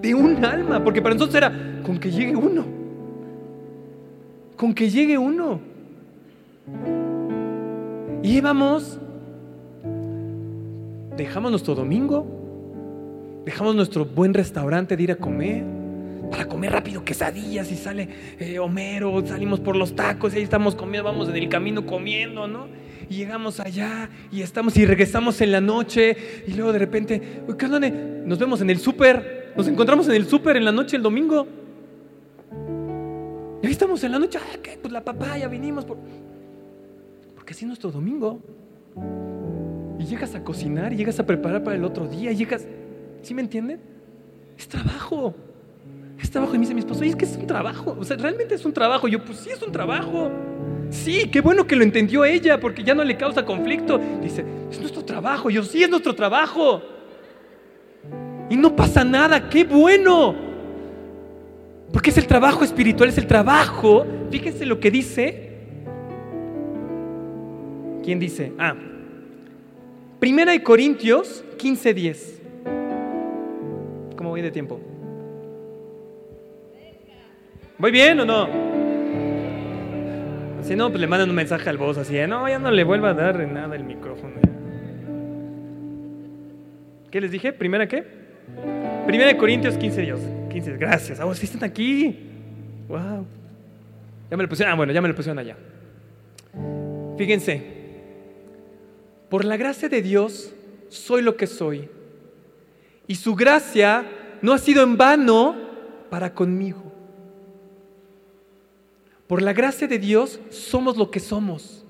de 0.00 0.14
un 0.14 0.44
alma, 0.44 0.84
porque 0.84 1.02
para 1.02 1.16
nosotros 1.16 1.34
era 1.34 1.80
con 1.84 1.98
que 1.98 2.12
llegue 2.12 2.36
uno, 2.36 2.64
con 4.54 4.72
que 4.72 4.88
llegue 4.88 5.18
uno. 5.18 5.69
Y 8.22 8.36
íbamos, 8.36 8.98
dejamos 11.16 11.50
nuestro 11.50 11.74
domingo, 11.74 12.26
dejamos 13.44 13.74
nuestro 13.74 14.04
buen 14.04 14.34
restaurante 14.34 14.96
de 14.96 15.02
ir 15.02 15.12
a 15.12 15.16
comer, 15.16 15.64
para 16.30 16.46
comer 16.46 16.72
rápido 16.72 17.04
quesadillas 17.04 17.72
y 17.72 17.76
sale 17.76 18.08
eh, 18.38 18.58
Homero, 18.58 19.26
salimos 19.26 19.58
por 19.58 19.74
los 19.74 19.96
tacos 19.96 20.34
y 20.34 20.36
ahí 20.36 20.42
estamos 20.42 20.74
comiendo, 20.74 21.10
vamos 21.10 21.28
en 21.28 21.36
el 21.36 21.48
camino 21.48 21.84
comiendo, 21.84 22.46
¿no? 22.46 22.68
Y 23.08 23.16
llegamos 23.16 23.58
allá 23.58 24.08
y 24.30 24.42
estamos 24.42 24.76
y 24.76 24.86
regresamos 24.86 25.40
en 25.40 25.50
la 25.50 25.60
noche 25.60 26.16
y 26.46 26.52
luego 26.52 26.72
de 26.72 26.78
repente, 26.78 27.42
¿qué? 27.58 27.68
Nos 27.68 28.38
vemos 28.38 28.60
en 28.60 28.70
el 28.70 28.78
súper, 28.78 29.52
nos 29.56 29.66
encontramos 29.66 30.08
en 30.08 30.14
el 30.14 30.26
súper 30.28 30.56
en 30.56 30.64
la 30.64 30.72
noche 30.72 30.96
el 30.96 31.02
domingo. 31.02 31.46
Y 33.62 33.66
ahí 33.66 33.72
estamos 33.72 34.04
en 34.04 34.12
la 34.12 34.18
noche, 34.18 34.38
ah, 34.40 34.58
¿qué? 34.62 34.78
Pues 34.80 34.92
la 34.92 35.02
papaya, 35.02 35.48
vinimos 35.48 35.84
por 35.84 35.96
porque 37.50 37.56
así 37.56 37.64
es 37.64 37.66
nuestro 37.66 37.90
domingo. 37.90 38.38
Y 39.98 40.04
llegas 40.04 40.36
a 40.36 40.44
cocinar, 40.44 40.92
y 40.92 40.96
llegas 40.96 41.18
a 41.18 41.26
preparar 41.26 41.64
para 41.64 41.74
el 41.74 41.82
otro 41.82 42.06
día, 42.06 42.30
y 42.30 42.36
llegas, 42.36 42.64
¿sí 43.22 43.34
me 43.34 43.42
entienden? 43.42 43.80
Es 44.56 44.68
trabajo. 44.68 45.34
Es 46.22 46.30
trabajo. 46.30 46.54
Y 46.54 46.58
me 46.58 46.60
dice 46.60 46.74
mi 46.74 46.78
esposo, 46.78 47.02
es 47.02 47.16
que 47.16 47.24
es 47.24 47.36
un 47.36 47.48
trabajo. 47.48 47.96
O 47.98 48.04
sea, 48.04 48.16
realmente 48.18 48.54
es 48.54 48.64
un 48.64 48.72
trabajo. 48.72 49.08
Yo, 49.08 49.24
pues 49.24 49.38
sí, 49.38 49.50
es 49.50 49.60
un 49.62 49.72
trabajo. 49.72 50.30
Sí, 50.90 51.28
qué 51.28 51.40
bueno 51.40 51.66
que 51.66 51.74
lo 51.74 51.82
entendió 51.82 52.24
ella, 52.24 52.60
porque 52.60 52.84
ya 52.84 52.94
no 52.94 53.02
le 53.02 53.16
causa 53.16 53.44
conflicto. 53.44 53.98
Dice, 54.22 54.44
es 54.70 54.78
nuestro 54.78 55.04
trabajo. 55.04 55.50
Yo, 55.50 55.64
sí, 55.64 55.82
es 55.82 55.90
nuestro 55.90 56.14
trabajo. 56.14 56.80
Y 58.48 58.56
no 58.56 58.76
pasa 58.76 59.02
nada, 59.02 59.48
qué 59.48 59.64
bueno. 59.64 60.36
Porque 61.92 62.10
es 62.10 62.18
el 62.18 62.28
trabajo 62.28 62.62
espiritual, 62.62 63.08
es 63.08 63.18
el 63.18 63.26
trabajo. 63.26 64.06
Fíjense 64.30 64.64
lo 64.66 64.78
que 64.78 64.92
dice 64.92 65.49
¿Quién 68.02 68.18
dice? 68.18 68.52
Ah, 68.58 68.74
Primera 70.20 70.52
de 70.52 70.62
Corintios 70.62 71.42
15:10. 71.56 72.40
¿Cómo 74.16 74.28
voy 74.28 74.42
de 74.42 74.50
tiempo? 74.50 74.78
¿Voy 77.78 77.90
bien 77.90 78.20
o 78.20 78.26
no? 78.26 78.46
Si 80.62 80.76
no, 80.76 80.90
pues 80.90 81.00
le 81.00 81.06
mandan 81.06 81.30
un 81.30 81.36
mensaje 81.36 81.70
al 81.70 81.78
voz 81.78 81.96
así, 81.96 82.18
no, 82.28 82.46
ya 82.46 82.58
no 82.58 82.70
le 82.70 82.84
vuelva 82.84 83.10
a 83.10 83.14
dar 83.14 83.38
nada 83.48 83.74
el 83.74 83.84
micrófono. 83.84 84.34
¿Qué 87.10 87.18
les 87.22 87.30
dije? 87.30 87.54
¿Primera 87.54 87.88
qué? 87.88 88.04
Primera 89.06 89.30
de 89.30 89.38
Corintios 89.38 89.78
15, 89.78 90.02
Dios. 90.02 90.20
15, 90.50 90.76
gracias. 90.76 91.18
Ah, 91.18 91.32
están 91.32 91.64
aquí. 91.64 92.28
Wow. 92.88 93.26
Ya 94.30 94.36
me 94.36 94.42
lo 94.42 94.48
pusieron, 94.50 94.74
ah, 94.74 94.76
bueno, 94.76 94.92
ya 94.92 95.00
me 95.00 95.08
lo 95.08 95.14
pusieron 95.14 95.38
allá. 95.38 95.56
Fíjense, 97.16 97.79
por 99.30 99.44
la 99.44 99.56
gracia 99.56 99.88
de 99.88 100.02
Dios 100.02 100.52
soy 100.88 101.22
lo 101.22 101.36
que 101.36 101.46
soy. 101.46 101.88
Y 103.06 103.14
su 103.14 103.34
gracia 103.34 104.04
no 104.42 104.52
ha 104.52 104.58
sido 104.58 104.82
en 104.82 104.96
vano 104.96 105.56
para 106.10 106.34
conmigo. 106.34 106.82
Por 109.28 109.40
la 109.40 109.52
gracia 109.52 109.86
de 109.86 110.00
Dios 110.00 110.40
somos 110.50 110.96
lo 110.96 111.10
que 111.10 111.20
somos. 111.20 111.84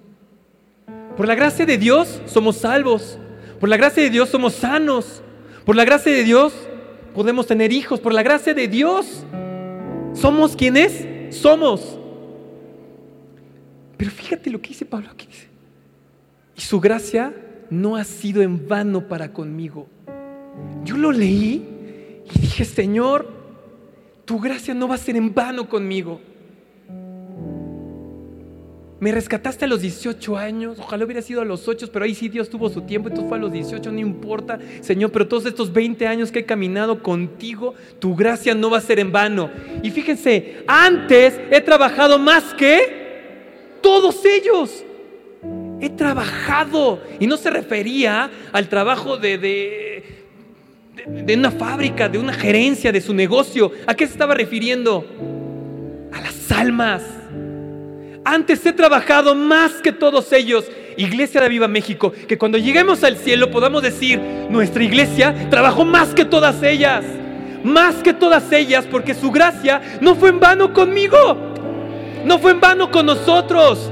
Por 1.16 1.26
la 1.26 1.34
gracia 1.34 1.64
de 1.64 1.78
Dios 1.78 2.20
somos 2.26 2.56
salvos. 2.56 3.18
Por 3.58 3.70
la 3.70 3.78
gracia 3.78 4.02
de 4.02 4.10
Dios 4.10 4.28
somos 4.28 4.52
sanos. 4.54 5.22
Por 5.64 5.76
la 5.76 5.86
gracia 5.86 6.12
de 6.12 6.24
Dios 6.24 6.52
podemos 7.14 7.46
tener 7.46 7.72
hijos. 7.72 8.00
Por 8.00 8.12
la 8.12 8.22
gracia 8.22 8.52
de 8.52 8.68
Dios 8.68 9.24
somos 10.12 10.54
quienes 10.54 11.34
somos. 11.34 11.98
Pero 13.96 14.10
fíjate 14.10 14.50
lo 14.50 14.60
que 14.60 14.68
dice 14.68 14.84
Pablo 14.84 15.08
aquí. 15.10 15.26
Dice, 15.26 15.49
y 16.60 16.62
su 16.62 16.78
gracia 16.78 17.32
no 17.70 17.96
ha 17.96 18.04
sido 18.04 18.42
en 18.42 18.68
vano 18.68 19.08
para 19.08 19.32
conmigo. 19.32 19.88
Yo 20.84 20.98
lo 20.98 21.10
leí 21.10 21.66
y 22.34 22.38
dije, 22.38 22.66
Señor, 22.66 23.30
tu 24.26 24.38
gracia 24.38 24.74
no 24.74 24.86
va 24.86 24.96
a 24.96 24.98
ser 24.98 25.16
en 25.16 25.32
vano 25.32 25.70
conmigo. 25.70 26.20
Me 28.98 29.10
rescataste 29.10 29.64
a 29.64 29.68
los 29.68 29.80
18 29.80 30.36
años, 30.36 30.78
ojalá 30.78 31.06
hubiera 31.06 31.22
sido 31.22 31.40
a 31.40 31.46
los 31.46 31.66
8, 31.66 31.88
pero 31.90 32.04
ahí 32.04 32.14
sí 32.14 32.28
Dios 32.28 32.50
tuvo 32.50 32.68
su 32.68 32.82
tiempo, 32.82 33.08
entonces 33.08 33.30
fue 33.30 33.38
a 33.38 33.40
los 33.40 33.52
18, 33.52 33.90
no 33.90 33.98
importa, 33.98 34.58
Señor, 34.82 35.12
pero 35.12 35.26
todos 35.26 35.46
estos 35.46 35.72
20 35.72 36.06
años 36.06 36.30
que 36.30 36.40
he 36.40 36.44
caminado 36.44 37.02
contigo, 37.02 37.72
tu 37.98 38.14
gracia 38.14 38.54
no 38.54 38.68
va 38.68 38.76
a 38.76 38.82
ser 38.82 38.98
en 38.98 39.12
vano. 39.12 39.48
Y 39.82 39.90
fíjense, 39.90 40.62
antes 40.66 41.40
he 41.50 41.62
trabajado 41.62 42.18
más 42.18 42.52
que 42.52 43.78
todos 43.80 44.22
ellos 44.26 44.84
he 45.80 45.90
trabajado. 45.90 47.00
Y 47.18 47.26
no 47.26 47.36
se 47.36 47.50
refería 47.50 48.30
al 48.52 48.68
trabajo 48.68 49.16
de, 49.16 49.38
de, 51.06 51.34
una 51.36 51.50
fábrica, 51.50 52.08
de 52.08 52.18
una 52.18 52.32
gerencia, 52.32 52.92
de 52.92 53.00
su 53.00 53.14
negocio. 53.14 53.72
¿A 53.86 53.94
qué 53.94 54.06
se 54.06 54.12
estaba 54.12 54.34
refiriendo? 54.34 55.04
A 56.12 56.20
las 56.20 56.52
almas. 56.52 57.02
Antes 58.24 58.64
he 58.66 58.72
trabajado 58.72 59.34
más 59.34 59.72
que 59.82 59.92
todos 59.92 60.32
ellos. 60.32 60.70
Iglesia 60.96 61.40
de 61.40 61.48
Viva 61.48 61.68
México, 61.68 62.12
que 62.28 62.36
cuando 62.36 62.58
lleguemos 62.58 63.02
al 63.04 63.16
cielo 63.16 63.50
podamos 63.50 63.82
decir, 63.82 64.20
nuestra 64.50 64.84
iglesia 64.84 65.48
trabajó 65.48 65.84
más 65.84 66.12
que 66.14 66.24
todas 66.24 66.62
ellas. 66.62 67.04
Más 67.64 67.96
que 67.96 68.12
todas 68.12 68.50
ellas, 68.52 68.86
porque 68.90 69.14
su 69.14 69.30
gracia 69.30 69.80
no 70.00 70.14
fue 70.14 70.30
en 70.30 70.40
vano 70.40 70.72
conmigo. 70.72 71.16
No 72.24 72.38
fue 72.38 72.52
en 72.52 72.60
vano 72.60 72.90
con 72.90 73.06
nosotros. 73.06 73.90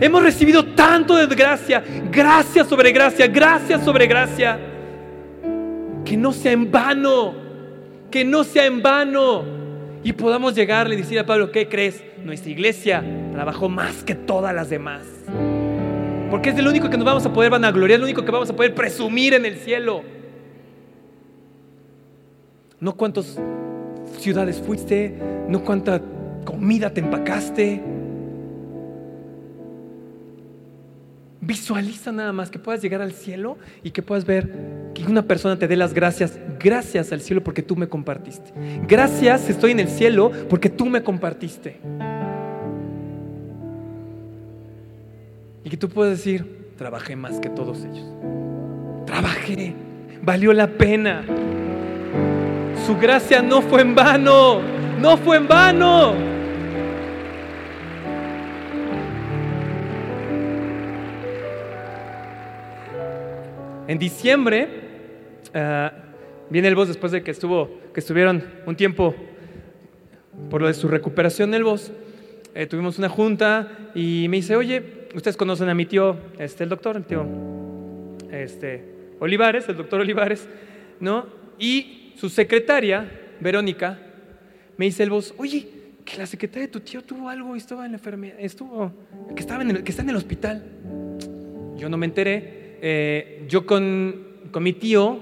Hemos 0.00 0.22
recibido 0.22 0.64
tanto 0.64 1.16
de 1.16 1.26
gracia, 1.34 1.82
gracia 2.10 2.64
sobre 2.64 2.92
gracia, 2.92 3.26
gracia 3.26 3.78
sobre 3.80 4.06
gracia. 4.06 4.58
Que 6.04 6.16
no 6.16 6.32
sea 6.32 6.52
en 6.52 6.70
vano, 6.70 7.34
que 8.10 8.24
no 8.24 8.44
sea 8.44 8.66
en 8.66 8.82
vano. 8.82 9.44
Y 10.02 10.12
podamos 10.12 10.54
llegarle 10.54 10.94
y 10.94 10.98
decir 10.98 11.18
a 11.18 11.26
Pablo, 11.26 11.50
¿qué 11.50 11.68
crees? 11.68 12.02
Nuestra 12.24 12.50
iglesia 12.50 13.02
trabajó 13.32 13.68
más 13.68 14.04
que 14.04 14.14
todas 14.14 14.54
las 14.54 14.70
demás. 14.70 15.02
Porque 16.30 16.50
es 16.50 16.58
el 16.58 16.68
único 16.68 16.88
que 16.90 16.96
nos 16.96 17.06
vamos 17.06 17.26
a 17.26 17.32
poder 17.32 17.50
vanagloriar, 17.50 17.98
es 17.98 18.00
el 18.00 18.04
único 18.04 18.24
que 18.24 18.30
vamos 18.30 18.50
a 18.50 18.56
poder 18.56 18.74
presumir 18.74 19.34
en 19.34 19.46
el 19.46 19.56
cielo. 19.56 20.02
No 22.80 22.94
cuántas 22.94 23.38
ciudades 24.18 24.62
fuiste, 24.64 25.14
no 25.48 25.64
cuánta 25.64 26.00
comida 26.44 26.90
te 26.90 27.00
empacaste, 27.00 27.82
Visualiza 31.40 32.10
nada 32.10 32.32
más 32.32 32.50
que 32.50 32.58
puedas 32.58 32.82
llegar 32.82 33.00
al 33.00 33.12
cielo 33.12 33.58
y 33.84 33.92
que 33.92 34.02
puedas 34.02 34.24
ver 34.24 34.50
que 34.92 35.04
una 35.04 35.22
persona 35.22 35.56
te 35.56 35.68
dé 35.68 35.76
las 35.76 35.94
gracias. 35.94 36.38
Gracias 36.58 37.12
al 37.12 37.20
cielo 37.20 37.44
porque 37.44 37.62
tú 37.62 37.76
me 37.76 37.88
compartiste. 37.88 38.52
Gracias, 38.88 39.48
estoy 39.48 39.70
en 39.70 39.80
el 39.80 39.88
cielo 39.88 40.32
porque 40.48 40.68
tú 40.68 40.86
me 40.86 41.02
compartiste. 41.02 41.78
Y 45.62 45.70
que 45.70 45.76
tú 45.76 45.88
puedas 45.88 46.16
decir, 46.16 46.72
trabajé 46.76 47.14
más 47.14 47.38
que 47.38 47.48
todos 47.50 47.84
ellos. 47.84 48.06
Trabajé, 49.06 49.74
valió 50.22 50.52
la 50.52 50.66
pena. 50.66 51.24
Su 52.84 52.96
gracia 52.96 53.42
no 53.42 53.62
fue 53.62 53.82
en 53.82 53.94
vano, 53.94 54.60
no 55.00 55.16
fue 55.16 55.36
en 55.36 55.46
vano. 55.46 56.27
En 63.88 63.98
diciembre, 63.98 64.68
eh, 65.54 65.90
viene 66.50 66.68
el 66.68 66.74
voz 66.74 66.88
después 66.88 67.10
de 67.10 67.22
que, 67.22 67.30
estuvo, 67.30 67.70
que 67.94 68.00
estuvieron 68.00 68.44
un 68.66 68.76
tiempo 68.76 69.14
por 70.50 70.60
lo 70.60 70.66
de 70.66 70.74
su 70.74 70.88
recuperación 70.88 71.50
del 71.50 71.64
voz. 71.64 71.90
Eh, 72.54 72.66
tuvimos 72.66 72.98
una 72.98 73.08
junta 73.08 73.90
y 73.94 74.26
me 74.28 74.36
dice, 74.36 74.56
oye, 74.56 75.08
ustedes 75.14 75.38
conocen 75.38 75.70
a 75.70 75.74
mi 75.74 75.86
tío, 75.86 76.18
este, 76.38 76.64
el 76.64 76.68
doctor, 76.68 76.98
el 76.98 77.04
tío 77.04 77.26
este, 78.30 78.84
Olivares, 79.20 79.66
el 79.70 79.78
doctor 79.78 80.02
Olivares, 80.02 80.46
¿no? 81.00 81.26
Y 81.58 82.12
su 82.16 82.28
secretaria, 82.28 83.10
Verónica, 83.40 83.98
me 84.76 84.84
dice 84.84 85.02
el 85.02 85.08
voz, 85.08 85.34
oye, 85.38 85.66
que 86.04 86.18
la 86.18 86.26
secretaria 86.26 86.66
de 86.66 86.72
tu 86.72 86.80
tío 86.80 87.00
tuvo 87.00 87.30
algo 87.30 87.54
y 87.54 87.58
estaba 87.58 87.86
en 87.86 87.92
la 87.92 87.96
enfermedad, 87.96 88.36
estuvo, 88.38 88.92
que, 89.34 89.40
estaba 89.40 89.62
en 89.62 89.70
el, 89.70 89.82
que 89.82 89.90
está 89.92 90.02
en 90.02 90.10
el 90.10 90.16
hospital. 90.16 90.62
Yo 91.78 91.88
no 91.88 91.96
me 91.96 92.04
enteré. 92.04 92.57
Eh, 92.80 93.44
yo 93.48 93.66
con, 93.66 94.26
con, 94.50 94.62
mi 94.62 94.72
tío, 94.72 95.18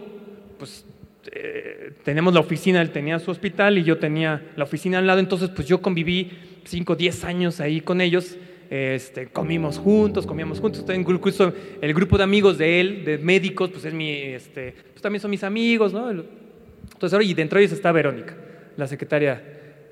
pues 0.59 0.85
eh, 1.33 1.93
tenemos 2.05 2.35
la 2.35 2.41
oficina, 2.41 2.81
él 2.83 2.91
tenía 2.91 3.19
su 3.19 3.31
hospital 3.31 3.79
y 3.79 3.85
yo 3.85 3.99
tenía 3.99 4.53
la 4.57 4.65
oficina 4.65 4.99
al 4.99 5.07
lado, 5.07 5.21
entonces 5.21 5.51
pues 5.51 5.67
yo 5.67 5.81
conviví 5.81 6.31
5, 6.65 6.97
10 6.97 7.25
años 7.25 7.61
ahí 7.61 7.81
con 7.81 8.01
ellos. 8.01 8.37
Este, 8.69 9.29
comimos 9.29 9.79
juntos, 9.79 10.27
comíamos 10.27 10.59
juntos. 10.59 10.85
Incluso 10.93 11.53
el 11.81 11.95
grupo 11.95 12.17
de 12.19 12.25
amigos 12.25 12.59
de 12.59 12.81
él, 12.81 13.05
de 13.05 13.19
médicos, 13.19 13.71
pues, 13.71 13.85
es 13.85 13.95
mi, 13.95 14.11
este, 14.11 14.75
pues 14.91 15.01
también 15.01 15.21
son 15.21 15.31
mis 15.31 15.45
amigos, 15.45 15.93
¿no? 15.93 16.11
Entonces, 16.11 17.13
ahora, 17.13 17.25
y 17.25 17.35
dentro 17.35 17.59
de 17.59 17.65
ellos 17.65 17.77
está 17.77 17.93
Verónica, 17.93 18.35
la 18.77 18.89
secretaria 18.89 19.41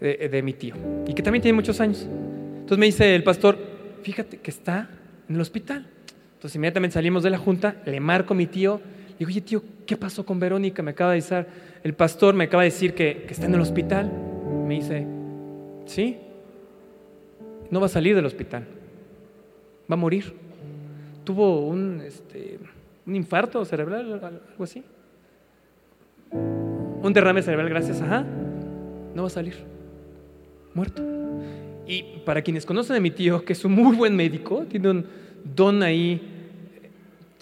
de, 0.00 0.28
de, 0.28 0.42
mi 0.42 0.54
tío, 0.54 0.74
y 1.06 1.14
que 1.14 1.22
también 1.22 1.42
tiene 1.42 1.54
muchos 1.54 1.80
años. 1.80 2.06
Entonces 2.54 2.78
me 2.78 2.86
dice 2.86 3.14
el 3.14 3.22
pastor, 3.22 3.58
fíjate 4.02 4.38
que 4.38 4.50
está 4.50 4.90
en 5.28 5.36
el 5.36 5.40
hospital. 5.40 5.86
Entonces 6.44 6.56
inmediatamente 6.56 6.92
salimos 6.92 7.22
de 7.22 7.30
la 7.30 7.38
junta, 7.38 7.76
le 7.86 7.98
marco 8.00 8.34
a 8.34 8.36
mi 8.36 8.46
tío, 8.46 8.78
le 9.08 9.16
digo, 9.16 9.30
oye 9.30 9.40
tío, 9.40 9.62
¿qué 9.86 9.96
pasó 9.96 10.26
con 10.26 10.38
Verónica? 10.38 10.82
Me 10.82 10.90
acaba 10.90 11.12
de 11.12 11.16
decir, 11.16 11.46
el 11.82 11.94
pastor 11.94 12.34
me 12.34 12.44
acaba 12.44 12.64
de 12.64 12.68
decir 12.68 12.92
que, 12.92 13.24
que 13.26 13.32
está 13.32 13.46
en 13.46 13.54
el 13.54 13.62
hospital. 13.62 14.12
Me 14.66 14.74
dice, 14.74 15.06
sí, 15.86 16.18
no 17.70 17.80
va 17.80 17.86
a 17.86 17.88
salir 17.88 18.14
del 18.14 18.26
hospital, 18.26 18.66
va 19.90 19.94
a 19.94 19.96
morir. 19.96 20.34
Tuvo 21.24 21.66
un, 21.66 22.02
este, 22.04 22.58
un 23.06 23.16
infarto 23.16 23.64
cerebral, 23.64 24.12
algo 24.22 24.64
así. 24.64 24.84
Un 26.30 27.10
derrame 27.14 27.40
cerebral, 27.40 27.70
gracias, 27.70 28.02
ajá. 28.02 28.22
No 29.14 29.22
va 29.22 29.28
a 29.28 29.30
salir, 29.30 29.54
muerto. 30.74 31.02
Y 31.86 32.18
para 32.26 32.42
quienes 32.42 32.66
conocen 32.66 32.96
a 32.96 33.00
mi 33.00 33.10
tío, 33.10 33.46
que 33.46 33.54
es 33.54 33.64
un 33.64 33.72
muy 33.72 33.96
buen 33.96 34.14
médico, 34.14 34.66
tiene 34.68 34.90
un 34.90 35.06
don 35.44 35.82
ahí, 35.82 36.33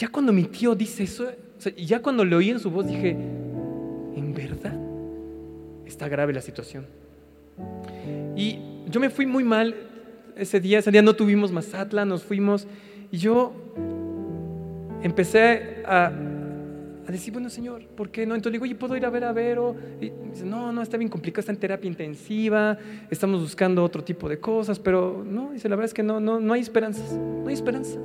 ya 0.03 0.09
cuando 0.09 0.33
mi 0.33 0.43
tío 0.43 0.75
dice 0.75 1.05
eso, 1.05 1.31
ya 1.77 2.03
cuando 2.03 2.25
le 2.25 2.35
oí 2.35 2.51
en 2.51 2.59
su 2.59 2.73
voz 2.73 2.89
dije, 2.89 3.11
en 3.11 4.35
verdad, 4.35 4.75
está 5.87 6.09
grave 6.09 6.33
la 6.33 6.41
situación. 6.41 6.87
Y 8.35 8.59
yo 8.89 8.99
me 8.99 9.11
fui 9.11 9.27
muy 9.27 9.45
mal, 9.45 9.77
ese 10.35 10.59
día, 10.59 10.81
ese 10.81 10.91
día 10.91 11.03
no 11.03 11.15
tuvimos 11.15 11.53
Mazatla, 11.53 12.05
nos 12.05 12.25
fuimos 12.25 12.67
y 13.13 13.19
yo 13.19 13.53
empecé 15.05 15.85
a, 15.87 16.07
a, 16.07 17.13
decir, 17.13 17.33
bueno 17.33 17.49
Señor, 17.49 17.87
¿por 17.87 18.11
qué 18.11 18.27
no? 18.27 18.35
Entonces 18.35 18.55
le 18.55 18.57
digo, 18.57 18.65
oye, 18.65 18.75
¿puedo 18.75 18.97
ir 18.97 19.07
a 19.07 19.11
ver 19.11 19.23
a 19.23 19.33
Vero? 19.33 19.77
Dice, 20.01 20.45
no, 20.45 20.73
no, 20.73 20.83
está 20.83 20.97
bien 20.97 21.11
complicado, 21.11 21.43
está 21.43 21.53
en 21.53 21.59
terapia 21.59 21.87
intensiva, 21.87 22.77
estamos 23.09 23.41
buscando 23.41 23.85
otro 23.85 24.03
tipo 24.03 24.29
de 24.29 24.41
cosas, 24.41 24.81
pero 24.81 25.23
no, 25.25 25.53
dice, 25.53 25.69
la 25.69 25.77
verdad 25.77 25.91
es 25.91 25.95
que 25.95 26.03
no, 26.03 26.19
no, 26.19 26.41
no 26.41 26.55
hay 26.55 26.61
esperanzas, 26.61 27.13
no 27.13 27.47
hay 27.47 27.55
esperanza. 27.55 28.01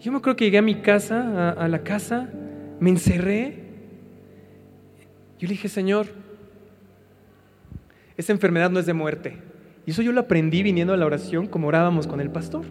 Yo 0.00 0.10
me 0.12 0.18
acuerdo 0.18 0.36
que 0.36 0.46
llegué 0.46 0.56
a 0.56 0.62
mi 0.62 0.76
casa, 0.76 1.50
a, 1.50 1.68
la 1.68 1.82
casa, 1.82 2.30
me 2.80 2.88
encerré, 2.88 3.64
yo 5.38 5.46
le 5.46 5.52
dije, 5.52 5.68
Señor, 5.68 6.06
esa 8.16 8.32
enfermedad 8.32 8.70
no 8.70 8.80
es 8.80 8.86
de 8.86 8.94
muerte, 8.94 9.36
y 9.84 9.90
eso 9.90 10.00
yo 10.00 10.12
lo 10.12 10.20
aprendí 10.20 10.62
viniendo 10.62 10.94
a 10.94 10.96
la 10.96 11.04
oración 11.04 11.46
como 11.46 11.68
orábamos 11.68 12.06
con 12.06 12.20
el 12.20 12.30
pastor. 12.30 12.64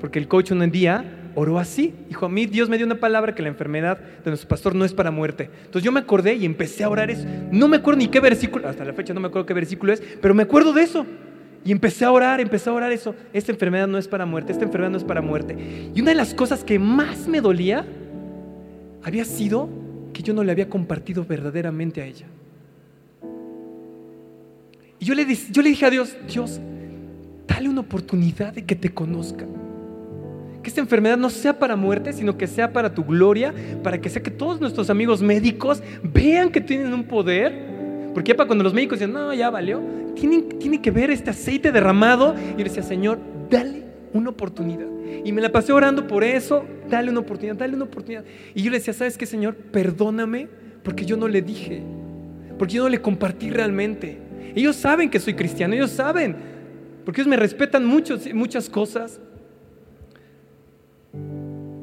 Porque 0.00 0.18
el 0.18 0.28
coach 0.28 0.50
un 0.50 0.70
día 0.70 1.30
oró 1.34 1.58
así. 1.58 1.94
Dijo, 2.08 2.26
a 2.26 2.28
mí 2.28 2.46
Dios 2.46 2.68
me 2.68 2.76
dio 2.76 2.84
una 2.84 2.96
palabra 2.96 3.34
que 3.34 3.42
la 3.42 3.48
enfermedad 3.48 3.98
de 3.98 4.30
nuestro 4.30 4.48
pastor 4.48 4.74
no 4.74 4.84
es 4.84 4.92
para 4.92 5.10
muerte. 5.10 5.48
Entonces 5.64 5.82
yo 5.82 5.92
me 5.92 6.00
acordé 6.00 6.34
y 6.34 6.44
empecé 6.44 6.84
a 6.84 6.90
orar 6.90 7.10
eso. 7.10 7.26
No 7.50 7.68
me 7.68 7.78
acuerdo 7.78 8.00
ni 8.00 8.08
qué 8.08 8.20
versículo, 8.20 8.68
hasta 8.68 8.84
la 8.84 8.92
fecha 8.92 9.14
no 9.14 9.20
me 9.20 9.28
acuerdo 9.28 9.46
qué 9.46 9.54
versículo 9.54 9.92
es, 9.92 10.02
pero 10.20 10.34
me 10.34 10.42
acuerdo 10.42 10.72
de 10.72 10.82
eso. 10.82 11.06
Y 11.64 11.72
empecé 11.72 12.04
a 12.04 12.12
orar, 12.12 12.40
empecé 12.40 12.68
a 12.68 12.74
orar 12.74 12.92
eso. 12.92 13.14
Esta 13.32 13.50
enfermedad 13.50 13.88
no 13.88 13.96
es 13.96 14.06
para 14.06 14.26
muerte, 14.26 14.52
esta 14.52 14.64
enfermedad 14.64 14.90
no 14.90 14.98
es 14.98 15.04
para 15.04 15.22
muerte. 15.22 15.56
Y 15.94 16.00
una 16.00 16.10
de 16.10 16.16
las 16.16 16.34
cosas 16.34 16.62
que 16.62 16.78
más 16.78 17.26
me 17.26 17.40
dolía 17.40 17.86
había 19.02 19.24
sido 19.24 19.68
que 20.12 20.22
yo 20.22 20.34
no 20.34 20.44
le 20.44 20.52
había 20.52 20.68
compartido 20.68 21.24
verdaderamente 21.24 22.02
a 22.02 22.06
ella. 22.06 22.26
Y 24.98 25.04
yo 25.04 25.14
le, 25.14 25.26
yo 25.50 25.62
le 25.62 25.70
dije 25.70 25.86
a 25.86 25.90
Dios, 25.90 26.16
Dios, 26.28 26.60
dale 27.46 27.68
una 27.68 27.80
oportunidad 27.80 28.52
de 28.52 28.64
que 28.64 28.76
te 28.76 28.92
conozca. 28.92 29.44
Que 30.62 30.68
esta 30.68 30.80
enfermedad 30.80 31.18
no 31.18 31.28
sea 31.28 31.58
para 31.58 31.76
muerte, 31.76 32.12
sino 32.12 32.38
que 32.38 32.46
sea 32.46 32.72
para 32.72 32.94
tu 32.94 33.04
gloria, 33.04 33.54
para 33.82 34.00
que 34.00 34.08
sea 34.08 34.22
que 34.22 34.30
todos 34.30 34.60
nuestros 34.60 34.88
amigos 34.88 35.20
médicos 35.20 35.82
vean 36.02 36.50
que 36.50 36.60
tienen 36.60 36.94
un 36.94 37.04
poder. 37.04 37.73
Porque 38.14 38.30
ya 38.30 38.36
para 38.36 38.46
cuando 38.46 38.62
los 38.62 38.72
médicos 38.72 39.00
dicen, 39.00 39.12
no, 39.12 39.34
ya 39.34 39.50
valió, 39.50 39.82
tienen, 40.14 40.48
tiene 40.60 40.80
que 40.80 40.92
ver 40.92 41.10
este 41.10 41.30
aceite 41.30 41.72
derramado. 41.72 42.34
Y 42.54 42.58
yo 42.58 42.64
decía, 42.64 42.82
Señor, 42.82 43.18
dale 43.50 43.82
una 44.12 44.30
oportunidad. 44.30 44.86
Y 45.24 45.32
me 45.32 45.42
la 45.42 45.50
pasé 45.50 45.72
orando 45.72 46.06
por 46.06 46.22
eso, 46.22 46.64
dale 46.88 47.10
una 47.10 47.20
oportunidad, 47.20 47.56
dale 47.56 47.74
una 47.74 47.84
oportunidad. 47.84 48.24
Y 48.54 48.62
yo 48.62 48.70
le 48.70 48.78
decía, 48.78 48.94
¿sabes 48.94 49.18
qué, 49.18 49.26
Señor? 49.26 49.56
Perdóname 49.56 50.48
porque 50.84 51.04
yo 51.04 51.16
no 51.16 51.26
le 51.26 51.42
dije, 51.42 51.82
porque 52.58 52.74
yo 52.74 52.84
no 52.84 52.88
le 52.88 53.00
compartí 53.00 53.50
realmente. 53.50 54.18
Ellos 54.54 54.76
saben 54.76 55.10
que 55.10 55.18
soy 55.18 55.34
cristiano, 55.34 55.74
ellos 55.74 55.90
saben, 55.90 56.36
porque 57.04 57.20
ellos 57.20 57.28
me 57.28 57.36
respetan 57.36 57.84
mucho, 57.84 58.18
muchas 58.32 58.68
cosas. 58.68 59.20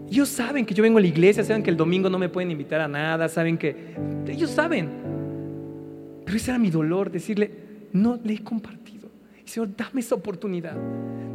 Ellos 0.10 0.30
saben 0.30 0.66
que 0.66 0.74
yo 0.74 0.84
vengo 0.84 0.98
a 0.98 1.02
la 1.02 1.08
iglesia, 1.08 1.44
saben 1.44 1.64
que 1.64 1.70
el 1.70 1.78
domingo 1.78 2.10
no 2.10 2.20
me 2.20 2.30
pueden 2.30 2.52
invitar 2.52 2.80
a 2.82 2.88
nada, 2.88 3.28
saben 3.28 3.58
que... 3.58 3.96
Ellos 4.28 4.52
saben. 4.52 5.11
Pero 6.32 6.40
ese 6.40 6.52
era 6.52 6.58
mi 6.58 6.70
dolor, 6.70 7.12
decirle, 7.12 7.52
no 7.92 8.18
le 8.24 8.36
he 8.36 8.42
compartido. 8.42 9.10
Señor, 9.44 9.76
dame 9.76 10.00
esa 10.00 10.16
oportunidad. 10.16 10.78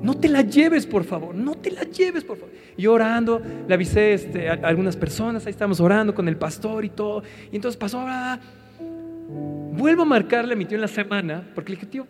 No 0.00 0.16
te 0.16 0.26
la 0.26 0.40
lleves, 0.40 0.86
por 0.86 1.04
favor. 1.04 1.34
No 1.34 1.54
te 1.54 1.70
la 1.70 1.82
lleves, 1.82 2.24
por 2.24 2.38
favor. 2.38 2.54
Y 2.78 2.86
orando, 2.86 3.42
le 3.68 3.74
avisé 3.74 4.14
este, 4.14 4.48
a 4.48 4.54
algunas 4.54 4.96
personas, 4.96 5.44
ahí 5.44 5.50
estamos 5.50 5.80
orando 5.80 6.14
con 6.14 6.28
el 6.28 6.38
pastor 6.38 6.82
y 6.82 6.88
todo. 6.88 7.22
Y 7.52 7.56
entonces 7.56 7.76
pasó, 7.76 7.98
ah, 8.00 8.40
Vuelvo 9.28 10.02
a 10.02 10.06
marcarle 10.06 10.54
a 10.54 10.56
mi 10.56 10.64
tío 10.64 10.76
en 10.76 10.80
la 10.80 10.88
semana, 10.88 11.42
porque 11.54 11.72
le 11.72 11.76
dije, 11.76 11.86
tío, 11.86 12.06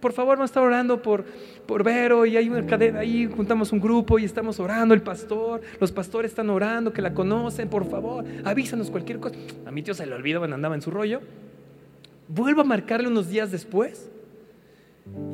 por 0.00 0.12
favor, 0.12 0.36
vamos 0.36 0.50
a 0.50 0.52
estar 0.52 0.62
orando 0.62 1.00
por, 1.00 1.24
por 1.64 1.82
Vero 1.82 2.26
y 2.26 2.36
hay 2.36 2.50
una 2.50 2.66
cadena, 2.66 2.98
ahí 2.98 3.26
juntamos 3.34 3.72
un 3.72 3.80
grupo 3.80 4.18
y 4.18 4.26
estamos 4.26 4.60
orando, 4.60 4.92
el 4.92 5.00
pastor, 5.00 5.62
los 5.80 5.92
pastores 5.92 6.32
están 6.32 6.50
orando, 6.50 6.92
que 6.92 7.00
la 7.00 7.14
conocen, 7.14 7.70
por 7.70 7.88
favor, 7.88 8.26
avísanos 8.44 8.90
cualquier 8.90 9.18
cosa. 9.18 9.36
A 9.64 9.70
mi 9.70 9.82
tío 9.82 9.94
se 9.94 10.04
le 10.04 10.14
olvidó, 10.14 10.44
andaba 10.44 10.74
en 10.74 10.82
su 10.82 10.90
rollo. 10.90 11.22
Vuelvo 12.28 12.60
a 12.60 12.64
marcarle 12.64 13.08
unos 13.08 13.28
días 13.28 13.50
después. 13.50 14.10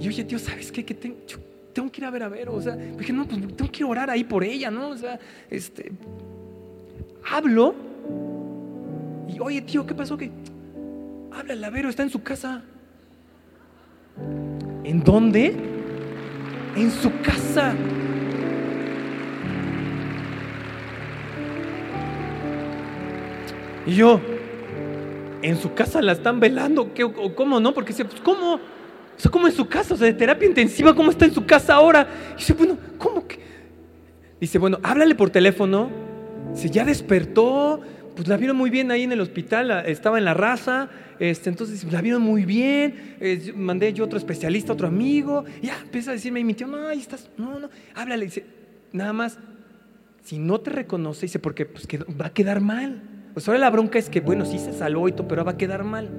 Y 0.00 0.08
oye, 0.08 0.24
tío, 0.24 0.38
¿sabes 0.38 0.70
qué? 0.70 0.84
Que 0.84 0.94
tengo, 0.94 1.16
tengo 1.72 1.90
que 1.90 2.00
ir 2.00 2.04
a 2.04 2.10
ver 2.10 2.22
a 2.22 2.28
Vero. 2.28 2.54
O 2.54 2.60
sea, 2.60 2.76
dije, 2.76 3.12
no, 3.12 3.26
pues 3.26 3.40
tengo 3.56 3.70
que 3.70 3.84
orar 3.84 4.10
ahí 4.10 4.24
por 4.24 4.44
ella, 4.44 4.70
¿no? 4.70 4.90
O 4.90 4.96
sea, 4.96 5.18
este, 5.50 5.92
hablo. 7.30 7.74
Y 9.28 9.40
oye, 9.40 9.62
tío, 9.62 9.86
¿qué 9.86 9.94
pasó? 9.94 10.16
Que 10.16 10.30
Habla, 11.34 11.70
Vero, 11.70 11.88
está 11.88 12.02
en 12.02 12.10
su 12.10 12.22
casa. 12.22 12.62
¿En 14.84 15.02
dónde? 15.02 15.54
En 16.76 16.90
su 16.90 17.10
casa. 17.22 17.74
Y 23.86 23.94
yo, 23.94 24.20
en 25.42 25.56
su 25.56 25.74
casa 25.74 26.00
la 26.00 26.12
están 26.12 26.40
velando. 26.40 26.94
¿Qué, 26.94 27.10
¿Cómo 27.34 27.60
no? 27.60 27.74
Porque 27.74 27.88
dice, 27.88 28.04
pues, 28.04 28.20
¿cómo? 28.20 28.54
O 28.54 29.30
¿cómo 29.30 29.46
en 29.46 29.54
su 29.54 29.68
casa? 29.68 29.94
O 29.94 29.96
sea, 29.96 30.06
de 30.06 30.14
terapia 30.14 30.48
intensiva, 30.48 30.94
¿cómo 30.94 31.10
está 31.10 31.24
en 31.24 31.34
su 31.34 31.44
casa 31.44 31.74
ahora? 31.74 32.08
Y 32.34 32.38
dice, 32.38 32.54
bueno, 32.54 32.78
¿cómo 32.98 33.26
que? 33.26 33.38
Dice, 34.40 34.58
bueno, 34.58 34.78
háblale 34.82 35.14
por 35.14 35.30
teléfono. 35.30 35.90
Si 36.54 36.70
ya 36.70 36.84
despertó, 36.84 37.80
pues 38.16 38.28
la 38.28 38.36
vieron 38.36 38.56
muy 38.56 38.70
bien 38.70 38.90
ahí 38.90 39.04
en 39.04 39.12
el 39.12 39.20
hospital, 39.20 39.84
estaba 39.86 40.18
en 40.18 40.24
la 40.24 40.34
raza, 40.34 40.90
este, 41.18 41.48
entonces 41.48 41.84
la 41.90 42.00
vieron 42.02 42.20
muy 42.22 42.44
bien, 42.44 43.16
mandé 43.54 43.92
yo 43.92 44.04
otro 44.04 44.18
especialista, 44.18 44.72
otro 44.72 44.88
amigo, 44.88 45.44
ya 45.62 45.78
empieza 45.80 46.10
a 46.10 46.14
decirme, 46.14 46.40
y 46.40 46.44
mi 46.44 46.54
tío, 46.54 46.66
no, 46.66 46.88
ahí 46.88 46.98
estás, 46.98 47.30
no, 47.38 47.58
no, 47.58 47.70
háblale, 47.94 48.26
dice, 48.26 48.44
nada 48.92 49.12
más, 49.12 49.38
si 50.24 50.38
no 50.38 50.60
te 50.60 50.70
reconoce, 50.70 51.22
dice, 51.22 51.38
porque 51.38 51.64
pues, 51.64 51.86
va 51.88 52.26
a 52.26 52.32
quedar 52.34 52.60
mal. 52.60 53.02
Pues 53.32 53.48
ahora 53.48 53.60
la 53.60 53.70
bronca 53.70 53.98
es 53.98 54.08
que, 54.08 54.20
bueno, 54.20 54.44
sí 54.44 54.58
se 54.58 54.72
salvó 54.72 55.08
y 55.08 55.12
todo, 55.12 55.28
pero 55.28 55.44
va 55.44 55.52
a 55.52 55.56
quedar 55.56 55.84
mal 55.84 56.10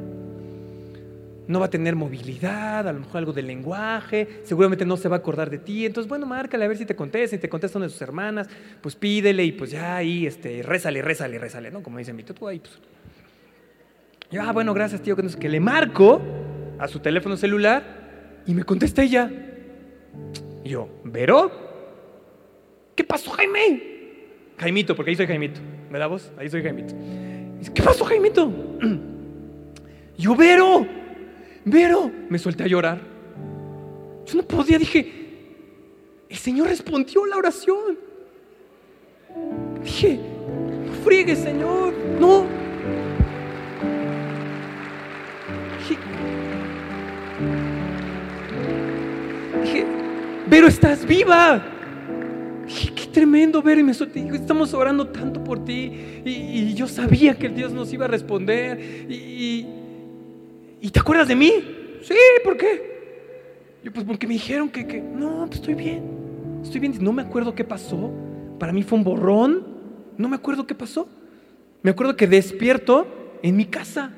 no 1.47 1.59
va 1.59 1.65
a 1.65 1.69
tener 1.69 1.95
movilidad, 1.95 2.87
a 2.87 2.93
lo 2.93 2.99
mejor 2.99 3.17
algo 3.17 3.33
de 3.33 3.41
lenguaje, 3.41 4.41
seguramente 4.43 4.85
no 4.85 4.97
se 4.97 5.09
va 5.09 5.17
a 5.17 5.19
acordar 5.19 5.49
de 5.49 5.57
ti. 5.57 5.85
Entonces, 5.85 6.07
bueno, 6.07 6.25
márcale 6.25 6.65
a 6.65 6.67
ver 6.67 6.77
si 6.77 6.85
te 6.85 6.95
contesta, 6.95 7.35
si 7.35 7.41
te 7.41 7.49
contesta 7.49 7.77
una 7.77 7.87
de 7.87 7.91
sus 7.91 8.01
hermanas, 8.01 8.47
pues 8.81 8.95
pídele 8.95 9.43
y 9.43 9.51
pues 9.51 9.71
ya 9.71 9.97
ahí, 9.97 10.25
este, 10.25 10.63
rézale, 10.63 11.01
rézale, 11.01 11.37
rézale, 11.39 11.71
¿no? 11.71 11.83
Como 11.83 11.97
dice 11.97 12.13
mi 12.13 12.23
tío, 12.23 12.47
ahí, 12.47 12.59
pues. 12.59 12.79
Yo, 14.31 14.41
ah, 14.41 14.51
bueno, 14.51 14.73
gracias, 14.73 15.01
tío, 15.01 15.15
que 15.15 15.49
le 15.49 15.59
marco 15.59 16.21
a 16.79 16.87
su 16.87 16.99
teléfono 16.99 17.37
celular 17.37 18.41
y 18.47 18.53
me 18.53 18.63
contesta 18.63 19.03
ella. 19.03 19.29
Y 20.63 20.69
yo, 20.69 20.89
¿Vero? 21.03 21.51
¿Qué 22.95 23.03
pasó, 23.03 23.31
Jaime? 23.31 23.91
Jaimito, 24.57 24.95
porque 24.95 25.11
ahí 25.11 25.15
soy 25.15 25.27
Jaimito. 25.27 25.59
¿Verdad 25.93 26.09
vos? 26.09 26.31
Ahí 26.39 26.49
soy 26.49 26.63
Jaimito. 26.63 26.95
¿qué 27.71 27.83
pasó, 27.83 28.03
Jaimito? 28.03 28.51
Yo, 30.17 30.35
Vero, 30.35 30.87
Vero. 31.65 32.11
Me 32.29 32.39
solté 32.39 32.63
a 32.63 32.67
llorar. 32.67 32.99
Yo 34.25 34.37
no 34.37 34.41
podía, 34.41 34.79
dije, 34.79 35.13
el 36.27 36.37
Señor 36.37 36.69
respondió 36.69 37.27
la 37.27 37.37
oración. 37.37 37.99
Dije, 39.83 40.19
no 40.87 40.93
friegue, 41.03 41.35
Señor, 41.35 41.93
no. 42.19 42.47
Dije, 45.77 45.97
dije, 49.61 49.85
Vero, 50.47 50.67
estás 50.67 51.05
viva. 51.05 51.72
Tremendo, 53.13 53.61
Vero. 53.61 53.79
Y 53.79 53.83
me 53.83 53.93
solté, 53.93 54.27
estamos 54.33 54.73
orando 54.73 55.07
tanto 55.07 55.41
por 55.43 55.63
ti. 55.63 55.91
Y, 56.25 56.73
yo 56.73 56.87
sabía 56.87 57.37
que 57.37 57.45
el 57.45 57.55
Dios 57.55 57.71
nos 57.71 57.93
iba 57.93 58.05
a 58.05 58.07
responder. 58.07 59.05
Y, 59.09 59.67
te 60.91 60.99
acuerdas 60.99 61.27
de 61.27 61.35
mí? 61.35 61.51
Sí, 62.01 62.15
¿por 62.43 62.57
qué? 62.57 62.91
Yo, 63.83 63.93
pues 63.93 64.05
porque 64.05 64.27
me 64.27 64.33
dijeron 64.33 64.69
que, 64.69 64.85
que 64.85 64.99
no, 65.01 65.45
pues 65.47 65.59
estoy 65.59 65.75
bien. 65.75 66.03
Estoy 66.63 66.81
bien, 66.81 66.97
no 66.99 67.13
me 67.13 67.21
acuerdo 67.21 67.55
qué 67.55 67.63
pasó. 67.63 68.11
Para 68.59 68.73
mí 68.73 68.83
fue 68.83 68.97
un 68.97 69.03
borrón. 69.03 69.65
No 70.17 70.27
me 70.27 70.35
acuerdo 70.35 70.67
qué 70.67 70.75
pasó. 70.75 71.07
Me 71.83 71.91
acuerdo 71.91 72.15
que 72.15 72.27
despierto 72.27 73.07
en 73.41 73.55
mi 73.55 73.65
casa. 73.65 74.11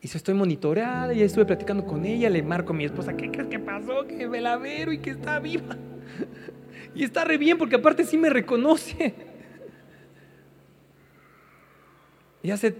Y 0.00 0.08
se 0.08 0.16
estoy 0.16 0.34
monitoreada 0.34 1.12
y 1.12 1.22
estuve 1.22 1.44
platicando 1.44 1.84
con 1.84 2.04
ella, 2.04 2.30
le 2.30 2.42
marco 2.42 2.72
a 2.72 2.76
mi 2.76 2.84
esposa, 2.84 3.16
¿qué 3.16 3.30
crees 3.30 3.48
que 3.48 3.58
pasó? 3.58 4.06
Que 4.06 4.28
me 4.28 4.40
la 4.40 4.56
vero 4.56 4.92
y 4.92 4.98
que 4.98 5.10
está 5.10 5.40
viva. 5.40 5.76
Y 6.94 7.04
está 7.04 7.24
re 7.24 7.38
bien 7.38 7.58
porque 7.58 7.76
aparte 7.76 8.04
sí 8.04 8.16
me 8.16 8.30
reconoce. 8.30 9.14
Y 12.42 12.50
hace, 12.50 12.74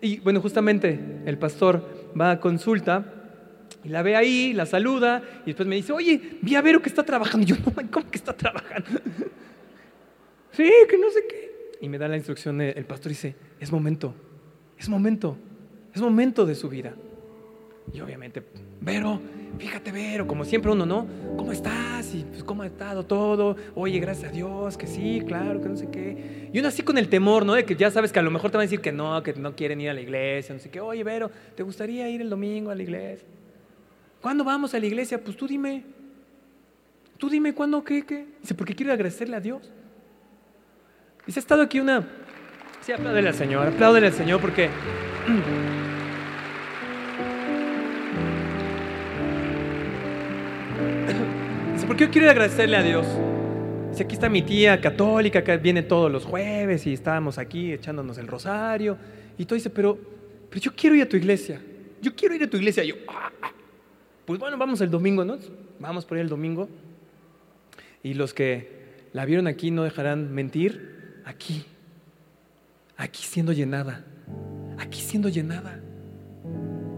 y 0.00 0.18
bueno, 0.20 0.40
justamente 0.40 0.98
el 1.26 1.38
pastor 1.38 2.10
va 2.18 2.32
a 2.32 2.40
consulta 2.40 3.22
y 3.84 3.88
la 3.88 4.02
ve 4.02 4.16
ahí, 4.16 4.52
la 4.52 4.66
saluda 4.66 5.22
y 5.42 5.46
después 5.46 5.68
me 5.68 5.76
dice, 5.76 5.92
oye, 5.92 6.38
vi 6.40 6.54
a 6.54 6.62
Vero 6.62 6.82
que 6.82 6.88
está 6.88 7.02
trabajando. 7.02 7.44
Y 7.44 7.50
yo, 7.50 7.56
no, 7.56 7.90
¿cómo 7.90 8.10
que 8.10 8.18
está 8.18 8.32
trabajando? 8.32 8.90
sí, 10.52 10.70
que 10.88 10.98
no 10.98 11.10
sé 11.10 11.20
qué. 11.28 11.78
Y 11.80 11.88
me 11.88 11.98
da 11.98 12.08
la 12.08 12.16
instrucción, 12.16 12.60
el 12.60 12.84
pastor 12.84 13.10
dice, 13.10 13.34
es 13.58 13.72
momento, 13.72 14.14
es 14.78 14.88
momento, 14.88 15.36
es 15.94 16.00
momento 16.00 16.46
de 16.46 16.54
su 16.54 16.68
vida. 16.68 16.94
Y 17.92 18.00
obviamente, 18.00 18.42
Vero, 18.80 19.20
fíjate, 19.58 19.92
Vero, 19.92 20.26
como 20.26 20.44
siempre 20.44 20.70
uno, 20.70 20.86
¿no? 20.86 21.06
¿Cómo 21.36 21.52
estás? 21.52 22.14
Y 22.14 22.24
pues, 22.24 22.44
¿cómo 22.44 22.62
ha 22.62 22.66
estado 22.66 23.04
todo? 23.04 23.56
Oye, 23.74 23.98
gracias 23.98 24.30
a 24.30 24.32
Dios, 24.34 24.76
que 24.76 24.86
sí, 24.86 25.22
claro, 25.26 25.60
que 25.60 25.68
no 25.68 25.76
sé 25.76 25.90
qué. 25.90 26.48
Y 26.52 26.58
uno 26.58 26.68
así 26.68 26.82
con 26.82 26.98
el 26.98 27.08
temor, 27.08 27.44
¿no? 27.44 27.54
De 27.54 27.64
que 27.64 27.76
ya 27.76 27.90
sabes 27.90 28.12
que 28.12 28.18
a 28.18 28.22
lo 28.22 28.30
mejor 28.30 28.50
te 28.50 28.56
van 28.56 28.62
a 28.62 28.66
decir 28.66 28.80
que 28.80 28.92
no, 28.92 29.22
que 29.22 29.34
no 29.34 29.54
quieren 29.56 29.80
ir 29.80 29.90
a 29.90 29.94
la 29.94 30.00
iglesia, 30.00 30.54
no 30.54 30.60
sé 30.60 30.70
qué. 30.70 30.80
Oye, 30.80 31.04
Vero, 31.04 31.30
¿te 31.54 31.62
gustaría 31.62 32.08
ir 32.08 32.20
el 32.20 32.30
domingo 32.30 32.70
a 32.70 32.74
la 32.74 32.82
iglesia? 32.82 33.26
¿Cuándo 34.20 34.44
vamos 34.44 34.72
a 34.74 34.78
la 34.78 34.86
iglesia? 34.86 35.22
Pues 35.22 35.36
tú 35.36 35.46
dime. 35.46 35.84
Tú 37.18 37.28
dime 37.28 37.54
cuándo, 37.54 37.84
qué, 37.84 38.04
qué. 38.04 38.26
Dice, 38.40 38.54
porque 38.54 38.74
quiero 38.74 38.92
agradecerle 38.92 39.36
a 39.36 39.40
Dios. 39.40 39.70
Dice, 41.26 41.38
ha 41.38 41.42
estado 41.42 41.62
aquí 41.62 41.78
una... 41.78 42.08
Sí, 42.80 42.90
apláudele 42.90 43.28
al 43.28 43.34
Señor, 43.34 43.68
apláudele 43.68 44.08
al 44.08 44.12
Señor 44.12 44.40
porque... 44.40 44.70
porque 51.92 52.06
yo 52.06 52.10
quiero 52.10 52.30
agradecerle 52.30 52.74
a 52.78 52.82
Dios. 52.82 53.06
Dice, 53.90 54.04
aquí 54.04 54.14
está 54.14 54.30
mi 54.30 54.40
tía 54.40 54.80
católica 54.80 55.44
que 55.44 55.54
viene 55.58 55.82
todos 55.82 56.10
los 56.10 56.24
jueves 56.24 56.86
y 56.86 56.94
estábamos 56.94 57.36
aquí 57.36 57.70
echándonos 57.70 58.16
el 58.16 58.28
rosario. 58.28 58.96
Y 59.36 59.44
todo 59.44 59.56
dice, 59.56 59.68
pero, 59.68 59.98
pero 60.48 60.58
yo 60.58 60.72
quiero 60.74 60.96
ir 60.96 61.02
a 61.02 61.08
tu 61.10 61.18
iglesia. 61.18 61.60
Yo 62.00 62.16
quiero 62.16 62.34
ir 62.34 62.44
a 62.44 62.48
tu 62.48 62.56
iglesia. 62.56 62.82
Y 62.82 62.88
yo, 62.88 62.94
ah, 63.08 63.30
ah, 63.42 63.52
pues 64.24 64.40
bueno, 64.40 64.56
vamos 64.56 64.80
el 64.80 64.90
domingo, 64.90 65.22
¿no? 65.22 65.36
Vamos 65.80 66.06
por 66.06 66.16
ahí 66.16 66.22
el 66.22 66.30
domingo. 66.30 66.66
Y 68.02 68.14
los 68.14 68.32
que 68.32 68.70
la 69.12 69.26
vieron 69.26 69.46
aquí 69.46 69.70
no 69.70 69.82
dejarán 69.82 70.32
mentir. 70.32 71.20
Aquí, 71.26 71.62
aquí 72.96 73.22
siendo 73.22 73.52
llenada, 73.52 74.02
aquí 74.78 74.98
siendo 74.98 75.28
llenada. 75.28 75.78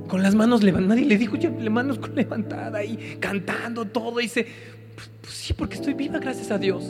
Con 0.07 0.23
las 0.23 0.37
manos 0.37 0.63
levantadas. 0.63 0.97
Nadie 0.97 1.09
le 1.09 1.19
dijo, 1.19 1.35
ya, 1.35 1.51
manos 1.51 1.99
levantada 2.15 2.79
ahí, 2.79 3.17
cantando 3.19 3.87
todo. 3.87 4.21
Y 4.21 4.29
pues, 5.25 5.37
sí, 5.37 5.55
porque 5.55 5.77
estoy 5.77 5.95
viva 5.95 6.19
gracias 6.19 6.51
a 6.51 6.59
Dios. 6.59 6.85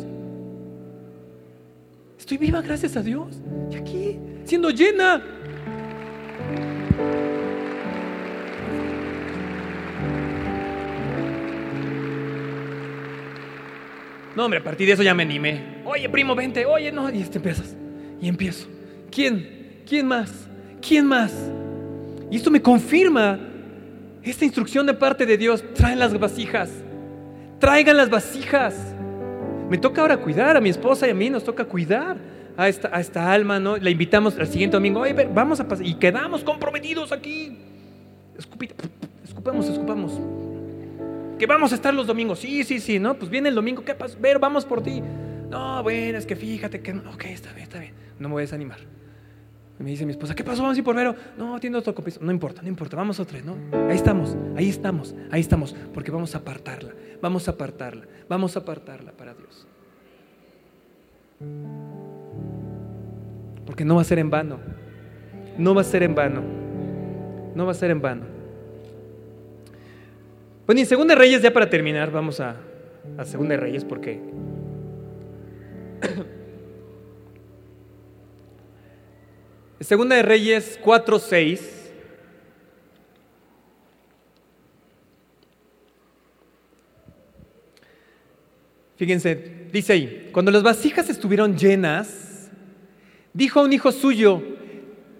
Estoy 2.18 2.36
viva 2.36 2.60
gracias 2.62 2.96
a 2.96 3.02
Dios. 3.02 3.36
Y 3.70 3.76
aquí, 3.76 4.18
siendo 4.44 4.70
llena. 4.70 5.22
No, 14.34 14.46
hombre, 14.46 14.58
a 14.58 14.64
partir 14.64 14.88
de 14.88 14.94
eso 14.94 15.02
ya 15.04 15.14
me 15.14 15.22
animé. 15.22 15.82
Oye, 15.84 16.08
primo, 16.08 16.34
vente. 16.34 16.66
Oye, 16.66 16.90
no. 16.90 17.08
Y 17.10 17.22
este 17.22 17.38
empiezas. 17.38 17.76
Y 18.20 18.28
empiezo. 18.28 18.66
¿Quién? 19.12 19.82
¿Quién 19.86 20.08
más? 20.08 20.48
¿Quién 20.86 21.06
más? 21.06 21.32
Y 22.30 22.36
esto 22.36 22.50
me 22.50 22.60
confirma 22.60 23.38
esta 24.24 24.44
instrucción 24.44 24.86
de 24.86 24.94
parte 24.94 25.24
de 25.24 25.36
Dios. 25.36 25.62
Traen 25.74 26.00
las 26.00 26.18
vasijas. 26.18 26.83
Traigan 27.58 27.96
las 27.96 28.10
vasijas. 28.10 28.74
Me 29.68 29.78
toca 29.78 30.02
ahora 30.02 30.18
cuidar 30.18 30.56
a 30.56 30.60
mi 30.60 30.68
esposa 30.68 31.06
y 31.06 31.10
a 31.10 31.14
mí 31.14 31.30
nos 31.30 31.44
toca 31.44 31.64
cuidar 31.64 32.16
a 32.56 32.68
esta, 32.68 32.90
a 32.92 33.00
esta 33.00 33.32
alma, 33.32 33.58
¿no? 33.58 33.76
La 33.76 33.90
invitamos 33.90 34.38
al 34.38 34.46
siguiente 34.46 34.76
domingo. 34.76 35.02
Vamos 35.32 35.60
a 35.60 35.68
pasar. 35.68 35.86
Y 35.86 35.94
quedamos 35.94 36.44
comprometidos 36.44 37.12
aquí. 37.12 37.58
escupamos, 39.24 39.68
escupamos 39.68 40.20
que 41.38 41.46
vamos 41.46 41.72
a 41.72 41.74
estar 41.74 41.92
los 41.92 42.06
domingos. 42.06 42.38
Sí, 42.40 42.64
sí, 42.64 42.80
sí, 42.80 42.98
¿no? 42.98 43.14
Pues 43.14 43.30
viene 43.30 43.48
el 43.48 43.54
domingo, 43.54 43.84
¿qué 43.84 43.94
pasa? 43.94 44.16
Ver, 44.20 44.38
vamos 44.38 44.64
por 44.64 44.82
ti. 44.82 45.02
No, 45.50 45.82
bueno, 45.82 46.18
es 46.18 46.26
que 46.26 46.36
fíjate 46.36 46.80
que... 46.80 46.92
Ok, 46.92 47.24
está 47.26 47.52
bien, 47.52 47.64
está 47.64 47.78
bien. 47.78 47.94
No 48.18 48.28
me 48.28 48.34
voy 48.34 48.40
a 48.40 48.44
desanimar. 48.44 48.78
Me 49.84 49.90
dice 49.90 50.06
mi 50.06 50.12
esposa, 50.12 50.34
¿qué 50.34 50.42
pasó? 50.42 50.62
Vamos 50.62 50.76
a 50.76 50.78
ir 50.78 50.84
por 50.84 50.96
Vero. 50.96 51.14
No, 51.36 51.60
tiene 51.60 51.76
otro 51.76 51.94
compromiso. 51.94 52.24
No 52.24 52.32
importa, 52.32 52.62
no 52.62 52.68
importa, 52.68 52.96
vamos 52.96 53.20
otra 53.20 53.38
¿no? 53.42 53.56
Ahí 53.88 53.96
estamos, 53.96 54.34
ahí 54.56 54.70
estamos, 54.70 55.14
ahí 55.30 55.42
estamos. 55.42 55.76
Porque 55.92 56.10
vamos 56.10 56.34
a 56.34 56.38
apartarla, 56.38 56.92
vamos 57.20 57.46
a 57.48 57.50
apartarla, 57.50 58.06
vamos 58.26 58.56
a 58.56 58.60
apartarla 58.60 59.12
para 59.12 59.34
Dios. 59.34 59.66
Porque 63.66 63.84
no 63.84 63.96
va 63.96 64.00
a 64.00 64.04
ser 64.04 64.18
en 64.18 64.30
vano. 64.30 64.58
No 65.58 65.74
va 65.74 65.82
a 65.82 65.84
ser 65.84 66.02
en 66.02 66.14
vano. 66.14 66.42
No 67.54 67.66
va 67.66 67.72
a 67.72 67.74
ser 67.74 67.90
en 67.90 68.00
vano. 68.00 68.24
Bueno, 70.66 70.78
y 70.78 70.82
en 70.82 70.88
Segunda 70.88 71.14
Reyes, 71.14 71.42
ya 71.42 71.52
para 71.52 71.68
terminar, 71.68 72.10
vamos 72.10 72.40
a, 72.40 72.56
a 73.18 73.24
Segunda 73.26 73.56
Reyes 73.58 73.84
porque... 73.84 74.18
Segunda 79.84 80.16
de 80.16 80.22
Reyes 80.22 80.78
4, 80.80 81.18
6. 81.18 81.60
Fíjense, 88.96 89.68
dice 89.70 89.92
ahí, 89.92 90.30
cuando 90.32 90.50
las 90.50 90.62
vasijas 90.62 91.10
estuvieron 91.10 91.58
llenas, 91.58 92.48
dijo 93.34 93.60
a 93.60 93.64
un 93.64 93.74
hijo 93.74 93.92
suyo, 93.92 94.42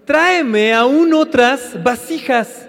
tráeme 0.03 0.73
aún 0.73 1.13
otras 1.13 1.83
vasijas. 1.83 2.67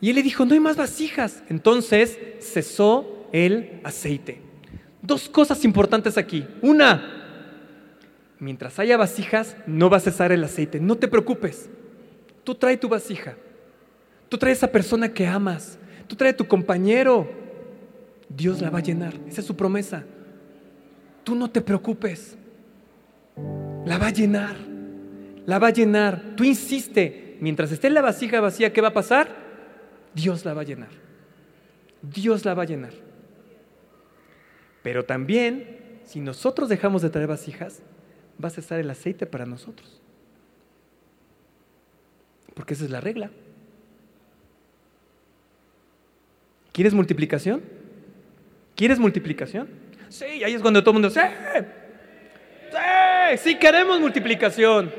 Y 0.00 0.10
él 0.10 0.16
le 0.16 0.22
dijo, 0.22 0.44
no 0.44 0.54
hay 0.54 0.60
más 0.60 0.76
vasijas. 0.76 1.42
Entonces 1.48 2.16
cesó 2.40 3.26
el 3.32 3.80
aceite. 3.82 4.40
Dos 5.00 5.28
cosas 5.28 5.64
importantes 5.64 6.16
aquí. 6.16 6.46
Una, 6.60 7.21
mientras 8.42 8.80
haya 8.80 8.96
vasijas, 8.96 9.56
no 9.68 9.88
va 9.88 9.98
a 9.98 10.00
cesar 10.00 10.32
el 10.32 10.42
aceite. 10.42 10.80
No 10.80 10.96
te 10.96 11.06
preocupes. 11.06 11.70
Tú 12.42 12.56
trae 12.56 12.76
tu 12.76 12.88
vasija. 12.88 13.36
Tú 14.28 14.36
trae 14.36 14.52
esa 14.52 14.66
persona 14.66 15.14
que 15.14 15.28
amas. 15.28 15.78
Tú 16.08 16.16
trae 16.16 16.32
tu 16.32 16.48
compañero. 16.48 17.30
Dios 18.28 18.60
la 18.60 18.68
va 18.68 18.80
a 18.80 18.82
llenar. 18.82 19.14
Esa 19.28 19.42
es 19.42 19.46
su 19.46 19.56
promesa. 19.56 20.04
Tú 21.22 21.36
no 21.36 21.50
te 21.50 21.60
preocupes. 21.60 22.36
La 23.86 23.96
va 23.98 24.08
a 24.08 24.12
llenar. 24.12 24.56
La 25.46 25.60
va 25.60 25.68
a 25.68 25.72
llenar. 25.72 26.34
Tú 26.36 26.42
insiste. 26.42 27.36
Mientras 27.40 27.70
esté 27.70 27.90
la 27.90 28.02
vasija 28.02 28.40
vacía, 28.40 28.72
¿qué 28.72 28.80
va 28.80 28.88
a 28.88 28.92
pasar? 28.92 29.28
Dios 30.14 30.44
la 30.44 30.52
va 30.52 30.62
a 30.62 30.64
llenar. 30.64 30.90
Dios 32.02 32.44
la 32.44 32.54
va 32.54 32.64
a 32.64 32.66
llenar. 32.66 32.92
Pero 34.82 35.04
también, 35.04 36.00
si 36.04 36.18
nosotros 36.18 36.68
dejamos 36.68 37.02
de 37.02 37.10
traer 37.10 37.28
vasijas, 37.28 37.82
va 38.42 38.48
a 38.48 38.50
cesar 38.50 38.78
el 38.78 38.90
aceite 38.90 39.26
para 39.26 39.46
nosotros. 39.46 40.00
Porque 42.54 42.74
esa 42.74 42.84
es 42.84 42.90
la 42.90 43.00
regla. 43.00 43.30
¿Quieres 46.72 46.94
multiplicación? 46.94 47.62
¿Quieres 48.74 48.98
multiplicación? 48.98 49.68
Sí, 50.08 50.24
ahí 50.24 50.54
es 50.54 50.60
cuando 50.60 50.82
todo 50.82 50.90
el 50.90 50.94
mundo, 50.94 51.10
sí, 51.10 51.20
sí, 52.70 53.38
sí 53.38 53.54
queremos 53.56 54.00
multiplicación, 54.00 54.92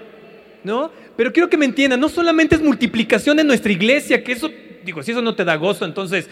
¿no? 0.63 0.91
Pero 1.15 1.31
quiero 1.31 1.49
que 1.49 1.57
me 1.57 1.65
entiendan, 1.65 1.99
no 1.99 2.09
solamente 2.09 2.55
es 2.55 2.61
multiplicación 2.61 3.39
en 3.39 3.47
nuestra 3.47 3.71
iglesia, 3.71 4.23
que 4.23 4.31
eso, 4.31 4.49
digo, 4.83 5.03
si 5.03 5.11
eso 5.11 5.21
no 5.21 5.35
te 5.35 5.45
da 5.45 5.55
gozo, 5.55 5.85
entonces 5.85 6.27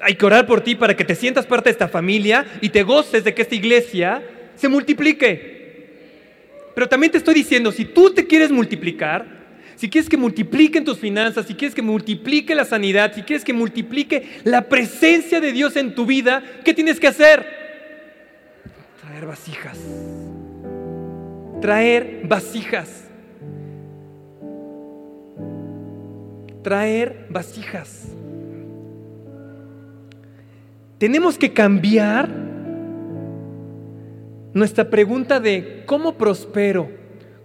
hay 0.00 0.14
que 0.14 0.26
orar 0.26 0.46
por 0.46 0.60
ti 0.60 0.74
para 0.74 0.96
que 0.96 1.04
te 1.04 1.14
sientas 1.14 1.46
parte 1.46 1.68
de 1.68 1.72
esta 1.72 1.88
familia 1.88 2.46
y 2.60 2.68
te 2.68 2.82
goces 2.82 3.24
de 3.24 3.34
que 3.34 3.42
esta 3.42 3.54
iglesia 3.54 4.22
se 4.54 4.68
multiplique. 4.68 5.55
Pero 6.76 6.90
también 6.90 7.10
te 7.10 7.16
estoy 7.16 7.32
diciendo, 7.32 7.72
si 7.72 7.86
tú 7.86 8.12
te 8.12 8.26
quieres 8.26 8.52
multiplicar, 8.52 9.24
si 9.76 9.88
quieres 9.88 10.10
que 10.10 10.18
multipliquen 10.18 10.84
tus 10.84 10.98
finanzas, 10.98 11.46
si 11.46 11.54
quieres 11.54 11.74
que 11.74 11.80
multiplique 11.80 12.54
la 12.54 12.66
sanidad, 12.66 13.14
si 13.14 13.22
quieres 13.22 13.46
que 13.46 13.54
multiplique 13.54 14.40
la 14.44 14.68
presencia 14.68 15.40
de 15.40 15.52
Dios 15.52 15.74
en 15.76 15.94
tu 15.94 16.04
vida, 16.04 16.42
¿qué 16.66 16.74
tienes 16.74 17.00
que 17.00 17.06
hacer? 17.06 17.46
Traer 19.00 19.24
vasijas. 19.24 19.78
Traer 21.62 22.20
vasijas. 22.24 23.04
Traer 26.62 27.26
vasijas. 27.30 28.02
Tenemos 30.98 31.38
que 31.38 31.54
cambiar 31.54 32.45
nuestra 34.56 34.88
pregunta 34.88 35.38
de 35.38 35.82
cómo 35.84 36.16
prospero, 36.16 36.88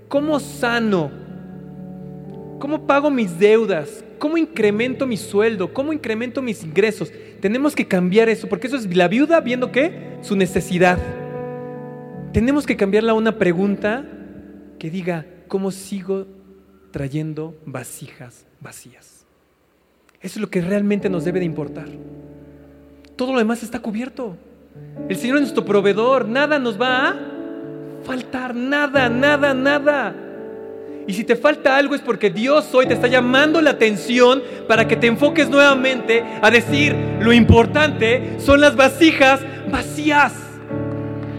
cómo 0.07 0.39
sano, 0.39 1.11
cómo 2.57 2.87
pago 2.87 3.11
mis 3.11 3.37
deudas, 3.37 4.05
cómo 4.17 4.37
incremento 4.37 5.05
mi 5.05 5.17
sueldo, 5.17 5.73
cómo 5.73 5.91
incremento 5.91 6.41
mis 6.41 6.63
ingresos. 6.63 7.11
Tenemos 7.41 7.75
que 7.75 7.85
cambiar 7.85 8.29
eso, 8.29 8.47
porque 8.47 8.67
eso 8.67 8.77
es 8.77 8.95
la 8.95 9.09
viuda 9.09 9.41
viendo 9.41 9.73
qué? 9.73 10.19
Su 10.21 10.37
necesidad. 10.37 10.97
Tenemos 12.31 12.65
que 12.65 12.77
cambiarla 12.77 13.11
a 13.11 13.15
una 13.15 13.37
pregunta 13.37 14.05
que 14.79 14.89
diga, 14.89 15.25
¿cómo 15.49 15.71
sigo 15.71 16.27
trayendo 16.91 17.57
vasijas 17.65 18.45
vacías? 18.61 19.25
Eso 20.21 20.39
es 20.39 20.41
lo 20.41 20.49
que 20.49 20.61
realmente 20.61 21.09
nos 21.09 21.25
debe 21.25 21.39
de 21.39 21.45
importar. 21.45 21.89
Todo 23.17 23.33
lo 23.33 23.39
demás 23.39 23.63
está 23.63 23.79
cubierto. 23.79 24.37
El 25.09 25.15
Señor 25.15 25.37
es 25.37 25.41
nuestro 25.41 25.65
proveedor, 25.65 26.27
nada 26.27 26.59
nos 26.59 26.79
va 26.79 27.09
a 27.09 27.15
faltar, 28.03 28.55
nada, 28.55 29.09
nada, 29.09 29.53
nada. 29.53 30.15
Y 31.07 31.13
si 31.13 31.23
te 31.23 31.35
falta 31.35 31.75
algo 31.75 31.95
es 31.95 32.01
porque 32.01 32.29
Dios 32.29 32.73
hoy 32.73 32.85
te 32.85 32.93
está 32.93 33.07
llamando 33.07 33.61
la 33.61 33.71
atención 33.71 34.41
para 34.67 34.87
que 34.87 34.95
te 34.95 35.07
enfoques 35.07 35.49
nuevamente 35.49 36.23
a 36.41 36.51
decir, 36.51 36.95
lo 37.19 37.33
importante 37.33 38.39
son 38.39 38.61
las 38.61 38.75
vasijas 38.75 39.41
vacías. 39.71 40.33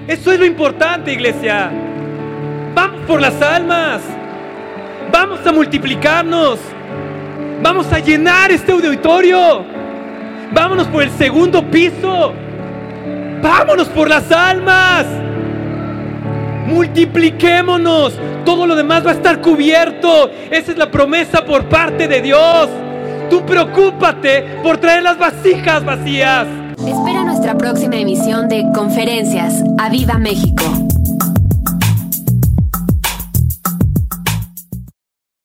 Eso 0.09 0.33
es 0.33 0.39
lo 0.39 0.45
importante, 0.45 1.13
iglesia. 1.13 1.71
Vamos 2.75 3.01
por 3.07 3.21
las 3.21 3.41
almas. 3.41 4.03
Vamos 5.13 5.47
a 5.47 5.53
multiplicarnos. 5.53 6.59
Vamos 7.63 7.93
a 7.93 8.01
llenar 8.01 8.51
este 8.51 8.73
auditorio. 8.73 9.65
Vámonos 10.53 10.89
por 10.89 11.05
el 11.05 11.11
segundo 11.13 11.63
piso. 11.71 12.35
Vámonos 13.43 13.89
por 13.89 14.09
las 14.09 14.31
almas. 14.31 15.05
Multipliquémonos. 16.67 18.15
Todo 18.45 18.67
lo 18.67 18.77
demás 18.77 19.05
va 19.05 19.11
a 19.11 19.15
estar 19.15 19.41
cubierto. 19.41 20.31
Esa 20.51 20.73
es 20.73 20.79
la 20.79 20.91
promesa 20.91 21.45
por 21.45 21.69
parte 21.69 22.07
de 22.07 22.23
Dios. 22.23 22.69
Tú 23.29 23.45
preocúpate 23.45 24.61
por 24.63 24.79
traer 24.79 25.03
las 25.03 25.19
vasijas 25.19 25.85
vacías. 25.85 26.47
Espera 26.87 27.25
nuestra 27.25 27.57
próxima 27.57 27.97
emisión 27.97 28.49
de 28.49 28.65
Conferencias. 28.75 29.63
¡A 29.79 29.89
Viva 29.89 30.19
México! 30.19 30.92